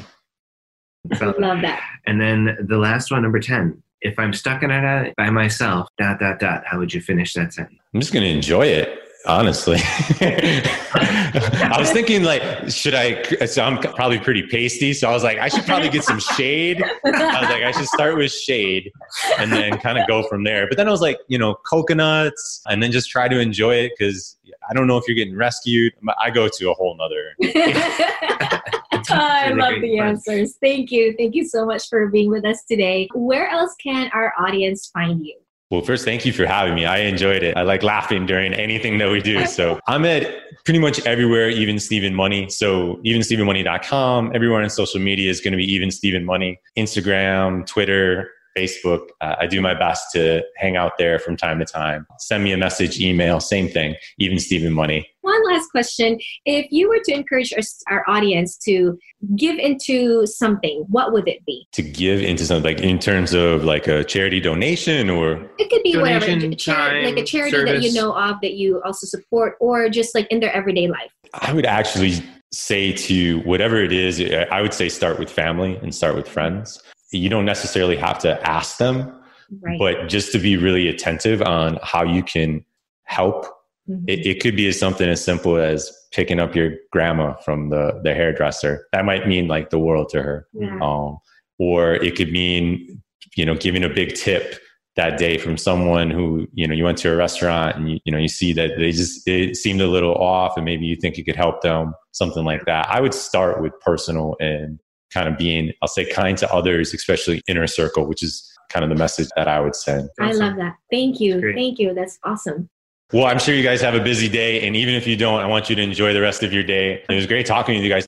Love 1.22 1.62
that. 1.62 1.82
And 2.06 2.20
then 2.20 2.58
the 2.68 2.78
last 2.78 3.12
one, 3.12 3.22
number 3.22 3.40
10. 3.40 3.82
If 4.02 4.20
I'm 4.20 4.34
stuck 4.34 4.62
in 4.62 4.72
it 4.72 5.14
by 5.18 5.30
myself, 5.30 5.88
dot, 5.98 6.20
dot, 6.20 6.40
dot, 6.40 6.64
how 6.66 6.78
would 6.78 6.94
you 6.94 7.02
finish 7.02 7.34
that 7.34 7.54
sentence? 7.54 7.80
I'm 7.94 8.00
just 8.00 8.14
going 8.14 8.24
to 8.24 8.30
enjoy 8.32 8.66
it. 8.68 9.00
Honestly, 9.26 9.76
I 10.22 11.76
was 11.78 11.92
thinking 11.92 12.24
like, 12.24 12.42
should 12.70 12.94
I? 12.96 13.22
So 13.46 13.62
I'm 13.62 13.78
probably 13.78 14.20
pretty 14.20 14.44
pasty, 14.48 14.94
so 14.94 15.10
I 15.10 15.12
was 15.12 15.24
like, 15.24 15.38
I 15.38 15.50
should 15.50 15.66
probably 15.66 15.90
get 15.90 16.06
some 16.06 16.20
shade. 16.20 16.82
I 17.04 17.42
was 17.42 17.50
like, 17.50 17.64
I 17.64 17.72
should 17.72 17.88
start 17.88 18.16
with 18.16 18.32
shade 18.32 18.90
and 19.38 19.52
then 19.52 19.80
kind 19.80 19.98
of 19.98 20.08
go 20.08 20.24
from 20.30 20.46
there. 20.46 20.70
But 20.70 20.78
then 20.78 20.88
I 20.88 20.92
was 20.92 21.02
like, 21.02 21.18
you 21.28 21.38
know, 21.38 21.56
coconuts, 21.66 22.62
and 22.68 22.82
then 22.82 22.94
just 22.94 23.10
try 23.10 23.28
to 23.28 23.38
enjoy 23.38 23.76
it 23.76 23.94
because 23.98 24.37
I 24.70 24.74
don't 24.74 24.88
know 24.88 24.98
if 24.98 25.04
you're 25.08 25.16
getting 25.16 25.36
rescued. 25.36 25.94
I 26.22 26.30
go 26.30 26.48
to 26.48 26.72
a 26.72 26.74
whole 26.74 26.98
nother. 26.98 27.36
I 29.10 29.52
love 29.54 29.82
the 29.82 30.00
answers. 30.00 30.58
Thank 30.62 30.92
you. 30.92 31.16
Thank 31.18 31.36
you 31.36 31.46
so 31.46 31.66
much 31.66 31.88
for 31.90 32.08
being 32.08 32.30
with 32.30 32.46
us 32.46 32.64
today. 32.66 33.08
Where 33.14 33.48
else 33.50 33.76
can 33.82 34.10
our 34.14 34.34
audience 34.40 34.88
find 34.88 35.26
you? 35.26 35.38
Well, 35.70 35.82
first, 35.82 36.06
thank 36.06 36.26
you 36.26 36.32
for 36.32 36.46
having 36.46 36.76
me. 36.76 36.86
I 36.86 37.00
enjoyed 37.00 37.44
it. 37.44 37.58
I 37.58 37.64
like 37.64 37.84
laughing 37.84 38.26
during 38.26 38.54
anything 38.54 38.98
that 39.00 39.12
we 39.12 39.22
do. 39.22 39.46
So 39.46 39.82
I'm 39.88 40.06
at 40.06 40.26
pretty 40.64 40.80
much 40.80 41.06
everywhere, 41.06 41.50
even 41.50 41.78
Steven 41.78 42.14
Money. 42.14 42.50
So 42.50 42.96
evenstevenmoney.com, 43.06 44.32
everywhere 44.34 44.62
on 44.62 44.70
social 44.70 45.02
media 45.02 45.30
is 45.30 45.42
going 45.42 45.52
to 45.52 45.58
be 45.58 45.70
even 45.70 45.92
Steven 45.92 46.24
Money, 46.24 46.62
Instagram, 46.78 47.66
Twitter, 47.66 48.32
Facebook. 48.58 49.08
Uh, 49.22 49.36
I 49.40 49.48
do 49.48 49.62
my 49.62 49.74
best 49.74 50.12
to 50.14 50.44
hang 50.56 50.76
out 50.76 50.98
there 50.98 51.20
from 51.20 51.38
time 51.38 51.60
to 51.60 51.66
time. 51.66 52.08
Send 52.20 52.44
me 52.44 52.52
a 52.52 52.58
message, 52.58 53.00
email, 53.00 53.40
same 53.40 53.68
thing, 53.68 53.96
even 54.18 54.40
Steven 54.40 54.74
Money. 54.74 55.08
One 55.22 55.46
last 55.52 55.70
question. 55.72 56.20
If 56.46 56.68
you 56.72 56.88
were 56.88 57.00
to 57.04 57.12
encourage 57.14 57.54
our, 57.54 57.62
our 57.90 58.04
audience 58.08 58.58
to 58.60 58.98
give 59.36 59.58
into 59.58 60.26
something, 60.26 60.86
what 60.88 61.12
would 61.12 61.28
it 61.28 61.46
be? 61.46 61.68
To 61.74 61.82
give 61.82 62.22
into 62.22 62.46
something 62.46 62.64
like 62.64 62.82
in 62.82 62.98
terms 62.98 63.34
of 63.34 63.64
like 63.64 63.88
a 63.88 64.04
charity 64.04 64.40
donation 64.40 65.10
or 65.10 65.34
It 65.60 65.70
could 65.70 65.84
be 65.84 65.94
Donation, 65.94 66.36
whatever, 66.36 66.56
char- 66.56 66.90
time, 66.90 67.04
like 67.04 67.18
a 67.18 67.26
charity 67.26 67.64
that 67.66 67.82
you 67.82 67.94
know 67.94 68.14
of 68.14 68.38
that 68.42 68.54
you 68.54 68.82
also 68.84 69.06
support, 69.06 69.58
or 69.60 69.90
just 69.90 70.16
like 70.16 70.28
in 70.32 70.40
their 70.40 70.54
everyday 70.54 70.88
life. 70.88 71.12
I 71.34 71.54
would 71.54 71.66
actually 71.66 72.24
say 72.54 72.94
to 72.94 73.40
whatever 73.42 73.84
it 73.84 73.92
is, 73.92 74.22
I 74.50 74.62
would 74.62 74.74
say 74.74 74.88
start 74.88 75.20
with 75.20 75.30
family 75.30 75.76
and 75.76 75.94
start 75.94 76.16
with 76.16 76.30
friends. 76.30 76.82
You 77.12 77.30
don't 77.30 77.46
necessarily 77.46 77.96
have 77.98 78.20
to 78.20 78.40
ask 78.48 78.78
them, 78.78 79.14
Right. 79.62 79.80
but 79.80 80.10
just 80.10 80.32
to 80.34 80.40
be 80.40 80.58
really 80.58 80.88
attentive 80.90 81.42
on 81.42 81.80
how 81.82 82.04
you 82.04 82.22
can 82.22 82.66
help. 83.04 83.46
Mhm. 83.90 84.04
It, 84.08 84.26
it 84.26 84.42
could 84.42 84.56
be 84.58 84.68
as 84.68 84.78
something 84.78 85.08
as 85.08 85.24
simple 85.24 85.56
as 85.58 85.90
picking 86.12 86.40
up 86.40 86.54
your 86.56 86.74
grandma 86.92 87.34
from 87.36 87.70
the, 87.70 88.02
the 88.04 88.14
hairdresser. 88.14 88.86
That 88.92 89.06
might 89.06 89.28
mean 89.28 89.48
like 89.48 89.70
the 89.70 89.80
world 89.80 90.10
to 90.10 90.22
her. 90.22 90.48
Yeah. 90.54 90.78
Um, 90.82 91.18
or 91.60 91.94
it 91.94 92.16
could 92.18 92.32
mean, 92.32 93.02
you 93.38 93.46
know, 93.46 93.56
giving 93.56 93.84
a 93.86 93.90
big 93.90 94.16
tip 94.16 94.60
that 94.98 95.18
day 95.18 95.38
from 95.38 95.58
someone 95.58 96.10
who, 96.12 96.48
you 96.54 96.68
know, 96.68 96.74
you 96.74 96.84
went 96.84 96.98
to 96.98 97.14
a 97.14 97.16
restaurant 97.16 97.78
and 97.78 97.90
you, 97.92 98.00
you 98.04 98.12
know, 98.12 98.18
you 98.18 98.28
see 98.28 98.52
that 98.52 98.72
they 98.78 98.92
just, 98.92 99.28
it 99.28 99.56
seemed 99.56 99.80
a 99.80 99.88
little 99.88 100.16
off 100.16 100.58
and 100.58 100.66
maybe 100.66 100.86
you 100.86 100.96
think 100.96 101.18
you 101.18 101.24
could 101.24 101.36
help 101.36 101.62
them, 101.62 101.94
something 102.12 102.44
like 102.44 102.66
that. 102.66 102.88
I 102.90 103.00
would 103.00 103.14
start 103.14 103.62
with 103.62 103.74
personal 103.80 104.36
and 104.40 104.80
kind 105.14 105.28
of 105.28 105.38
being, 105.38 105.74
I'll 105.82 105.88
say 105.88 106.06
kind 106.06 106.38
to 106.40 106.54
others, 106.54 106.94
especially 106.94 107.42
inner 107.48 107.68
circle, 107.68 108.08
which 108.08 108.24
is 108.24 108.50
kind 108.70 108.84
of 108.84 108.90
the 108.90 108.96
message 108.96 109.30
that 109.36 109.48
I 109.48 109.60
would 109.60 109.76
send. 109.76 110.10
I 110.20 110.32
love 110.34 110.58
that. 110.58 110.76
Thank 110.92 111.20
you. 111.20 111.42
Thank 111.54 111.80
you. 111.80 111.94
That's 111.94 112.20
awesome. 112.24 112.70
Well, 113.14 113.26
I'm 113.26 113.40
sure 113.40 113.56
you 113.56 113.64
guys 113.64 113.80
have 113.82 113.96
a 113.96 114.04
busy 114.04 114.28
day. 114.28 114.68
And 114.68 114.76
even 114.76 114.94
if 114.94 115.08
you 115.08 115.16
don't, 115.16 115.40
I 115.40 115.46
want 115.46 115.70
you 115.70 115.76
to 115.78 115.82
enjoy 115.82 116.14
the 116.14 116.22
rest 116.22 116.44
of 116.44 116.52
your 116.52 116.64
day. 116.64 117.04
It 117.10 117.14
was 117.14 117.26
great 117.26 117.46
talking 117.46 117.76
to 117.76 117.82
you 117.82 117.90
guys. 117.90 118.06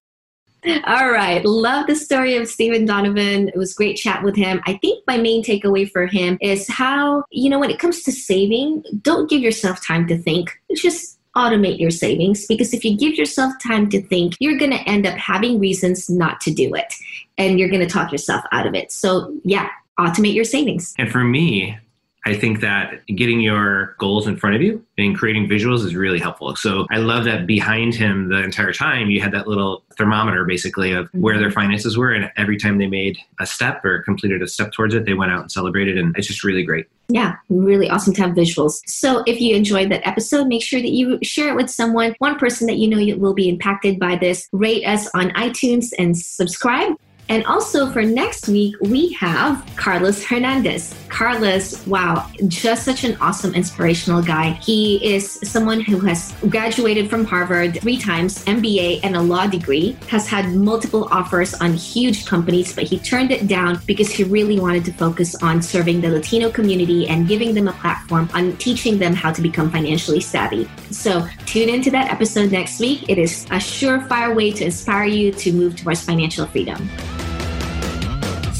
All 0.86 1.10
right. 1.10 1.44
Love 1.46 1.88
the 1.88 1.96
story 1.96 2.36
of 2.36 2.48
Stephen 2.48 2.86
Donovan. 2.86 3.48
It 3.48 3.56
was 3.56 3.74
great 3.74 3.96
chat 3.96 4.24
with 4.24 4.36
him. 4.36 4.62
I 4.66 4.74
think 4.82 5.04
my 5.08 5.18
main 5.18 5.42
takeaway 5.42 5.90
for 5.90 6.06
him 6.06 6.38
is 6.42 6.68
how, 6.68 7.24
you 7.32 7.50
know, 7.50 7.60
when 7.60 7.70
it 7.70 7.80
comes 7.80 8.04
to 8.04 8.12
saving, 8.12 8.84
don't 9.02 9.30
give 9.30 9.42
yourself 9.42 9.86
time 9.86 10.06
to 10.08 10.18
think. 10.18 10.60
It's 10.68 10.82
just 10.82 11.19
automate 11.36 11.80
your 11.80 11.92
savings 11.92 12.46
because 12.48 12.74
if 12.74 12.84
you 12.84 12.98
give 12.98 13.16
yourself 13.16 13.54
time 13.62 13.90
to 13.90 14.02
think, 14.02 14.36
you're 14.40 14.58
going 14.58 14.72
to 14.72 14.90
end 14.90 15.06
up 15.06 15.18
having 15.18 15.60
reasons 15.60 16.10
not 16.10 16.42
to 16.42 16.52
do 16.52 16.74
it 16.74 16.94
and 17.38 17.60
you're 17.60 17.70
going 17.70 17.86
to 17.86 17.88
talk 17.88 18.12
yourself 18.12 18.44
out 18.52 18.66
of 18.66 18.74
it. 18.74 18.92
So, 18.92 19.34
yeah, 19.44 19.70
automate 20.00 20.34
your 20.34 20.46
savings. 20.46 20.94
And 20.98 21.12
for 21.12 21.24
me, 21.24 21.78
I 22.26 22.36
think 22.36 22.60
that 22.62 23.06
getting 23.08 23.40
your 23.40 23.96
goals 23.98 24.28
in 24.28 24.36
front 24.36 24.56
of 24.56 24.62
you 24.62 24.86
and 24.98 25.18
creating 25.18 25.48
visuals 25.48 25.86
is 25.86 25.96
really 25.96 26.20
helpful. 26.20 26.56
So 26.56 26.86
I 26.92 26.98
love 26.98 27.24
that 27.26 27.48
behind 27.48 27.96
him 27.96 28.30
the 28.30 28.44
entire 28.44 28.74
time, 28.74 29.10
you 29.10 29.22
had 29.22 29.32
that 29.32 29.48
little 29.48 29.84
thermometer 29.98 30.44
basically 30.46 30.92
of 30.92 31.10
where 31.14 31.38
their 31.38 31.48
mm-hmm. 31.48 31.56
finances 31.56 31.98
were. 31.98 32.12
And 32.12 32.30
every 32.36 32.58
time 32.58 32.78
they 32.78 32.88
made 32.88 33.18
a 33.40 33.46
step 33.46 33.84
or 33.86 34.02
completed 34.04 34.42
a 34.42 34.48
step 34.48 34.72
towards 34.74 34.94
it, 34.94 35.06
they 35.06 35.14
went 35.14 35.32
out 35.32 35.42
and 35.42 35.52
celebrated. 35.52 35.98
And 35.98 36.16
it's 36.18 36.28
just 36.28 36.44
really 36.44 36.64
great. 36.64 36.88
Yeah, 37.08 37.38
really 37.50 37.90
awesome 37.90 38.14
to 38.14 38.22
have 38.22 38.32
visuals. 38.32 38.82
So 38.86 39.24
if 39.26 39.42
you 39.42 39.56
enjoyed 39.56 39.90
that 39.92 40.08
episode, 40.08 40.48
make 40.48 40.62
sure 40.62 40.80
that 40.80 40.92
you 40.92 41.18
share 41.24 41.50
it 41.50 41.56
with 41.56 41.70
someone, 41.70 42.16
one 42.20 42.38
person 42.38 42.68
that 42.68 42.78
you 42.78 42.88
know 42.88 43.18
will 43.18 43.34
be 43.34 43.50
impacted 43.50 43.98
by 43.98 44.16
this. 44.16 44.48
Rate 44.52 44.86
us 44.86 45.10
on 45.16 45.32
iTunes 45.32 45.92
and 45.98 46.16
subscribe. 46.16 46.94
And 47.30 47.46
also 47.46 47.92
for 47.92 48.02
next 48.02 48.48
week, 48.48 48.76
we 48.82 49.14
have 49.14 49.64
Carlos 49.76 50.26
Hernandez. 50.26 50.96
Carlos, 51.10 51.86
wow, 51.86 52.28
just 52.48 52.84
such 52.84 53.04
an 53.04 53.18
awesome, 53.22 53.54
inspirational 53.54 54.22
guy. 54.22 54.54
He 54.54 54.98
is 55.14 55.40
someone 55.44 55.80
who 55.80 56.00
has 56.00 56.34
graduated 56.50 57.08
from 57.08 57.26
Harvard 57.26 57.80
three 57.82 58.00
times, 58.00 58.44
MBA, 58.46 59.02
and 59.04 59.16
a 59.16 59.22
law 59.22 59.46
degree, 59.46 59.96
has 60.08 60.28
had 60.28 60.50
multiple 60.56 61.08
offers 61.12 61.54
on 61.54 61.74
huge 61.74 62.26
companies, 62.26 62.74
but 62.74 62.86
he 62.86 62.98
turned 62.98 63.32
it 63.32 63.48
down 63.48 63.80
because 63.86 64.10
he 64.10 64.24
really 64.24 64.60
wanted 64.60 64.84
to 64.86 64.94
focus 64.94 65.36
on 65.44 65.62
serving 65.62 66.02
the 66.02 66.10
Latino 66.10 66.50
community 66.50 67.08
and 67.08 67.28
giving 67.28 67.54
them 67.54 67.68
a 67.68 67.74
platform 67.74 68.28
on 68.34 68.58
teaching 68.58 68.98
them 68.98 69.14
how 69.14 69.32
to 69.32 69.42
become 69.42 69.70
financially 69.70 70.22
savvy. 70.22 70.68
So 70.90 71.28
tune 71.46 71.70
into 71.70 71.92
that 71.92 72.12
episode 72.12 72.52
next 72.52 72.80
week. 72.80 73.08
It 73.08 73.20
is 73.20 73.46
a 73.46 73.60
surefire 73.60 74.36
way 74.36 74.52
to 74.52 74.66
inspire 74.66 75.06
you 75.06 75.32
to 75.34 75.54
move 75.54 75.76
towards 75.76 76.02
financial 76.02 76.48
freedom. 76.48 76.90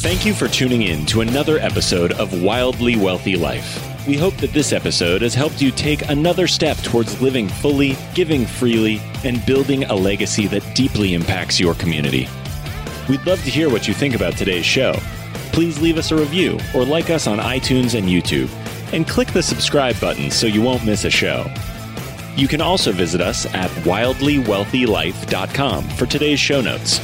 Thank 0.02 0.26
you 0.26 0.34
for 0.34 0.48
tuning 0.48 0.84
in 0.84 1.06
to 1.08 1.20
another 1.20 1.60
episode 1.60 2.14
of 2.14 2.42
Wildly 2.42 2.96
Wealthy 2.96 3.36
Life. 3.36 4.08
We 4.08 4.16
hope 4.16 4.38
that 4.38 4.54
this 4.54 4.72
episode 4.72 5.22
has 5.24 5.34
helped 5.34 5.62
you 5.62 5.72
take 5.72 6.08
another 6.08 6.48
step 6.48 6.78
towards 6.78 7.22
living 7.22 7.50
fully, 7.50 7.98
giving 8.16 8.46
freely, 8.46 9.02
and 9.26 9.46
building 9.46 9.84
a 9.84 9.94
legacy 9.94 10.48
that 10.48 10.64
deeply 10.74 11.16
impacts 11.16 11.60
your 11.60 11.74
community. 11.74 12.30
We'd 13.10 13.26
love 13.26 13.44
to 13.44 13.50
hear 13.50 13.70
what 13.70 13.90
you 13.90 13.94
think 13.94 14.16
about 14.16 14.38
today's 14.38 14.66
show. 14.66 14.94
Please 15.52 15.82
leave 15.82 15.98
us 15.98 16.12
a 16.12 16.16
review 16.16 16.58
or 16.74 16.86
like 16.86 17.10
us 17.10 17.28
on 17.28 17.40
iTunes 17.40 18.00
and 18.00 18.08
YouTube, 18.08 18.50
and 18.94 19.06
click 19.06 19.34
the 19.34 19.44
subscribe 19.44 20.00
button 20.00 20.32
so 20.32 20.48
you 20.48 20.62
won't 20.62 20.86
miss 20.86 21.04
a 21.04 21.10
show. 21.10 21.46
You 22.38 22.48
can 22.48 22.62
also 22.62 22.94
visit 22.94 23.20
us 23.20 23.46
at 23.48 23.70
wildlywealthylife.com 23.82 25.84
for 25.90 26.06
today's 26.06 26.40
show 26.40 26.62
notes. 26.62 27.02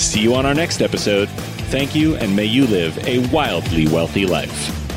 See 0.00 0.20
you 0.20 0.36
on 0.36 0.46
our 0.46 0.54
next 0.54 0.80
episode. 0.80 1.28
Thank 1.70 1.94
you, 1.94 2.16
and 2.16 2.34
may 2.34 2.46
you 2.46 2.66
live 2.66 2.96
a 3.06 3.18
wildly 3.28 3.86
wealthy 3.88 4.24
life. 4.24 4.87